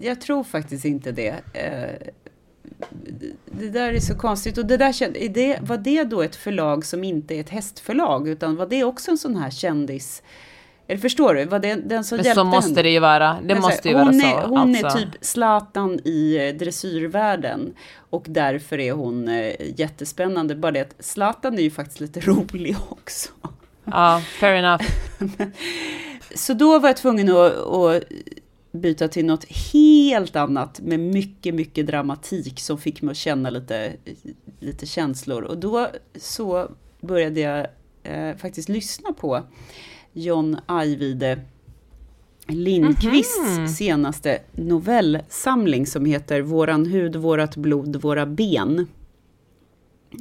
jag 0.00 0.20
tror 0.20 0.44
faktiskt 0.44 0.84
inte 0.84 1.12
det. 1.12 1.34
Eh, 1.52 2.12
det 3.46 3.68
där 3.68 3.92
är 3.92 4.00
så 4.00 4.14
konstigt. 4.14 4.58
Och 4.58 4.66
det 4.66 4.76
där, 4.76 5.02
är 5.02 5.28
det, 5.28 5.58
var 5.62 5.76
det 5.76 6.04
då 6.04 6.22
ett 6.22 6.36
förlag 6.36 6.84
som 6.84 7.04
inte 7.04 7.34
är 7.34 7.40
ett 7.40 7.50
hästförlag, 7.50 8.28
utan 8.28 8.56
var 8.56 8.66
det 8.66 8.84
också 8.84 9.10
en 9.10 9.18
sån 9.18 9.36
här 9.36 9.50
kändis... 9.50 10.22
Eller 10.88 11.00
förstår 11.00 11.34
du? 11.34 11.44
Var 11.44 11.58
det 11.58 11.74
den 11.74 12.04
som 12.04 12.16
Men 12.16 12.24
hjälpte 12.24 12.40
så 12.40 12.44
måste 12.44 12.70
henne? 12.70 12.82
det 12.82 12.90
ju 12.90 12.98
vara. 12.98 13.38
Det 13.42 13.54
Men 13.54 13.60
måste 13.60 13.88
ju 13.88 13.94
vara 13.94 14.12
så. 14.12 14.26
Är, 14.26 14.46
hon 14.46 14.58
alltså. 14.58 14.86
är 14.86 14.90
typ 14.90 15.08
Zlatan 15.20 16.00
i 16.04 16.36
eh, 16.36 16.54
dressyrvärlden. 16.54 17.74
Och 18.10 18.24
därför 18.28 18.80
är 18.80 18.92
hon 18.92 19.28
eh, 19.28 19.54
jättespännande. 19.76 20.54
Bara 20.54 20.72
det 20.72 20.80
att 20.80 20.94
Zlatan 20.98 21.58
är 21.58 21.62
ju 21.62 21.70
faktiskt 21.70 22.00
lite 22.00 22.20
rolig 22.24 22.76
också. 22.88 23.30
Ja, 23.84 24.22
fair 24.40 24.54
enough. 24.54 24.84
så 26.34 26.54
då 26.54 26.78
var 26.78 26.88
jag 26.88 26.96
tvungen 26.96 27.36
att, 27.36 27.52
att 27.52 28.02
byta 28.72 29.08
till 29.08 29.26
något 29.26 29.44
helt 29.72 30.36
annat 30.36 30.80
med 30.80 31.00
mycket, 31.00 31.54
mycket 31.54 31.86
dramatik 31.86 32.60
som 32.60 32.78
fick 32.78 33.02
mig 33.02 33.10
att 33.10 33.16
känna 33.16 33.50
lite, 33.50 33.92
lite 34.60 34.86
känslor. 34.86 35.42
Och 35.42 35.58
då 35.58 35.88
så 36.14 36.68
började 37.00 37.40
jag 37.40 37.66
eh, 38.02 38.36
faktiskt 38.36 38.68
lyssna 38.68 39.12
på 39.12 39.42
John 40.12 40.56
Ajvide 40.66 41.40
Lindqvists 42.46 43.38
mm 43.38 43.64
-hmm. 43.64 43.66
senaste 43.66 44.38
novellsamling 44.52 45.86
som 45.86 46.04
heter 46.04 46.40
Våran 46.40 46.86
hud, 46.86 47.16
vårat 47.16 47.56
blod, 47.56 47.96
våra 47.96 48.26
ben. 48.26 48.86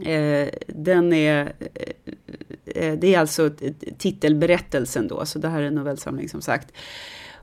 Eh, 0.05 0.49
den 0.67 1.13
är, 1.13 1.53
eh, 2.65 2.93
det 2.93 3.15
är 3.15 3.19
alltså 3.19 3.51
titelberättelsen 3.97 5.07
då, 5.07 5.25
så 5.25 5.39
det 5.39 5.49
här 5.49 5.61
är 5.61 5.67
en 5.67 5.75
novellsamling 5.75 6.29
som 6.29 6.41
sagt. 6.41 6.71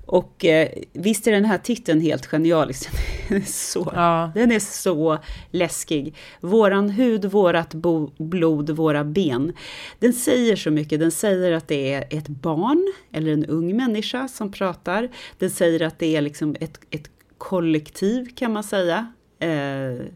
Och 0.08 0.44
eh, 0.44 0.68
visst 0.92 1.26
är 1.26 1.32
den 1.32 1.44
här 1.44 1.58
titeln 1.58 2.00
helt 2.00 2.26
genialisk. 2.26 2.88
Den 3.28 3.36
är 3.36 3.46
så, 3.46 3.92
ja. 3.94 4.32
den 4.34 4.52
är 4.52 4.58
så 4.58 5.18
läskig. 5.50 6.14
Våran 6.40 6.90
hud, 6.90 7.24
vårat 7.24 7.74
blod, 8.18 8.70
våra 8.70 9.04
ben. 9.04 9.52
Den 9.98 10.12
säger 10.12 10.56
så 10.56 10.70
mycket. 10.70 11.00
Den 11.00 11.10
säger 11.10 11.52
att 11.52 11.68
det 11.68 11.92
är 11.92 12.04
ett 12.10 12.28
barn 12.28 12.92
eller 13.12 13.32
en 13.32 13.44
ung 13.44 13.76
människa 13.76 14.28
som 14.28 14.52
pratar. 14.52 15.08
Den 15.38 15.50
säger 15.50 15.82
att 15.82 15.98
det 15.98 16.16
är 16.16 16.20
liksom 16.20 16.56
ett, 16.60 16.80
ett 16.90 17.10
kollektiv 17.38 18.28
kan 18.36 18.52
man 18.52 18.64
säga. 18.64 19.12
Eh, 19.38 20.06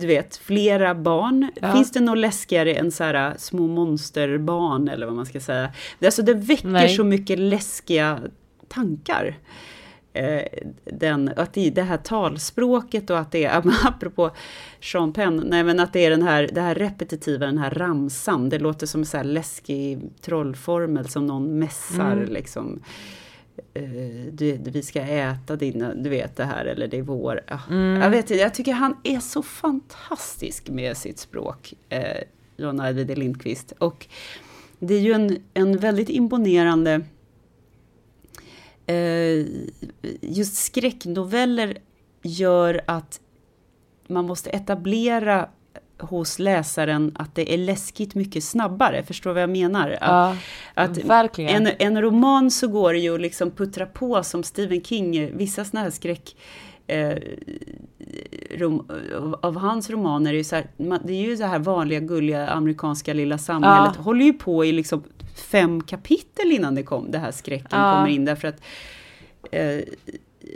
du 0.00 0.06
vet, 0.06 0.36
flera 0.36 0.94
barn. 0.94 1.50
Ja. 1.60 1.72
Finns 1.72 1.92
det 1.92 2.00
något 2.00 2.18
läskigare 2.18 2.74
än 2.74 2.92
så 2.92 3.04
här, 3.04 3.30
äh, 3.30 3.36
små 3.36 3.66
monsterbarn 3.66 4.88
eller 4.88 5.06
vad 5.06 5.14
man 5.14 5.26
ska 5.26 5.40
säga? 5.40 5.72
Alltså 6.04 6.22
det 6.22 6.34
väcker 6.34 6.68
Nej. 6.68 6.88
så 6.88 7.04
mycket 7.04 7.38
läskiga 7.38 8.20
tankar. 8.68 9.36
Eh, 10.12 10.42
den, 10.84 11.30
att 11.36 11.54
det, 11.54 11.70
det 11.70 11.82
här 11.82 11.96
talspråket 11.96 13.10
och 13.10 13.18
att 13.18 13.32
det 13.32 13.44
är, 13.44 13.62
apropå 13.84 14.30
Sean 14.80 15.12
Penn, 15.12 15.44
nej 15.46 15.64
men 15.64 15.80
att 15.80 15.92
det 15.92 16.06
är 16.06 16.10
den 16.10 16.22
här, 16.22 16.50
det 16.52 16.60
här 16.60 16.74
repetitiva, 16.74 17.46
den 17.46 17.58
här 17.58 17.70
ramsan, 17.70 18.48
det 18.48 18.58
låter 18.58 18.86
som 18.86 19.00
en 19.00 19.06
så 19.06 19.22
läskig 19.22 20.00
trollformel 20.20 21.08
som 21.08 21.26
någon 21.26 21.58
mässar 21.58 22.12
mm. 22.12 22.32
liksom 22.32 22.82
du, 24.32 24.58
vi 24.64 24.82
ska 24.82 25.00
äta 25.00 25.56
dina, 25.56 25.94
du 25.94 26.10
vet 26.10 26.36
det 26.36 26.44
här, 26.44 26.64
eller 26.64 26.88
det 26.88 26.98
är 26.98 27.02
vår. 27.02 27.40
Mm. 27.70 28.00
Jag 28.02 28.10
vet 28.10 28.30
inte, 28.30 28.42
jag 28.42 28.54
tycker 28.54 28.72
han 28.72 28.96
är 29.04 29.20
så 29.20 29.42
fantastisk 29.42 30.68
med 30.68 30.96
sitt 30.96 31.18
språk, 31.18 31.74
uh, 31.92 32.22
John 32.56 32.80
Ajvide 32.80 33.14
Lindqvist. 33.14 33.72
Och 33.78 34.06
det 34.78 34.94
är 34.94 35.00
ju 35.00 35.12
en, 35.12 35.42
en 35.54 35.78
väldigt 35.78 36.08
imponerande... 36.08 37.00
Uh, 38.90 39.46
just 40.20 40.54
skräcknoveller 40.54 41.78
gör 42.22 42.80
att 42.86 43.20
man 44.06 44.26
måste 44.26 44.50
etablera 44.50 45.48
hos 46.02 46.38
läsaren 46.38 47.12
att 47.14 47.34
det 47.34 47.54
är 47.54 47.58
läskigt 47.58 48.14
mycket 48.14 48.44
snabbare. 48.44 49.02
Förstår 49.02 49.30
du 49.30 49.34
vad 49.34 49.42
jag 49.42 49.50
menar? 49.50 49.90
Att, 49.90 50.00
ja, 50.00 50.36
att 50.74 51.04
verkligen. 51.04 51.66
En, 51.66 51.72
en 51.78 52.02
roman 52.02 52.50
så 52.50 52.68
går 52.68 52.92
det 52.92 52.98
ju 52.98 53.14
att 53.14 53.20
liksom 53.20 53.50
puttra 53.50 53.86
på 53.86 54.22
som 54.22 54.42
Stephen 54.42 54.84
King, 54.84 55.36
vissa 55.36 55.64
sådana 55.64 55.84
här 55.84 55.90
skräck 55.90 56.36
eh, 56.86 57.16
rom, 58.50 58.86
av 59.42 59.56
hans 59.56 59.90
romaner 59.90 60.32
är 60.32 60.36
ju 60.36 60.44
så 60.44 60.56
här, 60.56 60.66
det 61.04 61.12
är 61.12 61.22
ju 61.22 61.36
så 61.36 61.44
här 61.44 61.58
vanliga 61.58 62.00
gulliga 62.00 62.48
amerikanska 62.48 63.14
lilla 63.14 63.38
samhället, 63.38 63.92
ja. 63.96 64.02
håller 64.02 64.24
ju 64.24 64.32
på 64.32 64.64
i 64.64 64.72
liksom 64.72 65.04
fem 65.50 65.82
kapitel 65.82 66.52
innan 66.52 66.74
det, 66.74 66.82
kom, 66.82 67.10
det 67.10 67.18
här 67.18 67.32
skräcken 67.32 67.80
ja. 67.80 67.94
kommer 67.94 68.08
in, 68.08 68.24
därför 68.24 68.48
att 68.48 68.60
eh, 69.52 69.78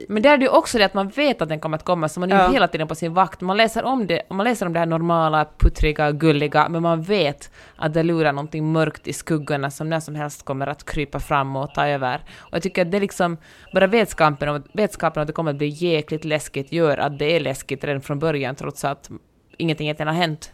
men 0.09 0.23
där 0.23 0.33
är 0.33 0.39
det 0.39 0.45
ju 0.45 0.51
också 0.51 0.79
det 0.79 0.85
att 0.85 0.95
man 0.95 1.09
vet 1.09 1.43
att 1.43 1.49
den 1.49 1.61
kommer 1.61 1.77
att 1.77 1.85
komma, 1.85 2.09
så 2.09 2.21
man 2.21 2.33
är 2.33 2.37
ja. 2.37 2.51
hela 2.51 2.69
tiden 2.69 2.89
på 2.89 2.95
sin 2.95 3.15
vakt. 3.15 3.41
Man 3.41 3.57
läser 3.57 3.85
om 3.85 4.07
det, 4.07 4.23
man 4.31 4.45
läser 4.45 4.67
om 4.67 4.73
det 4.73 4.79
här 4.79 4.87
normala, 4.87 5.47
puttriga, 5.59 6.13
gulliga, 6.13 6.69
men 6.69 6.83
man 6.83 7.03
vet 7.03 7.51
att 7.77 7.95
det 7.95 8.03
lurar 8.03 8.33
någonting 8.33 8.73
mörkt 8.73 9.09
i 9.09 9.13
skuggorna 9.13 9.71
som 9.71 9.89
när 9.91 10.01
som 10.01 10.15
helst 10.15 10.43
kommer 10.45 10.67
att 10.67 10.85
krypa 10.85 11.21
fram 11.21 11.57
och 11.57 11.75
ta 11.75 11.87
över. 11.87 12.21
Och 12.39 12.55
jag 12.55 12.63
tycker 12.63 12.83
att 12.83 12.91
det 12.91 13.01
liksom, 13.01 13.37
bara 13.75 13.87
vetskapen 13.87 14.49
om, 14.49 14.63
vetskapen 14.73 15.21
att 15.21 15.27
det 15.27 15.33
kommer 15.33 15.51
att 15.51 15.59
bli 15.59 15.69
jäkligt 15.69 16.25
läskigt 16.25 16.73
gör 16.73 16.99
att 16.99 17.19
det 17.19 17.37
är 17.37 17.41
läskigt 17.41 17.85
redan 17.85 18.03
från 18.03 18.19
början, 18.19 18.55
trots 18.55 18.85
att 18.85 19.11
ingenting 19.59 19.87
egentligen 19.87 20.09
har 20.09 20.15
hänt. 20.15 20.53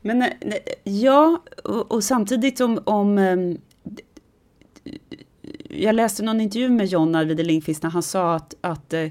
Men 0.00 0.22
eh, 0.22 0.28
ja, 0.82 1.42
och, 1.64 1.92
och 1.92 2.04
samtidigt 2.04 2.60
om, 2.60 2.82
om 2.84 3.18
ehm, 3.18 3.58
jag 5.76 5.94
läste 5.94 6.22
någon 6.22 6.40
intervju 6.40 6.68
med 6.68 6.86
John 6.86 7.14
Arvide 7.14 7.42
Lindqvist 7.42 7.82
när 7.82 7.90
han 7.90 8.02
sa 8.02 8.34
att, 8.34 8.54
att 8.60 8.92
eh, 8.92 9.08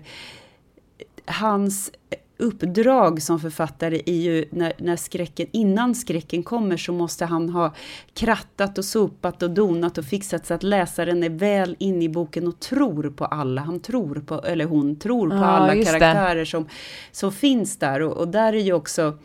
hans 1.26 1.92
uppdrag 2.38 3.22
som 3.22 3.40
författare 3.40 4.02
är 4.06 4.22
ju 4.22 4.46
när, 4.52 4.74
när 4.78 4.96
skräcken, 4.96 5.48
innan 5.52 5.96
skräcken 5.96 6.44
kommer 6.44 6.78
så 6.78 6.94
måste 6.94 7.26
han 7.26 7.50
ha 7.50 7.74
krattat 8.14 8.78
och 8.78 8.86
sopat 8.86 9.44
och 9.44 9.50
donat 9.50 9.98
och 9.98 10.06
fixat 10.06 10.46
så 10.46 10.54
att 10.54 10.64
läsaren 10.64 11.24
är 11.24 11.30
väl 11.30 11.76
inne 11.80 12.06
i 12.06 12.10
boken 12.10 12.48
och 12.48 12.60
tror 12.60 13.10
på 13.10 13.26
alla. 13.26 13.62
Han 13.62 13.80
tror 13.80 14.16
på, 14.16 14.42
eller 14.42 14.66
hon 14.66 14.96
tror 14.96 15.30
på 15.30 15.36
ja, 15.36 15.46
alla 15.46 15.84
karaktärer 15.84 16.46
som, 16.46 16.68
som 17.12 17.32
finns 17.32 17.78
där 17.78 18.02
och, 18.02 18.18
och 18.18 18.28
där 18.28 18.54
är 18.54 18.62
ju 18.62 18.74
också 18.74 19.18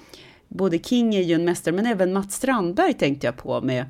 både 0.49 0.79
King 0.79 1.15
är 1.15 1.23
ju 1.23 1.35
en 1.35 1.45
mästare 1.45 1.75
men 1.75 1.87
även 1.87 2.13
Mats 2.13 2.35
Strandberg 2.35 2.95
tänkte 2.95 3.27
jag 3.27 3.37
på 3.37 3.61
med 3.61 3.85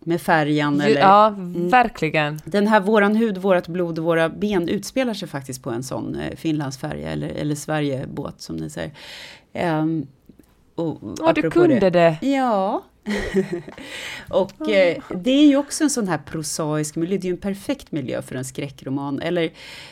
med 0.00 0.20
färgen. 0.20 0.74
Ju- 0.76 0.82
Eller, 0.82 1.00
Ja, 1.00 1.34
verkligen. 1.70 2.40
Den 2.44 2.66
här 2.66 2.80
Våran 2.80 3.16
hud, 3.16 3.38
vårat 3.38 3.68
blod 3.68 3.98
och 3.98 4.04
våra 4.04 4.28
ben 4.28 4.68
utspelar 4.68 5.14
sig 5.14 5.28
faktiskt 5.28 5.62
på 5.62 5.70
en 5.70 5.82
sån 5.82 6.14
eh, 6.14 6.36
Finlandsfärja 6.36 7.10
eller, 7.10 7.28
eller 7.28 7.54
Sverigebåt 7.54 8.40
som 8.40 8.56
ni 8.56 8.70
säger. 8.70 8.90
Ehm, 9.52 10.06
och, 10.74 10.98
Ja, 11.18 11.32
du 11.32 11.50
kunde 11.50 11.90
det. 11.90 12.18
Ja. 12.22 12.82
och 14.30 14.70
eh, 14.70 14.96
det 15.14 15.30
är 15.30 15.46
ju 15.46 15.56
också 15.56 15.84
en 15.84 15.90
sån 15.90 16.08
här 16.08 16.18
prosaisk 16.18 16.96
miljö, 16.96 17.16
det 17.18 17.24
är 17.26 17.28
ju 17.28 17.34
en 17.34 17.40
perfekt 17.40 17.92
miljö 17.92 18.22
för 18.22 18.34
en 18.34 18.44
skräckroman. 18.44 19.20
Eller 19.20 19.50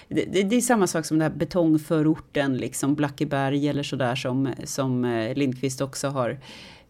det, 0.09 0.25
det, 0.33 0.43
det 0.43 0.57
är 0.57 0.61
samma 0.61 0.87
sak 0.87 1.07
som 1.07 1.19
den 1.19 1.31
här 1.31 1.39
betongförorten, 1.39 2.57
liksom 2.57 2.95
Blackeberg 2.95 3.69
eller 3.69 3.83
sådär 3.83 4.15
som, 4.15 4.49
som 4.65 5.05
eh, 5.05 5.35
Lindqvist 5.37 5.81
också 5.81 6.09
har 6.09 6.39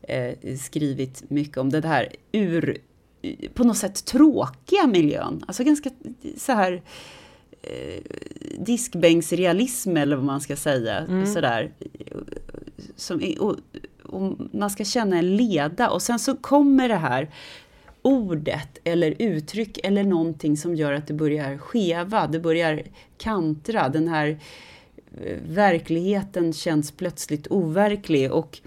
eh, 0.03 0.57
skrivit 0.61 1.31
mycket 1.31 1.57
om. 1.59 1.71
Det 1.71 1.87
här 1.87 2.09
ur, 2.33 2.79
på 3.55 3.65
något 3.65 3.77
sätt 3.77 4.05
tråkiga 4.05 4.87
miljön, 4.87 5.45
alltså 5.47 5.65
ganska 5.65 5.91
så 6.37 6.53
här 6.53 6.83
eh, 7.63 8.03
diskbänksrealism 8.59 9.97
eller 9.97 10.17
vad 10.17 10.25
man 10.25 10.41
ska 10.41 10.57
säga. 10.57 11.07
Sådär. 11.27 11.73
Som, 12.97 13.35
och, 13.41 13.57
och 14.03 14.39
man 14.53 14.71
ska 14.71 14.85
känna 14.85 15.19
en 15.19 15.37
leda 15.37 15.91
och 15.91 16.03
sen 16.03 16.19
så 16.19 16.37
kommer 16.37 16.89
det 16.89 16.97
här 16.97 17.31
ordet 18.03 18.79
eller 18.85 19.15
uttryck 19.19 19.79
eller 19.85 20.05
någonting 20.05 20.57
som 20.57 20.75
gör 20.75 20.93
att 20.93 21.07
det 21.07 21.15
börjar 21.15 21.59
skeva, 21.59 22.27
det 22.27 22.41
börjar 22.41 22.83
kantra. 23.19 23.89
Den 23.89 24.09
här 24.09 24.39
eh, 25.25 25.37
verkligheten 25.49 26.53
känns 26.53 26.91
plötsligt 26.91 27.47
overklig 27.47 28.33
och 28.33 28.59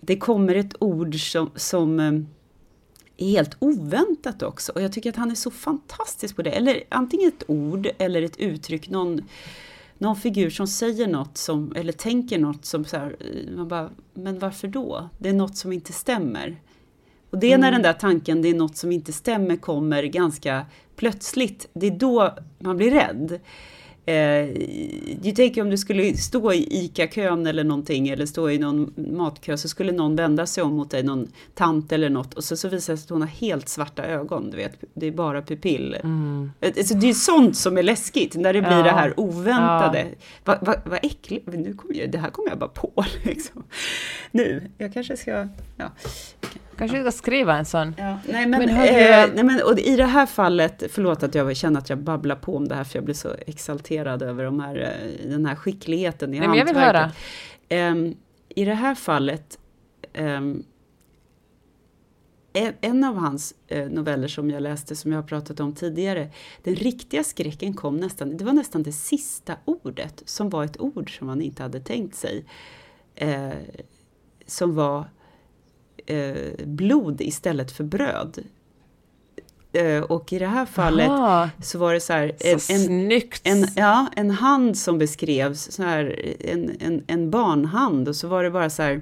det 0.00 0.16
kommer 0.16 0.54
ett 0.54 0.74
ord 0.78 1.14
som, 1.14 1.50
som 1.56 2.00
eh, 2.00 2.12
helt 3.18 3.56
oväntat 3.58 4.42
också. 4.42 4.72
Och 4.72 4.82
jag 4.82 4.92
tycker 4.92 5.10
att 5.10 5.16
han 5.16 5.30
är 5.30 5.34
så 5.34 5.50
fantastisk 5.50 6.36
på 6.36 6.42
det. 6.42 6.50
Eller 6.50 6.82
antingen 6.88 7.28
ett 7.28 7.44
ord 7.46 7.88
eller 7.98 8.22
ett 8.22 8.36
uttryck, 8.36 8.88
någon, 8.88 9.22
någon 9.98 10.16
figur 10.16 10.50
som 10.50 10.66
säger 10.66 11.06
något 11.06 11.38
som, 11.38 11.72
eller 11.76 11.92
tänker 11.92 12.38
något 12.38 12.64
som 12.64 12.84
så 12.84 12.96
här, 12.96 13.16
eh, 13.20 13.56
man 13.56 13.68
bara, 13.68 13.90
men 14.14 14.38
varför 14.38 14.68
då? 14.68 15.08
Det 15.18 15.28
är 15.28 15.32
något 15.32 15.56
som 15.56 15.72
inte 15.72 15.92
stämmer. 15.92 16.60
Och 17.30 17.38
det 17.38 17.52
är 17.52 17.58
när 17.58 17.72
den 17.72 17.82
där 17.82 17.92
tanken, 17.92 18.42
det 18.42 18.48
är 18.48 18.54
något 18.54 18.76
som 18.76 18.92
inte 18.92 19.12
stämmer, 19.12 19.56
kommer 19.56 20.02
ganska 20.02 20.66
plötsligt. 20.96 21.68
Det 21.72 21.86
är 21.86 21.90
då 21.90 22.34
man 22.58 22.76
blir 22.76 22.90
rädd. 22.90 23.40
Eh, 24.06 24.48
du 25.22 25.32
tänker 25.32 25.62
om 25.62 25.70
du 25.70 25.78
skulle 25.78 26.16
stå 26.16 26.52
i 26.52 26.66
ICA-kön 26.84 27.46
eller 27.46 27.64
någonting 27.64 28.08
eller 28.08 28.26
stå 28.26 28.50
i 28.50 28.58
någon 28.58 28.92
matkö 28.96 29.56
så 29.56 29.68
skulle 29.68 29.92
någon 29.92 30.16
vända 30.16 30.46
sig 30.46 30.64
om 30.64 30.74
mot 30.74 30.90
dig, 30.90 31.02
någon 31.02 31.28
tant 31.54 31.92
eller 31.92 32.10
något 32.10 32.34
och 32.34 32.44
så, 32.44 32.56
så 32.56 32.68
visar 32.68 32.92
det 32.92 32.96
sig 32.98 33.04
att 33.04 33.10
hon 33.10 33.20
har 33.20 33.28
helt 33.28 33.68
svarta 33.68 34.04
ögon, 34.04 34.50
du 34.50 34.56
vet, 34.56 34.72
det 34.94 35.06
är 35.06 35.10
bara 35.12 35.42
pupill. 35.42 35.94
Eh, 36.60 36.72
Alltså, 36.78 36.94
det 36.94 37.08
är 37.08 37.14
sånt 37.14 37.56
som 37.56 37.78
är 37.78 37.82
läskigt, 37.82 38.34
när 38.36 38.52
det 38.52 38.60
blir 38.60 38.70
Ja. 38.70 38.82
det 38.82 38.90
här 38.90 39.20
oväntade. 39.20 40.06
Vad 40.44 40.66
va, 40.66 40.74
vad 40.84 40.98
äckligt, 41.02 41.46
nu 41.46 41.74
kommer 41.74 41.94
jag, 41.94 42.10
det 42.10 42.18
här 42.18 42.30
kommer 42.30 42.48
jag 42.48 42.58
bara 42.58 42.70
på 42.70 43.04
liksom. 43.22 43.62
Nu, 44.30 44.70
jag 44.78 44.94
kanske 44.94 45.16
ska, 45.16 45.48
ja. 45.76 45.90
Kanske 46.88 47.10
ska 47.10 47.18
skriva 47.18 47.56
en 47.56 47.64
sån. 47.64 47.94
Ja, 47.98 48.18
nej, 48.28 48.46
men, 48.46 48.60
Men 48.60 48.68
eh, 48.68 49.34
nej, 49.34 49.44
men 49.44 49.62
och 49.62 49.78
i 49.78 49.96
det 49.96 50.04
här 50.04 50.26
fallet, 50.26 50.82
förlåt 50.90 51.22
att 51.22 51.34
jag 51.34 51.56
känner 51.56 51.80
att 51.80 51.88
jag 51.88 51.98
babblar 51.98 52.36
på 52.36 52.56
om 52.56 52.68
det 52.68 52.74
här, 52.74 52.84
för 52.84 52.96
jag 52.96 53.04
blir 53.04 53.14
så 53.14 53.34
exalterad 53.46 54.22
över 54.22 54.44
de 54.44 54.60
här, 54.60 54.76
eh, 54.76 55.30
den 55.30 55.46
här 55.46 55.56
skickligheten 55.56 56.34
i 56.34 56.38
Nej, 56.38 56.48
men 56.48 56.58
jag 56.58 56.64
vill 56.64 56.76
hantverket. 56.76 57.16
Ehm, 57.68 58.14
I 58.48 58.64
det 58.64 58.74
här 58.74 58.94
fallet, 58.94 59.58
en, 62.52 62.74
en 62.80 63.04
av 63.04 63.16
hans 63.16 63.54
eh, 63.68 63.88
noveller 63.88 64.28
som 64.28 64.50
jag 64.50 64.62
läste, 64.62 64.96
som 64.96 65.12
jag 65.12 65.18
har 65.18 65.28
pratat 65.28 65.60
om 65.60 65.74
tidigare, 65.74 66.30
den 66.62 66.74
riktiga 66.74 67.24
skräcken 67.24 67.74
kom 67.74 67.96
nästan, 67.96 68.36
det 68.36 68.44
var 68.44 68.52
nästan 68.52 68.82
det 68.82 68.92
sista 68.92 69.56
ordet, 69.64 70.22
som 70.26 70.50
var 70.50 70.64
ett 70.64 70.80
ord 70.80 71.18
som 71.18 71.26
man 71.26 71.42
inte 71.42 71.62
hade 71.62 71.80
tänkt 71.80 72.16
sig. 72.16 72.44
Eh, 73.14 73.50
som 74.46 74.74
var 74.74 75.04
eh, 76.06 76.66
blod 76.66 77.20
istället 77.20 77.72
för 77.72 77.84
bröd. 77.84 78.44
Eh, 79.72 80.02
och 80.02 80.32
i 80.32 80.38
det 80.38 80.46
här 80.46 80.66
fallet 80.66 81.08
Aha, 81.08 81.50
så 81.62 81.78
var 81.78 81.94
det 81.94 82.00
så 82.00 82.12
här, 82.12 82.32
så 82.38 82.46
en, 82.46 82.54
en, 82.54 82.86
snyggt. 82.86 83.40
en, 83.44 83.66
ja, 83.76 84.06
en 84.16 84.30
hand 84.30 84.78
som 84.78 84.98
beskrevs, 84.98 85.72
så 85.72 85.82
här, 85.82 86.36
en, 86.40 86.76
en, 86.80 87.04
en 87.06 87.30
barnhand 87.30 88.08
och 88.08 88.16
så 88.16 88.28
var 88.28 88.44
det 88.44 88.50
bara 88.50 88.70
så 88.70 88.82
här, 88.82 89.00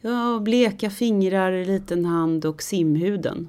ja, 0.00 0.38
bleka 0.42 0.90
fingrar, 0.90 1.64
liten 1.64 2.04
hand 2.04 2.44
och 2.44 2.62
simhuden. 2.62 3.48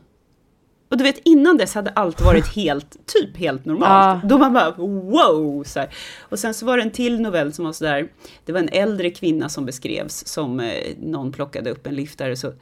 Och 0.95 0.99
du 0.99 1.03
vet 1.03 1.21
innan 1.23 1.57
dess 1.57 1.75
hade 1.75 1.89
allt 1.89 2.21
varit 2.21 2.47
helt, 2.47 3.05
typ 3.05 3.37
helt 3.37 3.65
normalt. 3.65 4.21
Ja. 4.23 4.29
Då 4.29 4.37
man 4.37 4.53
bara 4.53 4.71
wow! 4.71 5.63
Så 5.63 5.79
här. 5.79 5.89
Och 6.19 6.39
sen 6.39 6.53
så 6.53 6.65
var 6.65 6.77
det 6.77 6.83
en 6.83 6.91
till 6.91 7.21
novell 7.21 7.53
som 7.53 7.65
var 7.65 7.73
så 7.73 7.83
där, 7.83 8.11
det 8.45 8.51
var 8.51 8.59
en 8.59 8.69
äldre 8.69 9.09
kvinna 9.09 9.49
som 9.49 9.65
beskrevs 9.65 10.27
som 10.27 10.59
eh, 10.59 10.95
någon 10.99 11.31
plockade 11.31 11.71
upp 11.71 11.87
en 11.87 11.95
liftare 11.95 12.35
så, 12.35 12.53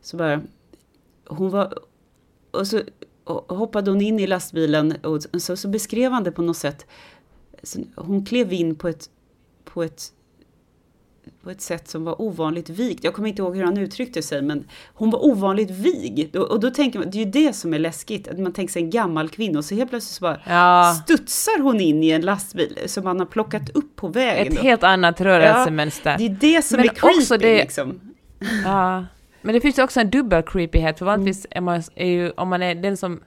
så 0.00 0.16
bara, 0.16 0.40
hon 1.26 1.50
var, 1.50 1.78
och 2.50 2.66
så 2.66 2.80
och 3.24 3.56
hoppade 3.56 3.90
hon 3.90 4.00
in 4.00 4.20
i 4.20 4.26
lastbilen 4.26 4.92
och 5.02 5.22
så, 5.40 5.56
så 5.56 5.68
beskrev 5.68 6.12
han 6.12 6.24
det 6.24 6.32
på 6.32 6.42
något 6.42 6.56
sätt. 6.56 6.86
Hon 7.96 8.24
klev 8.24 8.52
in 8.52 8.76
på 8.76 8.88
ett, 8.88 9.10
på 9.64 9.82
ett 9.82 10.12
på 11.46 11.50
ett 11.50 11.60
sätt 11.60 11.88
som 11.88 12.04
var 12.04 12.20
ovanligt 12.22 12.68
vigt. 12.70 13.04
Jag 13.04 13.14
kommer 13.14 13.28
inte 13.28 13.42
ihåg 13.42 13.56
hur 13.56 13.64
han 13.64 13.78
uttryckte 13.78 14.22
sig, 14.22 14.42
men 14.42 14.64
hon 14.94 15.10
var 15.10 15.24
ovanligt 15.24 15.70
vig. 15.70 16.30
Och, 16.34 16.50
och 16.50 16.60
då 16.60 16.70
tänker 16.70 16.98
man, 16.98 17.10
det 17.10 17.16
är 17.18 17.24
ju 17.24 17.30
det 17.30 17.52
som 17.52 17.74
är 17.74 17.78
läskigt, 17.78 18.28
att 18.28 18.38
man 18.38 18.52
tänker 18.52 18.72
sig 18.72 18.82
en 18.82 18.90
gammal 18.90 19.28
kvinna 19.28 19.58
och 19.58 19.64
så 19.64 19.74
helt 19.74 19.90
plötsligt 19.90 20.14
så 20.14 20.20
bara 20.22 20.40
Ja. 20.46 20.94
studsar 21.04 21.60
hon 21.62 21.80
in 21.80 22.02
i 22.02 22.10
en 22.10 22.20
lastbil 22.20 22.78
som 22.86 23.04
man 23.04 23.18
har 23.18 23.26
plockat 23.26 23.70
upp 23.70 23.96
på 23.96 24.08
vägen. 24.08 24.52
Ett 24.52 24.58
helt 24.62 24.82
annat 24.82 25.20
rörelsemönster. 25.20 26.16
Det 26.18 26.24
är 26.24 26.28
det 26.40 26.62
som 26.64 26.76
Men 26.76 26.84
är 26.88 26.94
creepy 26.94 27.18
också 27.20 27.36
det- 27.36 27.56
liksom. 27.62 28.00
Ja. 28.64 29.04
Men 29.42 29.54
det 29.54 29.60
finns 29.60 29.78
ju 29.78 29.82
också 29.82 30.00
en 30.00 30.10
dubbel 30.10 30.42
creepyhet, 30.42 30.98
för 30.98 31.06
vanligtvis 31.06 31.46
är 31.50 31.60
man, 31.60 31.82
är 31.94 32.06
ju, 32.06 32.30
om 32.30 32.48
man 32.48 32.62
är 32.62 32.74
den 32.74 32.96
som... 32.96 33.20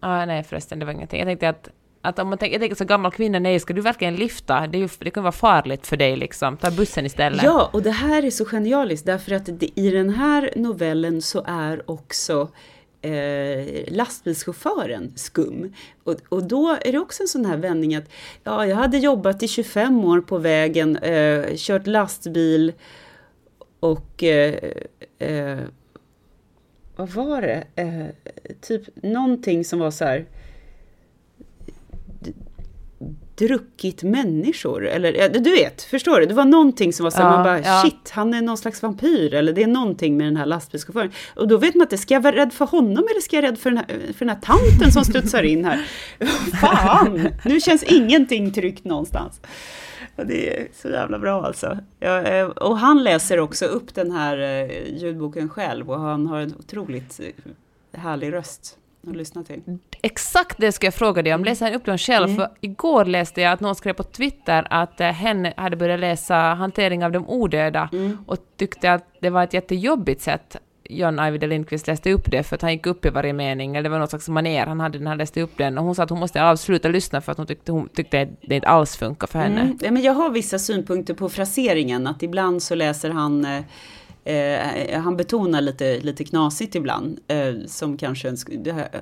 Ah, 0.00 0.26
nej 0.26 0.44
förresten, 0.44 0.78
det 0.78 0.84
var 0.84 0.92
ingenting. 0.92 1.18
Jag 1.18 1.26
tänkte 1.28 1.48
att, 1.48 1.68
att 2.04 2.18
om 2.18 2.28
man 2.28 2.38
tänker, 2.38 2.54
jag 2.54 2.60
tänker 2.60 2.76
så 2.76 2.84
gammal 2.84 3.12
kvinna, 3.12 3.38
nej, 3.38 3.60
ska 3.60 3.74
du 3.74 3.80
verkligen 3.80 4.16
lyfta? 4.16 4.66
Det, 4.66 4.78
ju, 4.78 4.88
det 4.98 5.10
kan 5.10 5.22
vara 5.22 5.32
farligt 5.32 5.86
för 5.86 5.96
dig 5.96 6.16
liksom. 6.16 6.56
Ta 6.56 6.70
bussen 6.70 7.06
istället. 7.06 7.42
Ja, 7.42 7.70
och 7.72 7.82
det 7.82 7.90
här 7.90 8.24
är 8.24 8.30
så 8.30 8.44
genialiskt 8.44 9.06
därför 9.06 9.32
att 9.32 9.46
det, 9.46 9.80
i 9.80 9.90
den 9.90 10.10
här 10.10 10.50
novellen 10.56 11.22
så 11.22 11.44
är 11.46 11.90
också 11.90 12.48
eh, 13.00 13.92
lastbilschauffören 13.94 15.12
skum. 15.16 15.74
Och, 16.04 16.16
och 16.28 16.48
då 16.48 16.78
är 16.80 16.92
det 16.92 16.98
också 16.98 17.22
en 17.22 17.28
sån 17.28 17.44
här 17.44 17.56
vändning 17.56 17.94
att 17.94 18.10
ja, 18.44 18.66
jag 18.66 18.76
hade 18.76 18.98
jobbat 18.98 19.42
i 19.42 19.48
25 19.48 20.04
år 20.04 20.20
på 20.20 20.38
vägen, 20.38 20.96
eh, 20.96 21.44
kört 21.56 21.86
lastbil 21.86 22.72
och 23.80 24.22
eh, 24.22 24.54
eh, 25.18 25.58
vad 26.96 27.08
var 27.08 27.42
det? 27.42 27.64
Eh, 27.74 28.06
typ 28.60 28.82
någonting 29.02 29.64
som 29.64 29.78
var 29.78 29.90
så 29.90 30.04
här 30.04 30.26
druckit 33.36 34.02
människor. 34.02 34.86
Eller 34.86 35.28
du 35.28 35.50
vet, 35.50 35.82
förstår 35.82 36.20
du? 36.20 36.26
Det 36.26 36.34
var 36.34 36.44
någonting 36.44 36.92
som 36.92 37.04
var 37.04 37.10
så 37.10 37.20
Ja, 37.20 37.30
man 37.30 37.44
bara 37.44 37.60
ja. 37.60 37.82
shit, 37.84 38.10
han 38.10 38.34
är 38.34 38.42
någon 38.42 38.58
slags 38.58 38.82
vampyr. 38.82 39.34
Eller 39.34 39.52
det 39.52 39.62
är 39.62 39.66
någonting 39.66 40.16
med 40.16 40.26
den 40.26 40.36
här 40.36 40.46
lastbilschauffören. 40.46 41.12
Och 41.36 41.48
då 41.48 41.56
vet 41.56 41.74
man 41.74 41.82
inte, 41.82 41.98
ska 41.98 42.14
jag 42.14 42.20
vara 42.20 42.36
rädd 42.36 42.52
för 42.52 42.66
honom 42.66 43.04
eller 43.10 43.20
ska 43.20 43.36
jag 43.36 43.42
vara 43.42 43.52
rädd 43.52 43.58
för 43.58 43.70
den 43.70 43.78
här, 43.78 44.12
för 44.12 44.24
den 44.24 44.28
här 44.28 44.42
tanten 44.42 44.92
som 44.92 45.04
studsar 45.04 45.42
in 45.42 45.64
här? 45.64 45.86
Fan, 46.60 47.28
nu 47.44 47.60
känns 47.60 47.82
ingenting 47.82 48.52
tryggt 48.52 48.84
någonstans. 48.84 49.40
Och 50.16 50.26
det 50.26 50.60
är 50.60 50.68
så 50.74 50.88
jävla 50.88 51.18
bra 51.18 51.46
alltså. 51.46 51.78
Ja, 52.00 52.22
eh, 52.22 52.46
och 52.46 52.78
han 52.78 53.04
läser 53.04 53.40
också 53.40 53.64
upp 53.64 53.94
den 53.94 54.10
här 54.10 54.38
eh, 54.38 54.94
ljudboken 54.96 55.48
själv 55.48 55.90
och 55.90 56.00
han 56.00 56.26
har 56.26 56.40
en 56.40 56.54
otroligt 56.58 57.20
eh, 57.20 58.00
härlig 58.00 58.32
röst 58.32 58.78
att 59.08 59.16
lyssna 59.16 59.44
till. 59.44 59.62
Exakt 60.02 60.58
det 60.58 60.72
ska 60.72 60.86
jag 60.86 60.94
fråga 60.94 61.22
dig 61.22 61.34
om. 61.34 61.44
Läser 61.44 61.66
han 61.66 61.74
upp 61.74 61.84
den 61.84 61.98
själv? 61.98 62.24
Mm. 62.24 62.36
För 62.36 62.48
igår 62.60 63.04
läste 63.04 63.40
jag 63.40 63.52
att 63.52 63.60
någon 63.60 63.74
skrev 63.74 63.92
på 63.92 64.02
Twitter 64.02 64.66
att 64.70 65.00
eh, 65.00 65.06
hen 65.06 65.48
hade 65.56 65.76
börjat 65.76 66.00
läsa 66.00 66.34
Hantering 66.34 67.04
av 67.04 67.12
de 67.12 67.28
odöda 67.28 67.88
Mm. 67.92 68.18
och 68.26 68.38
tyckte 68.56 68.92
att 68.92 69.04
det 69.20 69.30
var 69.30 69.44
ett 69.44 69.54
jättejobbigt 69.54 70.20
sätt 70.22 70.56
John 70.90 71.18
Ajvide 71.18 71.46
Lindqvist 71.46 71.86
läste 71.86 72.12
upp 72.12 72.30
det 72.30 72.42
för 72.42 72.54
att 72.56 72.62
han 72.62 72.72
gick 72.72 72.86
upp 72.86 73.06
i 73.06 73.10
varje 73.10 73.32
mening, 73.32 73.76
eller 73.76 73.82
det 73.82 73.88
var 73.88 73.98
något 73.98 74.10
slags 74.10 74.28
maner 74.28 74.66
han 74.66 74.80
hade 74.80 74.98
när 74.98 75.10
han 75.10 75.18
läste 75.18 75.40
upp 75.42 75.58
den. 75.58 75.78
Och 75.78 75.84
hon 75.84 75.94
sa 75.94 76.02
att 76.02 76.10
hon 76.10 76.18
måste 76.18 76.44
avsluta 76.44 76.88
lyssna 76.88 77.20
för 77.20 77.32
att 77.32 77.38
hon 77.38 77.46
tyckte, 77.46 77.72
hon 77.72 77.88
tyckte 77.88 78.22
att 78.22 78.28
det 78.42 78.54
inte 78.54 78.68
alls 78.68 78.96
funkar 78.96 79.26
för 79.26 79.38
henne. 79.38 79.60
Mm. 79.60 79.78
Ja, 79.80 79.90
men 79.90 80.02
jag 80.02 80.12
har 80.12 80.30
vissa 80.30 80.58
synpunkter 80.58 81.14
på 81.14 81.28
fraseringen, 81.28 82.06
att 82.06 82.22
ibland 82.22 82.62
så 82.62 82.74
läser 82.74 83.10
han 83.10 83.46
eh, 84.24 85.00
han 85.00 85.16
betonar 85.16 85.60
lite, 85.60 86.00
lite 86.00 86.24
knasigt 86.24 86.74
ibland, 86.74 87.20
eh, 87.28 87.54
som 87.66 87.96
kanske 87.96 88.28
en, 88.28 88.36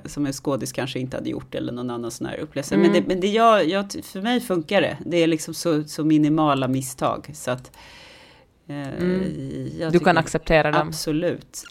som 0.05 0.25
en 0.25 0.33
skådis 0.33 0.71
kanske 0.71 0.99
inte 0.99 1.17
hade 1.17 1.29
gjort 1.29 1.55
eller 1.55 1.73
någon 1.73 1.89
annan 1.89 2.11
sån 2.11 2.27
här. 2.27 2.47
Men, 2.53 2.79
Mm. 2.79 2.93
det, 2.93 3.07
men 3.07 3.19
det 3.19 3.27
jag, 3.27 3.69
jag, 3.69 3.91
för 4.03 4.21
mig 4.21 4.39
funkar 4.39 4.81
det. 4.81 4.97
Det 5.05 5.17
är 5.17 5.27
liksom 5.27 5.53
så, 5.53 5.83
så 5.83 6.03
minimala 6.03 6.67
misstag. 6.67 7.29
Så 7.33 7.51
att, 7.51 7.71
eh, 8.67 8.87
Mm. 8.87 9.91
Du 9.91 9.99
kan 9.99 10.17
acceptera 10.17 10.71
dem. 10.71 10.87
Absolut. 10.87 11.63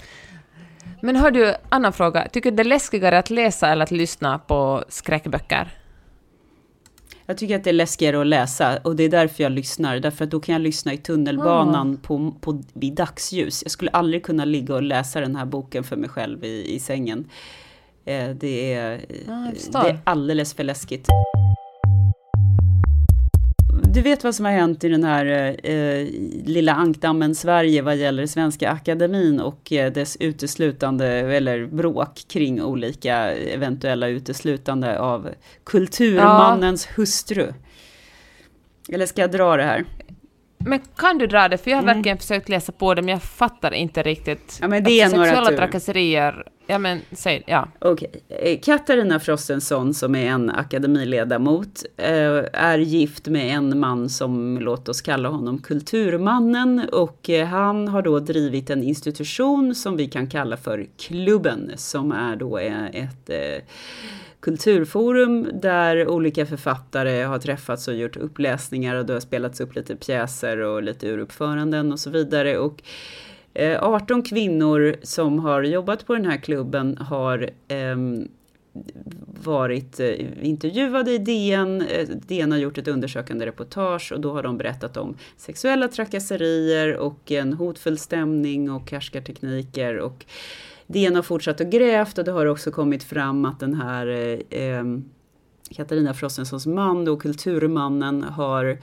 Men 1.03 1.17
har 1.17 1.31
du, 1.31 1.55
annan 1.69 1.93
fråga, 1.93 2.29
tycker 2.29 2.51
du 2.51 2.57
det 2.57 2.63
är 2.63 2.65
läskigare 2.65 3.19
att 3.19 3.31
läsa 3.31 3.69
eller 3.69 3.83
att 3.83 3.91
lyssna 3.91 4.39
på 4.39 4.85
skräckböcker? 4.89 5.71
Jag 7.27 7.39
tycker 7.39 7.57
att 7.57 7.65
det 7.65 7.71
är 7.71 7.75
läskigare 7.75 8.21
att 8.21 8.27
läsa 8.27 8.79
och 8.85 8.97
det 8.97 9.03
är 9.03 9.09
därför 9.09 9.43
jag 9.43 9.53
lyssnar. 9.53 9.99
Därför 9.99 10.25
att 10.25 10.31
då 10.31 10.41
kan 10.41 10.53
jag 10.53 10.63
lyssna 10.63 10.93
i 10.93 10.99
tunnelbanan 10.99 11.97
på, 11.97 12.35
på, 12.41 12.63
vid 12.73 12.95
dagsljus. 12.95 13.63
Jag 13.63 13.71
skulle 13.71 13.91
aldrig 13.91 14.25
kunna 14.25 14.45
ligga 14.45 14.75
och 14.75 14.83
läsa 14.83 15.21
den 15.21 15.37
här 15.37 15.47
boken 15.47 15.85
för 15.85 15.97
mig 15.97 16.09
själv 16.09 16.45
i, 16.45 16.75
i 16.75 16.81
sängen. 16.81 17.29
Eh, 18.05 18.31
det, 18.31 18.75
är, 18.75 19.01
förstår. 19.55 19.83
det 19.83 19.91
är 19.91 19.99
alldeles 20.05 20.55
för 20.55 20.65
läskigt. 20.65 21.09
Du 23.95 24.03
vet 24.03 24.25
vad 24.25 24.35
som 24.35 24.45
har 24.45 24.53
hänt 24.53 24.85
i 24.85 24.89
den 24.89 25.05
här 25.05 25.57
eh, 25.63 26.07
lilla 26.45 26.73
ankdammen 26.73 27.35
Sverige 27.35 27.83
vad 27.83 27.97
gäller 27.97 28.27
Svenska 28.27 28.71
Akademin 28.71 29.41
och 29.41 29.73
eh, 29.73 29.93
dess 29.93 30.17
uteslutande 30.21 31.07
eller 31.07 31.67
bråk 31.67 32.23
kring 32.29 32.63
olika 32.63 33.17
eventuella 33.33 34.09
uteslutande 34.09 34.99
av 34.99 35.29
kulturmannens 35.65 36.89
hustru. 36.97 37.53
Eller 38.89 39.07
ska 39.07 39.21
jag 39.21 39.33
dra 39.33 39.57
det 39.57 39.65
här? 39.65 39.85
Men 40.67 40.81
kan 40.97 41.19
du 41.19 41.27
dra 41.27 41.49
det? 41.49 41.59
För 41.59 41.71
jag 41.71 41.79
har 41.79 41.85
verkligen 41.85 42.19
försökt 42.19 42.49
läsa 42.49 42.73
på 42.73 42.95
det, 42.95 43.03
men 43.03 43.13
jag 43.13 43.23
fattar 43.23 43.75
inte 43.75 44.03
riktigt. 44.03 44.59
Mm. 44.61 44.61
Ja, 44.61 44.69
men 44.69 44.85
det 44.85 45.01
är 45.01 45.11
några 45.11 45.25
Sexuella 45.25 45.51
tur. 45.51 45.57
trakasserier, 45.57 46.45
ja 46.67 46.79
men 46.79 47.01
säg, 47.13 47.43
ja. 47.47 47.69
Okej. 47.79 48.11
Eh, 48.29 48.59
Katarina 48.63 49.21
Frostenson 49.21 49.95
som 49.95 50.15
är 50.15 50.27
en 50.27 50.51
akademiledamot 50.51 51.85
eh, 51.97 52.45
är 52.53 52.79
gift 52.79 53.29
med 53.29 53.57
en 53.57 53.79
man 53.79 54.09
som, 54.09 54.59
låt 54.61 54.89
oss 54.89 55.01
kalla 55.01 55.29
honom 55.29 55.59
kulturmannen 55.59 56.89
och 56.93 57.31
eh, 57.31 57.47
han 57.47 57.89
har 57.89 58.03
då 58.03 58.19
drivit 58.19 58.71
en 58.71 58.83
institution 58.83 59.75
som 59.75 59.97
vi 59.97 60.09
kan 60.09 60.27
kalla 60.27 60.57
för 60.57 60.87
Klubben 60.99 61.73
som 61.77 62.13
är 62.13 62.37
då 62.37 62.59
ett 62.59 63.31
kulturforum 64.43 65.51
där 65.55 66.09
olika 66.09 66.47
författare 66.47 67.23
har 67.23 67.39
träffats 67.39 67.89
och 67.89 67.95
gjort 67.95 68.17
uppläsningar 68.17 68.97
och 68.97 69.07
det 69.07 69.13
har 69.13 69.21
spelats 69.21 69.61
upp 69.61 69.75
lite 69.75 69.97
pjäser 69.97 70.59
och 70.59 70.83
lite 70.83 71.09
uruppföranden 71.09 71.93
och 71.93 72.01
så 72.01 72.11
vidare. 72.11 72.59
Och 72.59 72.83
eh, 73.55 73.83
18 73.83 74.23
kvinnor 74.23 74.97
som 75.03 75.39
har 75.39 75.63
jobbat 75.63 76.07
på 76.07 76.15
den 76.15 76.25
här 76.25 76.37
klubben 76.37 76.97
har 76.97 77.51
ehm, 77.69 78.29
varit 79.45 80.01
eh, 80.01 80.47
intervjuade 80.47 81.13
i 81.13 81.19
DN. 81.19 81.83
Eh, 81.83 82.09
DN 82.09 82.53
har 82.53 82.59
gjort 82.59 82.79
ett 82.79 82.89
undersökande 82.89 83.47
reportage 83.47 84.13
och 84.13 84.21
då 84.21 84.33
har 84.33 84.43
de 84.43 84.59
berättat 84.59 84.97
om 84.97 85.17
sexuella 85.37 85.89
trakasserier 85.89 86.97
och 86.97 87.33
en 87.33 87.53
hotfull 87.53 87.99
stämning 87.99 88.71
och 88.71 88.91
härskartekniker. 88.91 89.99
Och 89.99 90.27
DN 90.93 91.17
har 91.17 91.23
fortsatt 91.23 91.61
och 91.61 91.71
grävt 91.71 92.19
och 92.19 92.25
det 92.25 92.33
har 92.33 92.47
också 92.47 92.71
kommit 92.71 93.03
fram 93.03 93.45
att 93.45 93.61
den 93.61 93.75
här 93.75 94.07
eh, 94.07 94.61
eh 94.61 94.85
Katarina 95.71 96.15
Frostensons 96.15 96.67
man, 96.67 97.05
då 97.05 97.17
kulturmannen, 97.17 98.23
har 98.23 98.79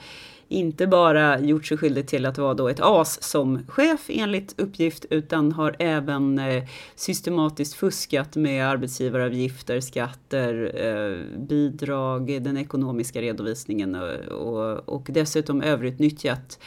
inte 0.48 0.88
bara 0.88 1.40
gjort 1.40 1.66
sig 1.66 1.78
skyldig 1.78 2.08
till 2.08 2.26
att 2.26 2.38
vara 2.38 2.54
då 2.54 2.70
ett 2.70 2.80
as 2.80 3.24
som 3.24 3.60
chef 3.68 4.06
enligt 4.08 4.60
uppgift 4.60 5.06
utan 5.10 5.52
har 5.52 5.76
även 5.80 6.40
eh, 6.40 6.64
systematiskt 6.96 7.74
fuskat 7.74 8.36
med 8.36 8.68
arbetsgivaravgifter, 8.68 9.80
skatter, 9.80 10.72
eh, 10.76 11.40
bidrag, 11.40 12.42
den 12.42 12.58
ekonomiska 12.58 13.22
redovisningen 13.22 13.96
och, 13.96 14.10
och, 14.32 14.90
och 14.90 15.08
dessutom 15.10 15.62
överutnyttjat 15.62 16.60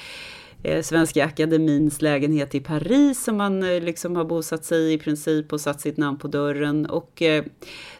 Eh, 0.62 0.82
Svenska 0.82 1.24
Akademins 1.24 2.02
lägenhet 2.02 2.54
i 2.54 2.60
Paris 2.60 3.24
som 3.24 3.36
man 3.36 3.62
eh, 3.62 3.80
liksom 3.80 4.16
har 4.16 4.24
bosatt 4.24 4.64
sig 4.64 4.90
i 4.90 4.92
i 4.92 4.98
princip 4.98 5.52
och 5.52 5.60
satt 5.60 5.80
sitt 5.80 5.96
namn 5.96 6.18
på 6.18 6.28
dörren. 6.28 6.86
Och 6.86 7.22
eh, 7.22 7.44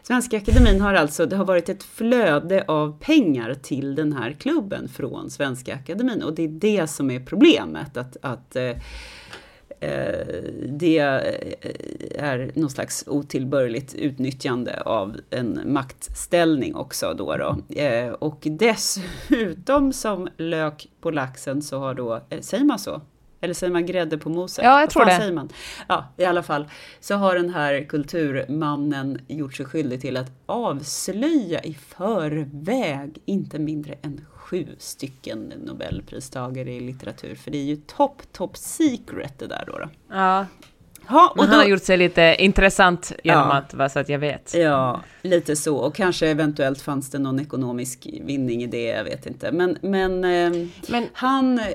Svenska 0.03 0.37
Akademin 0.37 0.81
har 0.81 0.93
alltså, 0.93 1.25
det 1.25 1.35
har 1.35 1.45
varit 1.45 1.69
ett 1.69 1.83
flöde 1.83 2.65
av 2.67 2.99
pengar 2.99 3.53
till 3.53 3.95
den 3.95 4.13
här 4.13 4.31
klubben 4.31 4.89
från 4.89 5.29
Svenska 5.29 5.75
Akademin 5.75 6.23
och 6.23 6.33
det 6.33 6.43
är 6.43 6.47
det 6.47 6.87
som 6.87 7.11
är 7.11 7.19
problemet. 7.19 7.97
Att, 7.97 8.17
att 8.21 8.55
det 10.69 10.97
eh, 10.99 12.23
är 12.23 12.51
någon 12.55 12.69
slags 12.69 13.03
otillbörligt 13.07 13.93
utnyttjande 13.93 14.81
av 14.81 15.17
en 15.29 15.61
maktställning 15.65 16.75
också 16.75 17.13
då. 17.13 17.37
då. 17.37 17.75
Eh, 17.81 18.11
och 18.11 18.39
dessutom 18.43 19.93
som 19.93 20.27
lök 20.37 20.87
på 21.01 21.11
laxen 21.11 21.61
så 21.61 21.79
har 21.79 21.93
då, 21.93 22.21
eh, 22.29 22.39
säger 22.41 22.65
man 22.65 22.79
så? 22.79 23.01
Eller 23.41 23.53
säger 23.53 23.73
man 23.73 23.85
grädde 23.85 24.17
på 24.17 24.29
moset? 24.29 24.65
Ja, 24.65 24.79
jag 24.79 24.89
tror 24.89 25.05
det. 25.05 25.17
Säger 25.17 25.33
man? 25.33 25.49
Ja, 25.87 26.05
i 26.17 26.25
alla 26.25 26.43
fall 26.43 26.67
så 26.99 27.15
har 27.15 27.35
den 27.35 27.49
här 27.49 27.83
kulturmannen 27.89 29.19
gjort 29.27 29.55
sig 29.55 29.65
skyldig 29.65 30.01
till 30.01 30.17
att 30.17 30.31
avslöja 30.45 31.63
i 31.63 31.73
förväg 31.73 33.21
inte 33.25 33.59
mindre 33.59 33.93
än 34.01 34.25
sju 34.53 34.75
stycken 34.77 35.53
Nobelpristagare 35.65 36.73
i 36.73 36.79
litteratur. 36.79 37.35
För 37.35 37.51
det 37.51 37.57
är 37.57 37.63
ju 37.63 37.75
top, 37.75 38.31
top 38.31 38.57
secret 38.57 39.39
det 39.39 39.47
där 39.47 39.63
då. 39.67 39.77
då. 39.77 39.89
ja. 40.09 40.45
Ja, 41.09 41.29
och 41.29 41.37
Men 41.37 41.45
han 41.45 41.57
då 41.57 41.63
har 41.63 41.69
gjort 41.69 41.83
sig 41.83 41.97
lite 41.97 42.35
intressant 42.39 43.11
genom 43.23 43.47
Ja. 43.49 43.53
att, 43.53 43.73
bara 43.73 43.89
så 43.89 43.99
att 43.99 44.09
jag 44.09 44.19
vet. 44.19 44.53
Ja, 44.55 45.01
lite 45.21 45.55
så. 45.55 45.75
Och 45.77 45.95
kanske 45.95 46.27
eventuellt 46.27 46.81
fanns 46.81 47.09
det 47.09 47.19
någon 47.19 47.39
ekonomisk 47.39 48.07
vinning 48.21 48.63
i 48.63 48.67
det, 48.67 48.83
jag 48.83 49.03
vet 49.03 49.25
inte. 49.25 49.51
Men, 49.51 49.77
men, 49.81 50.23
eh, 50.23 50.67
Men- 50.87 51.07
han, 51.13 51.59
eh, 51.59 51.65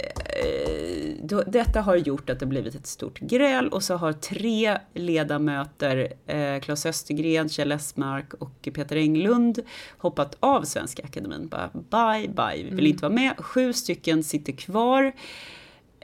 då, 1.23 1.43
detta 1.47 1.81
har 1.81 1.97
gjort 1.97 2.31
att 2.31 2.41
det 2.41 2.47
blivit 2.47 2.75
ett 2.75 2.87
stort 2.87 3.19
gräl 3.19 3.69
och 3.69 3.83
så 3.83 3.95
har 3.97 4.13
tre 4.13 4.79
ledamöter, 4.95 6.13
eh, 6.27 6.61
Claes 6.61 6.87
Östergren, 6.87 7.49
Kjell 7.49 7.73
Esmark 7.73 8.35
och 8.35 8.69
Peter 8.75 8.97
Englund, 8.97 9.59
hoppat 9.99 10.37
av 10.41 10.63
Svenska 10.63 11.03
Akademin. 11.03 11.49
Bara 11.49 11.71
bye, 11.73 12.29
bye, 12.29 12.65
vi 12.71 12.77
vill 12.77 12.87
inte 12.87 13.03
vara 13.03 13.13
med. 13.15 13.33
Sju 13.39 13.73
stycken 13.73 14.23
sitter 14.23 14.53
kvar. 14.53 15.13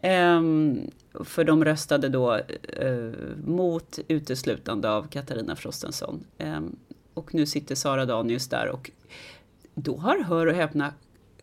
Ehm, 0.07 0.91
för 1.25 1.45
de 1.45 1.65
röstade 1.65 2.09
då 2.09 2.35
eh, 2.35 3.11
mot 3.45 3.99
uteslutande 4.09 4.91
av 4.91 5.07
Katarina 5.09 5.57
Frostenson. 5.57 6.25
Ehm, 6.39 6.77
och 7.15 7.35
nu 7.35 7.47
sitter 7.47 7.75
Sara 7.75 8.07
Danius 8.07 8.49
där 8.49 8.69
och 8.69 8.91
då 9.75 9.97
har, 9.97 10.19
hör 10.19 10.47
och 10.47 10.55
häpna, 10.55 10.93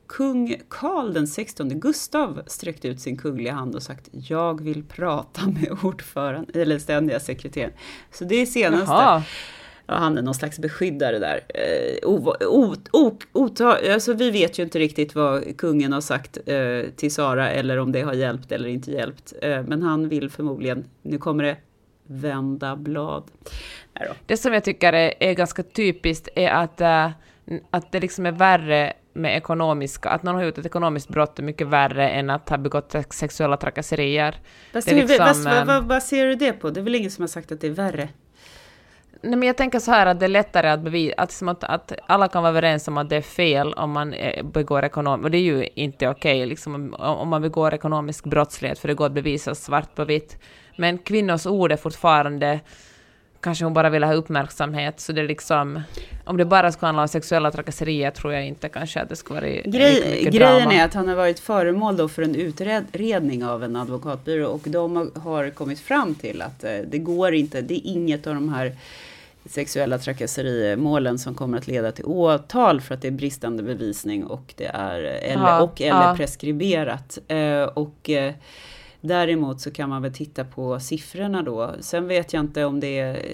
kung 0.07 0.61
Karl 0.69 1.13
den 1.13 1.27
16 1.27 1.79
Gustav 1.79 2.41
sträckt 2.47 2.85
ut 2.85 3.01
sin 3.01 3.17
kungliga 3.17 3.53
hand 3.53 3.75
och 3.75 3.83
sagt 3.83 4.09
jag 4.11 4.61
vill 4.63 4.83
prata 4.83 5.47
med 5.47 5.77
ordföranden, 5.83 6.61
eller 6.61 6.79
ständiga 6.79 7.19
sekreteraren. 7.19 7.73
Så 8.11 8.23
det 8.23 8.35
är 8.35 8.45
senaste. 8.45 8.91
Jaha. 8.91 9.23
Han 9.95 10.17
är 10.17 10.21
någon 10.21 10.33
slags 10.33 10.59
beskyddare 10.59 11.19
där. 11.19 11.39
Eh, 11.49 12.09
o, 12.09 12.35
o, 12.41 12.75
o, 12.91 13.17
ota- 13.33 13.93
alltså, 13.93 14.13
vi 14.13 14.31
vet 14.31 14.59
ju 14.59 14.63
inte 14.63 14.79
riktigt 14.79 15.15
vad 15.15 15.57
kungen 15.57 15.93
har 15.93 16.01
sagt 16.01 16.37
eh, 16.45 16.89
till 16.95 17.13
Sara 17.13 17.49
eller 17.51 17.77
om 17.77 17.91
det 17.91 18.01
har 18.01 18.13
hjälpt 18.13 18.51
eller 18.51 18.69
inte 18.69 18.91
hjälpt. 18.91 19.33
Eh, 19.41 19.63
men 19.63 19.81
han 19.83 20.09
vill 20.09 20.29
förmodligen, 20.29 20.85
nu 21.01 21.17
kommer 21.17 21.43
det, 21.43 21.57
vända 22.07 22.75
blad. 22.75 23.23
Det 24.25 24.37
som 24.37 24.53
jag 24.53 24.63
tycker 24.63 24.93
är, 24.93 25.13
är 25.19 25.33
ganska 25.33 25.63
typiskt 25.63 26.29
är 26.35 26.49
att, 26.49 26.81
äh, 26.81 27.09
att 27.69 27.91
det 27.91 27.99
liksom 27.99 28.25
är 28.25 28.31
värre 28.31 28.93
med 29.13 29.37
ekonomiska, 29.37 30.09
att 30.09 30.23
någon 30.23 30.35
har 30.35 30.43
gjort 30.43 30.57
ett 30.57 30.65
ekonomiskt 30.65 31.09
brott 31.09 31.39
är 31.39 31.43
mycket 31.43 31.67
värre 31.67 32.09
än 32.09 32.29
att 32.29 32.49
ha 32.49 32.57
begått 32.57 32.95
sexuella 33.09 33.57
trakasserier. 33.57 34.35
Vad, 34.73 34.83
Det 34.85 34.91
är 34.91 35.07
ser, 35.07 35.07
liksom, 35.07 35.43
vad, 35.43 35.43
vad, 35.43 35.57
eh, 35.57 35.65
vad 35.65 35.85
baserar 35.87 36.29
du 36.29 36.35
det 36.35 36.53
på? 36.53 36.69
Det 36.69 36.79
är 36.79 36.83
väl 36.83 36.95
ingen 36.95 37.11
som 37.11 37.21
har 37.21 37.27
sagt 37.27 37.51
att 37.51 37.61
det 37.61 37.67
är 37.67 37.71
värre? 37.71 38.09
Nej, 39.23 39.35
men 39.35 39.47
jag 39.47 39.57
tänker 39.57 39.79
så 39.79 39.91
här 39.91 40.05
att 40.05 40.19
det 40.19 40.25
är 40.25 40.29
lättare 40.29 40.69
att 40.69 40.79
bevisa, 40.79 41.13
att, 41.17 41.31
som 41.31 41.47
att, 41.49 41.63
att 41.63 41.93
alla 42.07 42.27
kan 42.27 42.43
vara 42.43 42.49
överens 42.51 42.87
om 42.87 42.97
att 42.97 43.09
det 43.09 43.15
är 43.15 43.21
fel 43.21 43.73
om 43.73 43.91
man 43.91 44.13
eh, 44.13 44.43
begår 44.45 44.83
ekonomiskt, 44.85 45.23
och 45.25 45.31
det 45.31 45.37
är 45.37 45.41
ju 45.41 45.67
inte 45.75 46.07
okej 46.09 46.45
liksom, 46.45 46.95
om, 46.99 47.29
man 47.29 47.41
begår 47.41 47.73
ekonomisk 47.73 48.23
brottslighet, 48.25 48.79
för 48.79 48.87
det 48.87 48.93
går 48.93 49.05
att 49.05 49.11
bevisa 49.11 49.55
svart 49.55 49.95
på 49.95 50.05
vitt. 50.05 50.37
Men 50.77 50.97
kvinnors 50.97 51.45
ord 51.45 51.71
är 51.71 51.77
fortfarande, 51.77 52.59
kanske 53.41 53.63
hon 53.65 53.73
bara 53.73 53.89
vill 53.89 54.03
ha 54.03 54.13
uppmärksamhet, 54.13 54.99
så 54.99 55.11
det 55.13 55.21
är 55.21 55.27
liksom, 55.27 55.81
om 56.25 56.37
det 56.37 56.45
bara 56.45 56.71
skulle 56.71 56.87
handla 56.87 57.01
om 57.01 57.07
sexuella 57.07 57.51
trakasserier 57.51 58.11
tror 58.11 58.33
jag 58.33 58.45
inte 58.47 58.69
kanske 58.69 59.01
att 59.01 59.09
det 59.09 59.15
skulle 59.15 59.39
vara 59.39 59.49
Grej, 59.49 60.23
grejen 60.31 60.33
drama. 60.33 60.73
är 60.73 60.85
att 60.85 60.93
han 60.93 61.07
har 61.07 61.15
varit 61.15 61.39
föremål 61.39 61.97
då 61.97 62.07
för 62.07 62.21
en 62.21 62.35
utredning 62.35 63.45
av 63.45 63.63
en 63.63 63.75
advokatbyrå 63.75 64.47
och 64.47 64.61
de 64.65 64.95
har- 64.95 65.19
har 65.19 65.49
kommit 65.49 65.79
fram 65.79 66.15
till 66.15 66.41
att 66.41 66.63
eh, 66.63 66.71
det 66.87 66.97
går 66.97 67.33
inte, 67.33 67.61
det 67.61 67.73
är 67.73 67.81
inget 67.91 68.27
av 68.27 68.33
de 68.35 68.49
här 68.53 68.71
sexuella 69.45 69.97
trakasserimålen 69.97 71.19
som 71.19 71.35
kommer 71.35 71.57
att 71.57 71.67
leda 71.67 71.91
till 71.91 72.05
åtal 72.05 72.81
för 72.81 72.95
att 72.95 73.01
det 73.01 73.07
är 73.07 73.11
bristande 73.11 73.63
bevisning 73.63 74.23
och 74.25 74.53
det 74.57 74.65
är 74.65 74.99
eller, 74.99 75.43
Ja, 75.47 75.61
och 75.61 75.81
eller 75.81 76.07
ja. 76.07 76.13
preskriberat. 76.17 77.17
Eh, 77.27 77.63
och 77.63 78.09
eh, 78.09 78.33
Däremot 79.03 79.61
så 79.61 79.71
kan 79.71 79.89
man 79.89 80.01
väl 80.01 80.13
titta 80.13 80.43
på 80.45 80.79
siffrorna 80.79 81.41
då. 81.43 81.71
Sen 81.79 82.07
vet 82.07 82.33
jag 82.33 82.39
inte 82.39 82.65
om 82.65 82.79
det 82.79 82.99
är... 82.99 83.25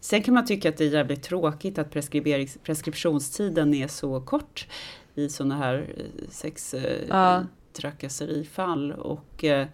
Sen 0.00 0.22
kan 0.22 0.34
man 0.34 0.46
tycka 0.46 0.68
att 0.68 0.76
det 0.76 0.84
är 0.84 0.88
jävligt 0.88 1.22
tråkigt 1.22 1.78
att 1.78 1.94
preskriberings- 1.94 2.58
preskriptionstiden 2.62 3.74
är 3.74 3.88
så 3.88 4.20
kort 4.20 4.66
i 5.14 5.28
sådana 5.28 5.56
här 5.56 5.74
eh, 5.96 6.04
sex 6.30 6.74
eh, 6.74 6.96
Ja. 7.08 7.42
trakasserifall. 7.72 8.92
Och 8.92 9.44
eh, 9.44 9.66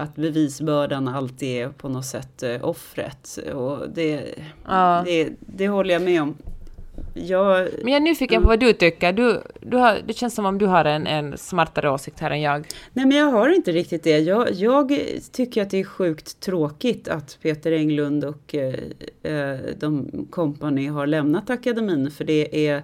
att 0.00 0.14
bevisbördan 0.16 1.08
alltid 1.08 1.48
är 1.62 1.68
på 1.68 1.88
något 1.88 2.06
sätt 2.06 2.42
eh, 2.42 2.64
offret. 2.68 3.38
Och 3.54 3.90
det, 3.94 4.34
Ja. 4.66 5.02
det, 5.06 5.28
det 5.40 5.68
håller 5.68 5.94
jag 5.94 6.02
med 6.02 6.22
om. 6.22 6.36
Jag, 7.14 7.68
Men 7.82 7.92
jag 7.92 7.96
är 7.96 8.00
nyfiken 8.00 8.42
på 8.42 8.48
vad 8.48 8.60
du 8.60 8.72
tycker. 8.72 9.12
Du, 9.12 9.40
du 9.60 9.76
har, 9.76 9.98
det 10.06 10.12
känns 10.12 10.34
som 10.34 10.46
om 10.46 10.58
du 10.58 10.66
har 10.66 10.84
en, 10.84 11.06
en 11.06 11.38
smartare 11.38 11.90
åsikt 11.90 12.20
här 12.20 12.30
än 12.30 12.40
jag. 12.40 12.66
Nej 12.92 13.06
men 13.06 13.16
jag 13.16 13.26
har 13.26 13.48
inte 13.48 13.72
riktigt 13.72 14.02
det. 14.02 14.18
Jag, 14.18 14.52
jag 14.52 15.00
tycker 15.32 15.62
att 15.62 15.70
det 15.70 15.80
är 15.80 15.84
sjukt 15.84 16.40
tråkigt 16.40 17.08
att 17.08 17.38
Peter 17.42 17.72
Englund 17.72 18.24
och 18.24 18.54
eh, 18.54 18.74
eh, 19.22 19.58
de 19.78 20.10
kompani 20.30 20.86
har 20.86 21.06
lämnat 21.06 21.50
akademin. 21.50 22.10
För 22.10 22.24
det 22.24 22.68
är 22.68 22.82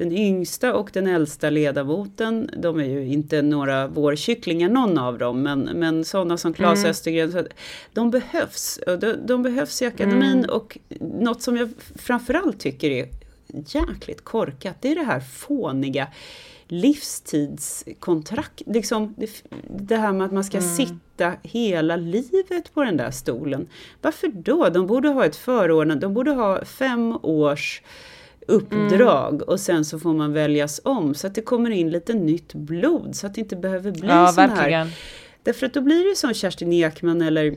den 0.00 0.12
yngsta 0.12 0.74
och 0.74 0.90
den 0.92 1.06
äldsta 1.06 1.50
ledamoten. 1.50 2.50
De 2.56 2.80
är 2.80 2.84
ju 2.84 3.06
inte 3.06 3.42
några 3.42 3.86
vårkycklingar 3.86 4.68
någon 4.68 4.98
av 4.98 5.18
dem. 5.18 5.42
Men, 5.42 5.60
men 5.60 6.04
sådana 6.04 6.36
som 6.36 6.52
Claes 6.52 6.78
Mm. 6.78 6.90
Östergren. 6.90 7.32
Så 7.32 7.44
de 7.92 8.10
behövs. 8.10 8.80
De, 8.86 9.16
de 9.26 9.42
behövs 9.42 9.82
i 9.82 9.86
akademin. 9.86 10.38
Mm. 10.38 10.50
Och 10.50 10.78
något 11.00 11.42
som 11.42 11.56
jag 11.56 11.70
framförallt 11.96 12.60
tycker 12.60 12.90
är 12.90 13.08
jäkligt 13.66 14.24
korkat. 14.24 14.76
Det 14.80 14.90
är 14.90 14.94
det 14.94 15.04
här 15.04 15.20
fåniga 15.20 16.08
livstidskontrakt. 16.68 18.62
Liksom 18.66 19.14
det, 19.18 19.30
det 19.68 19.96
här 19.96 20.12
med 20.12 20.26
att 20.26 20.32
man 20.32 20.44
ska 20.44 20.60
sitta 20.60 21.34
hela 21.42 21.96
livet 21.96 22.74
på 22.74 22.84
den 22.84 22.96
där 22.96 23.10
stolen. 23.10 23.68
Varför 24.02 24.28
då? 24.28 24.68
De 24.68 24.86
borde 24.86 25.08
ha 25.08 25.24
ett 25.24 25.36
förordnande, 25.36 26.06
de 26.06 26.14
borde 26.14 26.30
ha 26.30 26.64
fem 26.64 27.18
års 27.22 27.82
uppdrag 28.46 29.42
och 29.42 29.60
sen 29.60 29.84
så 29.84 29.98
får 29.98 30.12
man 30.12 30.32
väljas 30.32 30.80
om 30.84 31.14
så 31.14 31.26
att 31.26 31.34
det 31.34 31.42
kommer 31.42 31.70
in 31.70 31.90
lite 31.90 32.14
nytt 32.14 32.54
blod 32.54 33.16
så 33.16 33.26
att 33.26 33.34
det 33.34 33.40
inte 33.40 33.56
behöver 33.56 33.90
bli 33.90 34.08
Ja, 34.08 34.32
sån 34.32 34.50
här. 34.50 34.88
Därför 35.42 35.66
att 35.66 35.74
då 35.74 35.80
blir 35.80 36.10
det 36.10 36.16
som 36.16 36.34
Kerstin 36.34 36.72
Ekman 36.72 37.22
eller 37.22 37.56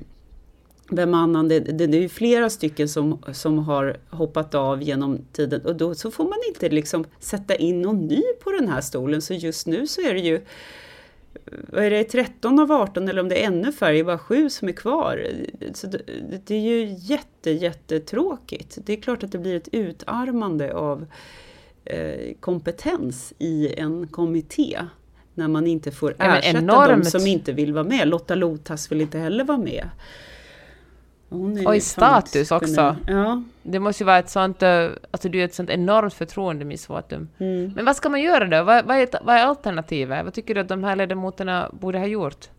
vem 0.90 1.14
annan, 1.14 1.48
det, 1.48 1.60
det, 1.60 1.88
det 1.88 1.98
är 1.98 2.02
ju 2.02 2.10
flera 2.10 2.50
stycken 2.50 2.90
som, 2.90 3.24
som 3.34 3.60
har 3.60 3.98
hoppat 4.10 4.56
av 4.56 4.84
genom 4.84 5.26
tiden 5.34 5.62
och 5.62 5.76
då 5.76 5.96
så 5.96 6.12
får 6.12 6.24
man 6.24 6.40
inte 6.48 6.70
liksom 6.70 7.06
sätta 7.20 7.56
in 7.56 7.82
någon 7.82 8.08
ny 8.08 8.22
på 8.44 8.52
den 8.52 8.68
här 8.68 8.82
stolen. 8.82 9.22
Så 9.22 9.34
just 9.34 9.68
nu 9.68 9.88
så 9.88 10.02
är 10.02 10.14
det 10.14 10.20
ju 10.20 10.42
vad 11.46 11.84
är 11.84 11.90
det, 11.90 12.04
13 12.04 12.60
av 12.60 12.72
18 12.72 13.08
eller 13.10 13.22
om 13.22 13.30
det 13.30 13.44
är 13.44 13.48
ännu 13.48 13.72
färre, 13.72 13.94
det 13.94 14.00
är 14.00 14.04
bara 14.04 14.18
sju 14.18 14.50
som 14.50 14.68
är 14.68 14.72
kvar. 14.74 15.28
Så 15.74 15.88
det, 15.88 16.02
det 16.46 16.56
är 16.56 16.60
ju 16.60 16.96
jätte, 17.00 17.52
jättetråkigt. 17.52 18.78
Det 18.86 18.94
är 18.94 19.02
klart 19.02 19.24
att 19.24 19.32
det 19.32 19.38
blir 19.38 19.56
ett 19.56 19.70
utarmande 19.72 20.74
av 20.74 21.06
eh, 21.86 22.34
kompetens 22.40 23.34
i 23.40 23.74
en 23.80 24.08
kommitté. 24.08 24.80
När 25.36 25.48
man 25.48 25.68
inte 25.68 25.92
får 25.92 26.16
Ja, 26.18 26.26
ersätta 26.38 26.60
de 26.60 26.64
enormt. 26.64 27.10
som 27.10 27.28
inte 27.28 27.52
vill 27.54 27.74
vara 27.74 27.84
med. 27.84 28.08
Lotta 28.08 28.36
Lotas 28.36 28.92
vill 28.92 29.02
inte 29.02 29.18
heller 29.20 29.44
vara 29.44 29.58
med. 29.58 29.90
Och 31.66 31.76
i 31.76 31.82
status 31.82 32.52
också. 32.52 32.96
Ja. 33.08 33.44
Det 33.64 33.80
måste 33.80 34.04
ju 34.04 34.06
vara 34.06 34.18
ett 34.20 34.30
sånt, 34.30 34.64
eh, 34.64 34.90
alltså 35.12 35.30
du 35.30 35.42
är 35.42 35.46
ett 35.46 35.54
sånt 35.56 35.70
enormt 35.70 36.14
förtroendemissvotum. 36.14 37.30
Mm. 37.38 37.72
Men 37.76 37.86
vad 37.86 37.96
ska 37.96 38.10
man 38.10 38.22
göra 38.22 38.46
då? 38.46 38.64
Vad, 38.64 38.86
vad, 38.86 38.98
är, 38.98 39.08
vad 39.24 39.36
är 39.36 39.46
alternativet? 39.46 40.24
Vad 40.26 40.34
tycker 40.34 40.56
du 40.56 40.62
att 40.62 40.68
de 40.68 40.84
här 40.84 40.96
ledamoterna 40.96 41.70
borde 41.74 42.00
ha 42.00 42.06
gjort? 42.06 42.50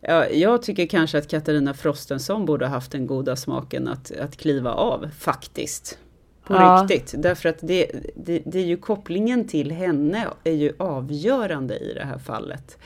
Ja, 0.00 0.26
jag 0.26 0.62
tycker 0.62 0.86
kanske 0.86 1.18
att 1.18 1.28
Katarina 1.28 1.74
Frostensson 1.74 2.46
borde 2.46 2.66
ha 2.66 2.74
haft 2.74 2.92
den 2.92 3.06
goda 3.06 3.36
smaken 3.36 3.88
att, 3.88 4.12
att 4.20 4.36
kliva 4.36 4.72
av, 4.72 5.08
faktiskt. 5.18 5.98
På 6.44 6.54
Ja. 6.54 6.86
riktigt. 6.90 7.22
Därför 7.22 7.48
att 7.48 7.58
det, 7.60 7.90
det, 8.16 8.42
det 8.46 8.58
är 8.58 8.64
ju 8.66 8.76
kopplingen 8.76 9.48
till 9.48 9.72
henne 9.72 10.26
är 10.44 10.52
ju 10.52 10.72
avgörande 10.78 11.78
i 11.78 11.92
det 11.94 12.04
här 12.04 12.18
fallet. 12.18 12.78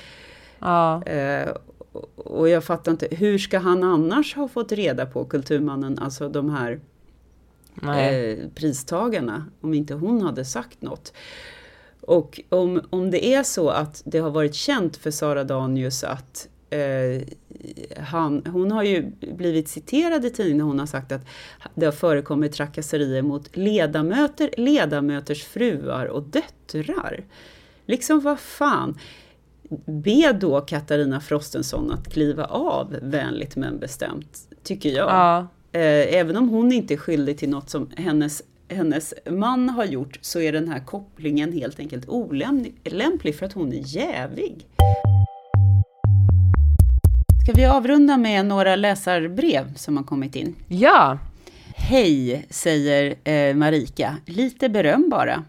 Ja, 0.58 1.02
Eh, 1.04 1.48
och- 1.92 2.48
jag 2.48 2.64
fattar 2.64 2.92
inte, 2.92 3.08
hur 3.10 3.38
ska 3.38 3.58
han 3.58 3.82
annars 3.82 4.34
ha 4.34 4.48
fått 4.48 4.72
reda 4.72 5.06
på 5.06 5.24
Kulturmannen, 5.24 5.98
alltså 5.98 6.28
de 6.28 6.50
här 6.50 6.80
eh, 7.82 8.38
pristagarna, 8.54 9.44
om 9.60 9.74
inte 9.74 9.94
hon 9.94 10.22
hade 10.22 10.44
sagt 10.44 10.82
något. 10.82 11.12
Och 12.00 12.40
om, 12.48 12.80
om 12.90 13.10
det 13.10 13.34
är 13.34 13.42
så 13.42 13.68
att 13.68 14.02
det 14.04 14.18
har 14.18 14.30
varit 14.30 14.54
känt 14.54 14.96
för 14.96 15.10
Sara 15.10 15.44
Danius 15.44 16.04
att 16.04 16.48
eh, 16.70 17.22
han, 17.98 18.42
hon 18.46 18.72
har 18.72 18.82
ju 18.82 19.10
blivit 19.20 19.68
citerad 19.68 20.24
i 20.24 20.30
tidningen 20.30 20.58
när 20.58 20.64
hon 20.64 20.78
har 20.78 20.86
sagt 20.86 21.12
att 21.12 21.26
det 21.74 21.84
har 21.86 21.92
förekommit 21.92 22.52
trakasserier 22.52 23.22
mot 23.22 23.56
ledamöter, 23.56 24.50
ledamöters 24.56 25.44
fruar 25.44 26.06
och 26.06 26.22
döttrar. 26.22 27.24
Liksom 27.86 28.20
vad 28.20 28.40
fan. 28.40 28.98
Be 29.86 30.32
då 30.32 30.60
Katarina 30.60 31.20
Frostensson 31.20 31.90
att 31.92 32.12
kliva 32.12 32.44
av 32.44 32.96
vänligt 33.02 33.56
men 33.56 33.78
bestämt, 33.78 34.38
tycker 34.62 34.90
jag. 34.90 35.10
Ja. 35.10 35.46
Eh, 35.72 36.14
även 36.14 36.36
om 36.36 36.48
hon 36.48 36.72
inte 36.72 36.94
är 36.94 36.98
skyldig 36.98 37.38
till 37.38 37.50
något 37.50 37.70
som 37.70 37.90
hennes, 37.96 38.42
hennes 38.68 39.14
man 39.30 39.68
har 39.68 39.84
gjort 39.84 40.18
så 40.20 40.40
är 40.40 40.52
den 40.52 40.68
här 40.68 40.80
kopplingen 40.80 41.52
helt 41.52 41.80
enkelt 41.80 42.08
olämplig 42.08 43.36
för 43.38 43.46
att 43.46 43.52
hon 43.52 43.72
är 43.72 43.82
jävig. 43.96 44.66
Ska 47.44 47.52
vi 47.52 47.66
avrunda 47.66 48.16
med 48.16 48.46
några 48.46 48.76
läsarbrev 48.76 49.74
som 49.74 49.96
har 49.96 50.04
kommit 50.04 50.36
in? 50.36 50.54
ja. 50.68 51.18
Hej, 51.82 52.46
säger 52.50 53.14
eh, 53.24 53.54
Marika. 53.54 54.16
Lite 54.26 54.68
beröm 54.68 55.08
bara. 55.10 55.44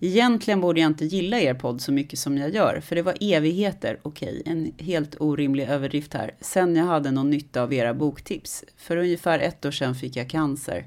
Egentligen 0.00 0.60
borde 0.60 0.80
jag 0.80 0.88
inte 0.88 1.04
gilla 1.04 1.40
er 1.40 1.54
podd 1.54 1.80
så 1.80 1.92
mycket 1.92 2.18
som 2.18 2.38
jag 2.38 2.54
gör, 2.54 2.80
för 2.80 2.96
det 2.96 3.02
var 3.02 3.16
evigheter, 3.20 3.98
okej, 4.02 4.42
en 4.44 4.72
helt 4.78 5.20
orimlig 5.20 5.68
överdrift 5.68 6.14
här, 6.14 6.34
sen 6.40 6.76
jag 6.76 6.84
hade 6.84 7.10
någon 7.10 7.30
nytta 7.30 7.62
av 7.62 7.72
era 7.72 7.94
boktips. 7.94 8.64
För 8.76 8.96
ungefär 8.96 9.38
ett 9.38 9.64
år 9.64 9.70
sedan 9.70 9.94
fick 9.94 10.16
jag 10.16 10.30
cancer. 10.30 10.86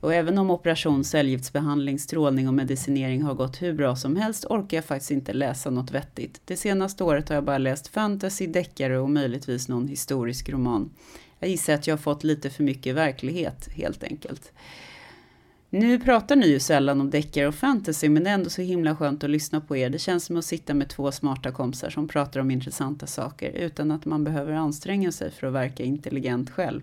Och 0.00 0.14
även 0.14 0.38
om 0.38 0.50
operation, 0.50 1.04
cellgiftsbehandling, 1.04 1.98
strålning 1.98 2.48
och 2.48 2.54
medicinering 2.54 3.22
har 3.22 3.34
gått 3.34 3.62
hur 3.62 3.72
bra 3.72 3.96
som 3.96 4.16
helst 4.16 4.44
orkar 4.44 4.76
jag 4.76 4.84
faktiskt 4.84 5.10
inte 5.10 5.32
läsa 5.32 5.70
något 5.70 5.90
vettigt. 5.90 6.40
Det 6.44 6.56
senaste 6.56 7.04
året 7.04 7.28
har 7.28 7.34
jag 7.34 7.44
bara 7.44 7.58
läst 7.58 7.88
fantasy, 7.88 8.46
deckare 8.46 8.98
och 8.98 9.10
möjligtvis 9.10 9.68
någon 9.68 9.88
historisk 9.88 10.48
roman. 10.48 10.90
Jag 11.38 11.50
gissar 11.50 11.72
att 11.74 11.86
jag 11.86 11.92
har 11.92 12.02
fått 12.02 12.24
lite 12.24 12.50
för 12.50 12.62
mycket 12.62 12.94
verklighet, 12.94 13.68
helt 13.72 14.04
enkelt. 14.04 14.52
Nu 15.76 15.98
pratar 15.98 16.36
ni 16.36 16.46
ju 16.46 16.60
sällan 16.60 17.00
om 17.00 17.10
deckare 17.10 17.48
och 17.48 17.54
fantasy, 17.54 18.08
men 18.08 18.24
det 18.24 18.30
är 18.30 18.34
ändå 18.34 18.50
så 18.50 18.62
himla 18.62 18.96
skönt 18.96 19.24
att 19.24 19.30
lyssna 19.30 19.60
på 19.60 19.76
er. 19.76 19.90
Det 19.90 19.98
känns 19.98 20.24
som 20.24 20.36
att 20.36 20.44
sitta 20.44 20.74
med 20.74 20.88
två 20.88 21.12
smarta 21.12 21.52
kompisar 21.52 21.90
som 21.90 22.08
pratar 22.08 22.40
om 22.40 22.50
intressanta 22.50 23.06
saker 23.06 23.50
utan 23.50 23.90
att 23.90 24.04
man 24.04 24.24
behöver 24.24 24.52
anstränga 24.52 25.12
sig 25.12 25.30
för 25.30 25.46
att 25.46 25.52
verka 25.52 25.82
intelligent 25.82 26.50
själv. 26.50 26.80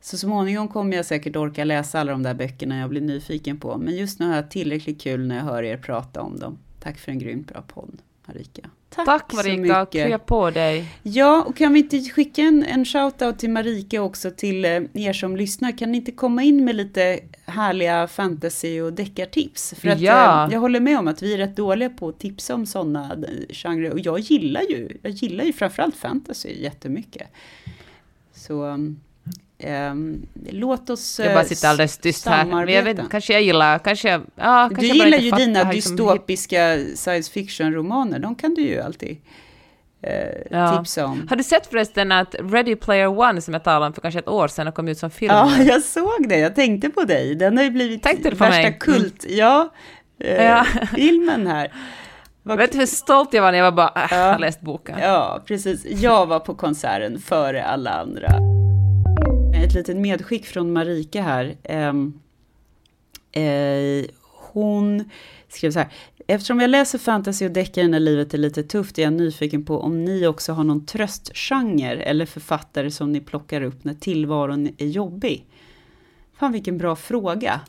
Så 0.00 0.18
småningom 0.18 0.68
kommer 0.68 0.96
jag 0.96 1.06
säkert 1.06 1.36
orka 1.36 1.64
läsa 1.64 2.00
alla 2.00 2.12
de 2.12 2.22
där 2.22 2.34
böckerna 2.34 2.78
jag 2.78 2.90
blir 2.90 3.00
nyfiken 3.00 3.60
på, 3.60 3.78
men 3.78 3.96
just 3.96 4.18
nu 4.18 4.26
har 4.26 4.36
jag 4.36 4.50
tillräckligt 4.50 5.00
kul 5.00 5.26
när 5.26 5.36
jag 5.36 5.44
hör 5.44 5.62
er 5.62 5.76
prata 5.76 6.22
om 6.22 6.38
dem. 6.38 6.58
Tack 6.80 6.98
för 6.98 7.12
en 7.12 7.18
grymt 7.18 7.48
bra 7.48 7.62
podd, 7.62 8.02
Marika. 8.26 8.70
Tack 8.94 9.30
så 9.30 9.36
Marika, 9.36 9.56
mycket. 9.80 9.90
krya 10.06 10.18
på 10.18 10.50
dig. 10.50 10.84
Ja, 11.02 11.44
och 11.46 11.56
kan 11.56 11.72
vi 11.72 11.78
inte 11.78 12.00
skicka 12.00 12.42
en, 12.42 12.64
en 12.64 12.84
shoutout 12.84 13.38
till 13.38 13.50
Marika 13.50 14.02
också 14.02 14.30
till 14.30 14.64
eh, 14.64 14.70
er 14.94 15.12
som 15.12 15.36
lyssnar? 15.36 15.78
Kan 15.78 15.92
ni 15.92 15.98
inte 15.98 16.12
komma 16.12 16.42
in 16.42 16.64
med 16.64 16.74
lite 16.76 17.20
härliga 17.46 18.06
fantasy 18.08 18.80
och 18.80 18.92
deckartips? 18.92 19.74
För 19.80 19.88
att 19.88 20.00
Ja. 20.00 20.46
eh, 20.46 20.52
jag 20.52 20.60
håller 20.60 20.80
med 20.80 20.98
om 20.98 21.08
att 21.08 21.22
vi 21.22 21.34
är 21.34 21.38
rätt 21.38 21.56
dåliga 21.56 21.90
på 21.90 22.08
att 22.08 22.18
tipsa 22.20 22.54
om 22.54 22.66
sådana 22.66 23.16
genrer. 23.50 23.92
Och 23.92 24.00
jag 24.00 24.18
gillar 24.18 24.62
ju, 24.62 24.88
jag 25.02 25.12
gillar 25.12 25.44
ju 25.44 25.52
framförallt 25.52 25.96
fantasy 25.96 26.48
jättemycket. 26.62 27.28
Så 28.34 28.78
um, 29.64 30.26
låt 30.50 30.90
oss 30.90 31.20
Jag 31.20 31.32
bara 31.34 31.40
eh, 31.42 31.46
sitter 31.46 31.68
alldeles 31.68 31.98
tyst 31.98 32.26
här. 32.26 32.44
Men 32.44 32.58
jag 32.58 32.66
vet, 32.66 32.76
samarbeta. 32.84 33.08
kanske 33.10 33.32
jag 33.32 33.42
gillar, 33.42 33.78
kanske 33.78 34.08
jag, 34.08 34.20
ja, 34.34 34.68
kanske 34.68 34.80
Du 34.80 34.86
jag 34.86 34.96
gillar 34.96 35.18
ju 35.18 35.30
dina 35.30 35.64
dystopiska 35.64 36.76
science 36.94 37.32
fiction-romaner, 37.32 38.18
de 38.18 38.34
kan 38.34 38.54
du 38.54 38.62
ju 38.62 38.80
alltid 38.80 39.16
eh, 40.02 40.12
Ja. 40.50 40.78
tipsa 40.78 41.04
om. 41.06 41.26
Har 41.28 41.36
du 41.36 41.42
sett 41.44 41.66
förresten 41.66 42.12
att 42.12 42.34
Ready 42.38 42.76
Player 42.76 43.18
One, 43.18 43.40
som 43.40 43.54
jag 43.54 43.64
talade 43.64 43.86
om 43.86 43.92
för 43.92 44.00
kanske 44.00 44.18
ett 44.18 44.28
år 44.28 44.48
sedan, 44.48 44.66
har 44.66 44.72
kommit 44.72 44.92
ut 44.92 44.98
som 44.98 45.10
film? 45.10 45.32
Ja, 45.34 45.50
jag 45.62 45.82
såg 45.82 46.28
det. 46.28 46.38
Jag 46.38 46.54
tänkte 46.54 46.88
på 46.90 47.04
dig. 47.04 47.34
Den 47.34 47.56
har 47.56 47.64
ju 47.64 47.70
blivit 47.70 48.02
Tänkte 48.02 48.30
värsta 48.30 48.48
mig? 48.48 48.64
Mm. 48.66 48.78
kult. 48.78 49.24
Ja, 49.28 49.68
eh, 50.20 50.44
Ja. 50.44 50.64
filmen 50.96 51.46
här. 51.46 51.72
Vad- 52.42 52.58
Vet 52.58 52.72
du 52.72 52.78
hur 52.78 52.86
stolt 52.86 53.34
jag 53.34 53.42
var 53.42 53.52
när 53.52 53.58
jag 53.58 53.64
var 53.70 53.76
bara, 53.92 54.02
äh, 54.04 54.08
Ja. 54.10 54.16
jag 54.26 54.40
läst 54.40 54.60
boken? 54.60 54.98
Ja, 55.02 55.42
precis. 55.46 55.84
Jag 55.86 56.26
var 56.26 56.40
på 56.40 56.54
konserten 56.54 57.18
före 57.18 57.64
alla 57.64 57.90
andra. 57.90 58.28
Ett 59.64 59.74
litet 59.74 59.96
medskick 59.96 60.46
från 60.46 60.72
Marika 60.72 61.22
här. 61.22 61.56
Ehm, 61.62 62.20
eh, 63.32 64.10
hon 64.52 65.10
skrev 65.48 65.70
så 65.70 65.78
här. 65.78 65.88
Eftersom 66.26 66.60
jag 66.60 66.70
läser 66.70 66.98
fantasy 66.98 67.46
och 67.46 67.50
deckare 67.52 67.88
när 67.88 68.00
livet 68.00 68.34
är 68.34 68.38
lite 68.38 68.62
tufft 68.62 68.98
är 68.98 69.02
jag 69.02 69.12
nyfiken 69.12 69.64
på 69.64 69.80
om 69.80 70.04
ni 70.04 70.26
också 70.26 70.52
har 70.52 70.64
någon 70.64 70.86
tröstgenre 70.86 72.02
eller 72.02 72.26
författare 72.26 72.90
som 72.90 73.12
ni 73.12 73.20
plockar 73.20 73.62
upp 73.62 73.84
när 73.84 73.94
tillvaron 73.94 74.68
är 74.78 74.86
jobbig. 74.86 75.46
Fan 76.38 76.52
vilken 76.52 76.78
bra 76.78 76.96
fråga. 76.96 77.60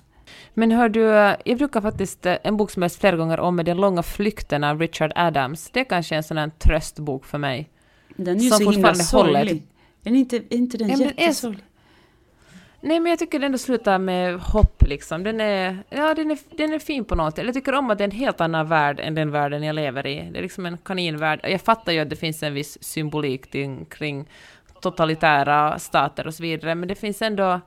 Men 0.53 0.71
hör 0.71 0.89
du, 0.89 1.01
jag 1.45 1.57
brukar 1.57 1.81
faktiskt, 1.81 2.25
eh, 2.25 2.35
en 2.43 2.57
bok 2.57 2.71
som 2.71 2.81
jag 2.81 2.85
läst 2.85 2.99
flera 2.99 3.17
gånger 3.17 3.39
om 3.39 3.59
är 3.59 3.63
Den 3.63 3.77
långa 3.77 4.03
flykten 4.03 4.63
av 4.63 4.79
Richard 4.79 5.11
Adams. 5.15 5.69
Det 5.73 5.79
är 5.79 5.83
kanske 5.83 6.15
en 6.15 6.23
sån 6.23 6.37
här 6.37 6.51
tröstbok 6.59 7.25
för 7.25 7.37
mig. 7.37 7.69
Den 8.15 8.37
är 8.37 8.41
ju 8.41 8.49
som 8.49 8.57
så 8.59 8.71
himla 8.71 8.87
håller. 8.87 9.03
sorglig. 9.03 9.63
Är 10.03 10.11
inte, 10.15 10.37
är 10.37 10.53
inte 10.53 10.77
den 10.77 10.89
Ja, 10.89 10.95
är- 10.95 11.21
jättesorglig? 11.21 11.63
Nej, 12.81 12.99
men 12.99 13.09
jag 13.09 13.19
tycker 13.19 13.39
den 13.39 13.45
ändå 13.45 13.57
slutar 13.57 13.99
med 13.99 14.39
hopp 14.39 14.83
liksom. 14.87 15.23
Den 15.23 15.41
är, 15.41 15.77
ja, 15.89 16.13
den 16.13 16.31
är, 16.31 16.37
den 16.57 16.73
är 16.73 16.79
fin 16.79 17.05
på 17.05 17.15
något 17.15 17.35
sätt. 17.35 17.45
Jag 17.45 17.53
tycker 17.53 17.73
om 17.73 17.89
att 17.89 17.97
det 17.97 18.03
är 18.03 18.07
en 18.07 18.11
helt 18.11 18.41
annan 18.41 18.67
värld 18.67 18.99
än 18.99 19.15
den 19.15 19.31
världen 19.31 19.63
jag 19.63 19.75
lever 19.75 20.07
i. 20.07 20.29
Det 20.33 20.37
är 20.39 20.41
liksom 20.41 20.65
en 20.65 20.77
kaninvärld. 20.77 21.39
Jag 21.43 21.61
fattar 21.61 21.91
ju 21.91 21.99
att 21.99 22.09
det 22.09 22.15
finns 22.15 22.43
en 22.43 22.53
viss 22.53 22.83
symbolik 22.83 23.51
kring 23.89 24.27
totalitära 24.81 25.79
stater 25.79 26.27
och 26.27 26.33
så 26.33 26.43
vidare, 26.43 26.75
men 26.75 26.87
det 26.89 26.95
finns 26.95 27.21
ändå... 27.21 27.61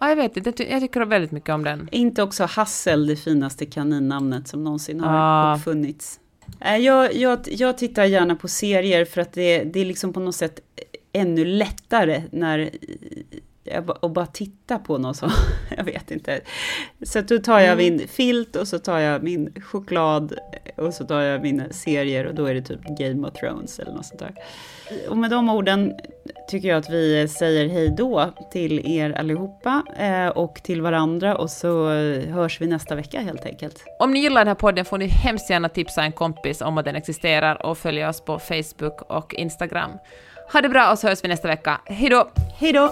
Ja, 0.00 0.08
jag 0.08 0.16
vet 0.16 0.36
inte, 0.36 0.48
jag 0.48 0.56
ty- 0.56 0.66
jag 0.70 0.80
tycker 0.80 1.00
väldigt 1.04 1.30
mycket 1.32 1.50
om 1.50 1.64
den. 1.64 1.88
Är 1.92 1.98
inte 1.98 2.22
också 2.22 2.44
Hassel 2.44 3.06
det 3.06 3.16
finaste 3.16 3.66
kaninnamnet 3.66 4.48
som 4.48 4.64
någonsin 4.64 5.00
har 5.00 5.16
Ja. 5.50 5.54
uppfunnits? 5.56 6.20
Nej, 6.60 6.82
Jag, 6.84 7.14
jag, 7.14 7.38
jag 7.46 7.78
tittar 7.78 8.04
gärna 8.04 8.36
på 8.36 8.48
serier 8.48 9.04
för 9.04 9.20
att 9.20 9.32
det, 9.32 9.64
det 9.64 9.80
är 9.80 9.84
liksom 9.84 10.12
på 10.12 10.20
något 10.20 10.34
sätt 10.34 10.60
ännu 11.12 11.44
lättare 11.44 12.22
när 12.32 12.70
att 14.02 14.10
bara 14.12 14.26
titta 14.26 14.78
på 14.78 14.98
något 14.98 15.16
så. 15.16 15.30
Jag 15.76 15.84
vet 15.84 16.10
inte. 16.10 16.40
Så 17.02 17.20
då 17.20 17.38
tar 17.38 17.60
jag 17.60 17.72
Mm. 17.72 17.78
min 17.96 18.08
filt 18.08 18.56
och 18.56 18.68
så 18.68 18.78
tar 18.78 18.98
jag 18.98 19.22
min 19.22 19.54
choklad 19.62 20.34
och 20.76 20.94
så 20.94 21.04
tar 21.04 21.20
jag 21.20 21.42
mina 21.42 21.64
serier 21.70 22.26
och 22.26 22.34
då 22.34 22.46
är 22.46 22.54
det 22.54 22.62
typ 22.62 22.80
Game 22.98 23.28
of 23.28 23.34
Thrones 23.34 23.78
eller 23.78 23.92
något 23.92 24.06
sånt 24.06 24.20
där. 24.20 24.34
Och 25.08 25.16
med 25.16 25.30
de 25.30 25.48
orden 25.48 25.92
tycker 26.50 26.68
jag 26.68 26.78
att 26.78 26.90
vi 26.90 27.28
säger 27.28 27.68
hej 27.68 27.94
då 27.98 28.32
till 28.52 28.98
er 28.98 29.10
allihopa 29.12 29.82
eh, 29.98 30.28
och 30.28 30.54
till 30.64 30.82
varandra 30.82 31.36
och 31.36 31.50
så 31.50 31.88
hörs 32.30 32.60
vi 32.60 32.66
nästa 32.66 32.94
vecka 32.94 33.20
helt 33.20 33.46
enkelt. 33.46 33.84
Om 33.98 34.12
ni 34.12 34.18
gillar 34.18 34.40
den 34.40 34.48
här 34.48 34.54
podden 34.54 34.84
får 34.84 34.98
ni 34.98 35.06
hemskt 35.06 35.50
gärna 35.50 35.68
tipsa 35.68 36.02
en 36.02 36.12
kompis 36.12 36.60
om 36.60 36.78
att 36.78 36.84
den 36.84 36.96
existerar 36.96 37.66
och 37.66 37.78
följa 37.78 38.08
oss 38.08 38.20
på 38.20 38.38
Facebook 38.38 39.02
och 39.10 39.34
Instagram. 39.34 39.90
Ha 40.52 40.60
det 40.60 40.68
bra 40.68 40.92
och 40.92 40.98
så 40.98 41.08
hörs 41.08 41.24
vi 41.24 41.28
nästa 41.28 41.48
vecka. 41.48 41.80
Hej 41.84 42.10
då! 42.10 42.28
Hej 42.58 42.72
då! 42.72 42.90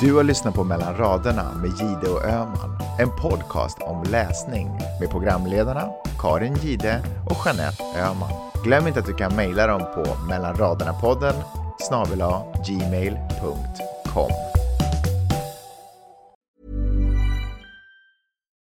Du 0.00 0.14
har 0.14 0.24
lyssnat 0.24 0.54
på 0.54 0.64
Mellan 0.64 0.96
raderna 0.96 1.54
med 1.54 1.70
Gide 1.70 2.10
och 2.10 2.24
Öman. 2.24 2.78
En 2.98 3.08
podcast 3.10 3.78
om 3.80 4.02
läsning 4.02 4.68
med 5.00 5.10
programledarna 5.10 5.90
Karin 6.18 6.54
Gide 6.54 7.02
och 7.30 7.46
Jeanette 7.46 7.82
Öman. 7.82 8.30
Glöm 8.64 8.86
inte 8.86 9.00
att 9.00 9.06
du 9.06 9.14
kan 9.14 9.36
mejla 9.36 9.66
dem 9.66 9.80
på 9.80 10.04
mellanraderna-podden 10.28 11.34
snabel 11.78 12.18
gmail.com. 12.66 14.30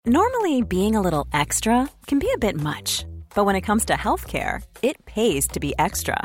Normally, 0.06 0.62
being 0.62 0.96
a 0.96 1.00
little 1.00 1.40
extra 1.42 1.88
can 2.06 2.18
be 2.18 2.26
a 2.36 2.38
bit 2.40 2.56
much, 2.56 3.04
but 3.34 3.46
when 3.46 3.56
it 3.56 3.66
comes 3.66 3.84
to 3.86 3.92
healthcare, 3.92 4.62
it 4.82 5.04
pays 5.04 5.48
to 5.48 5.60
be 5.60 5.72
extra. 5.78 6.24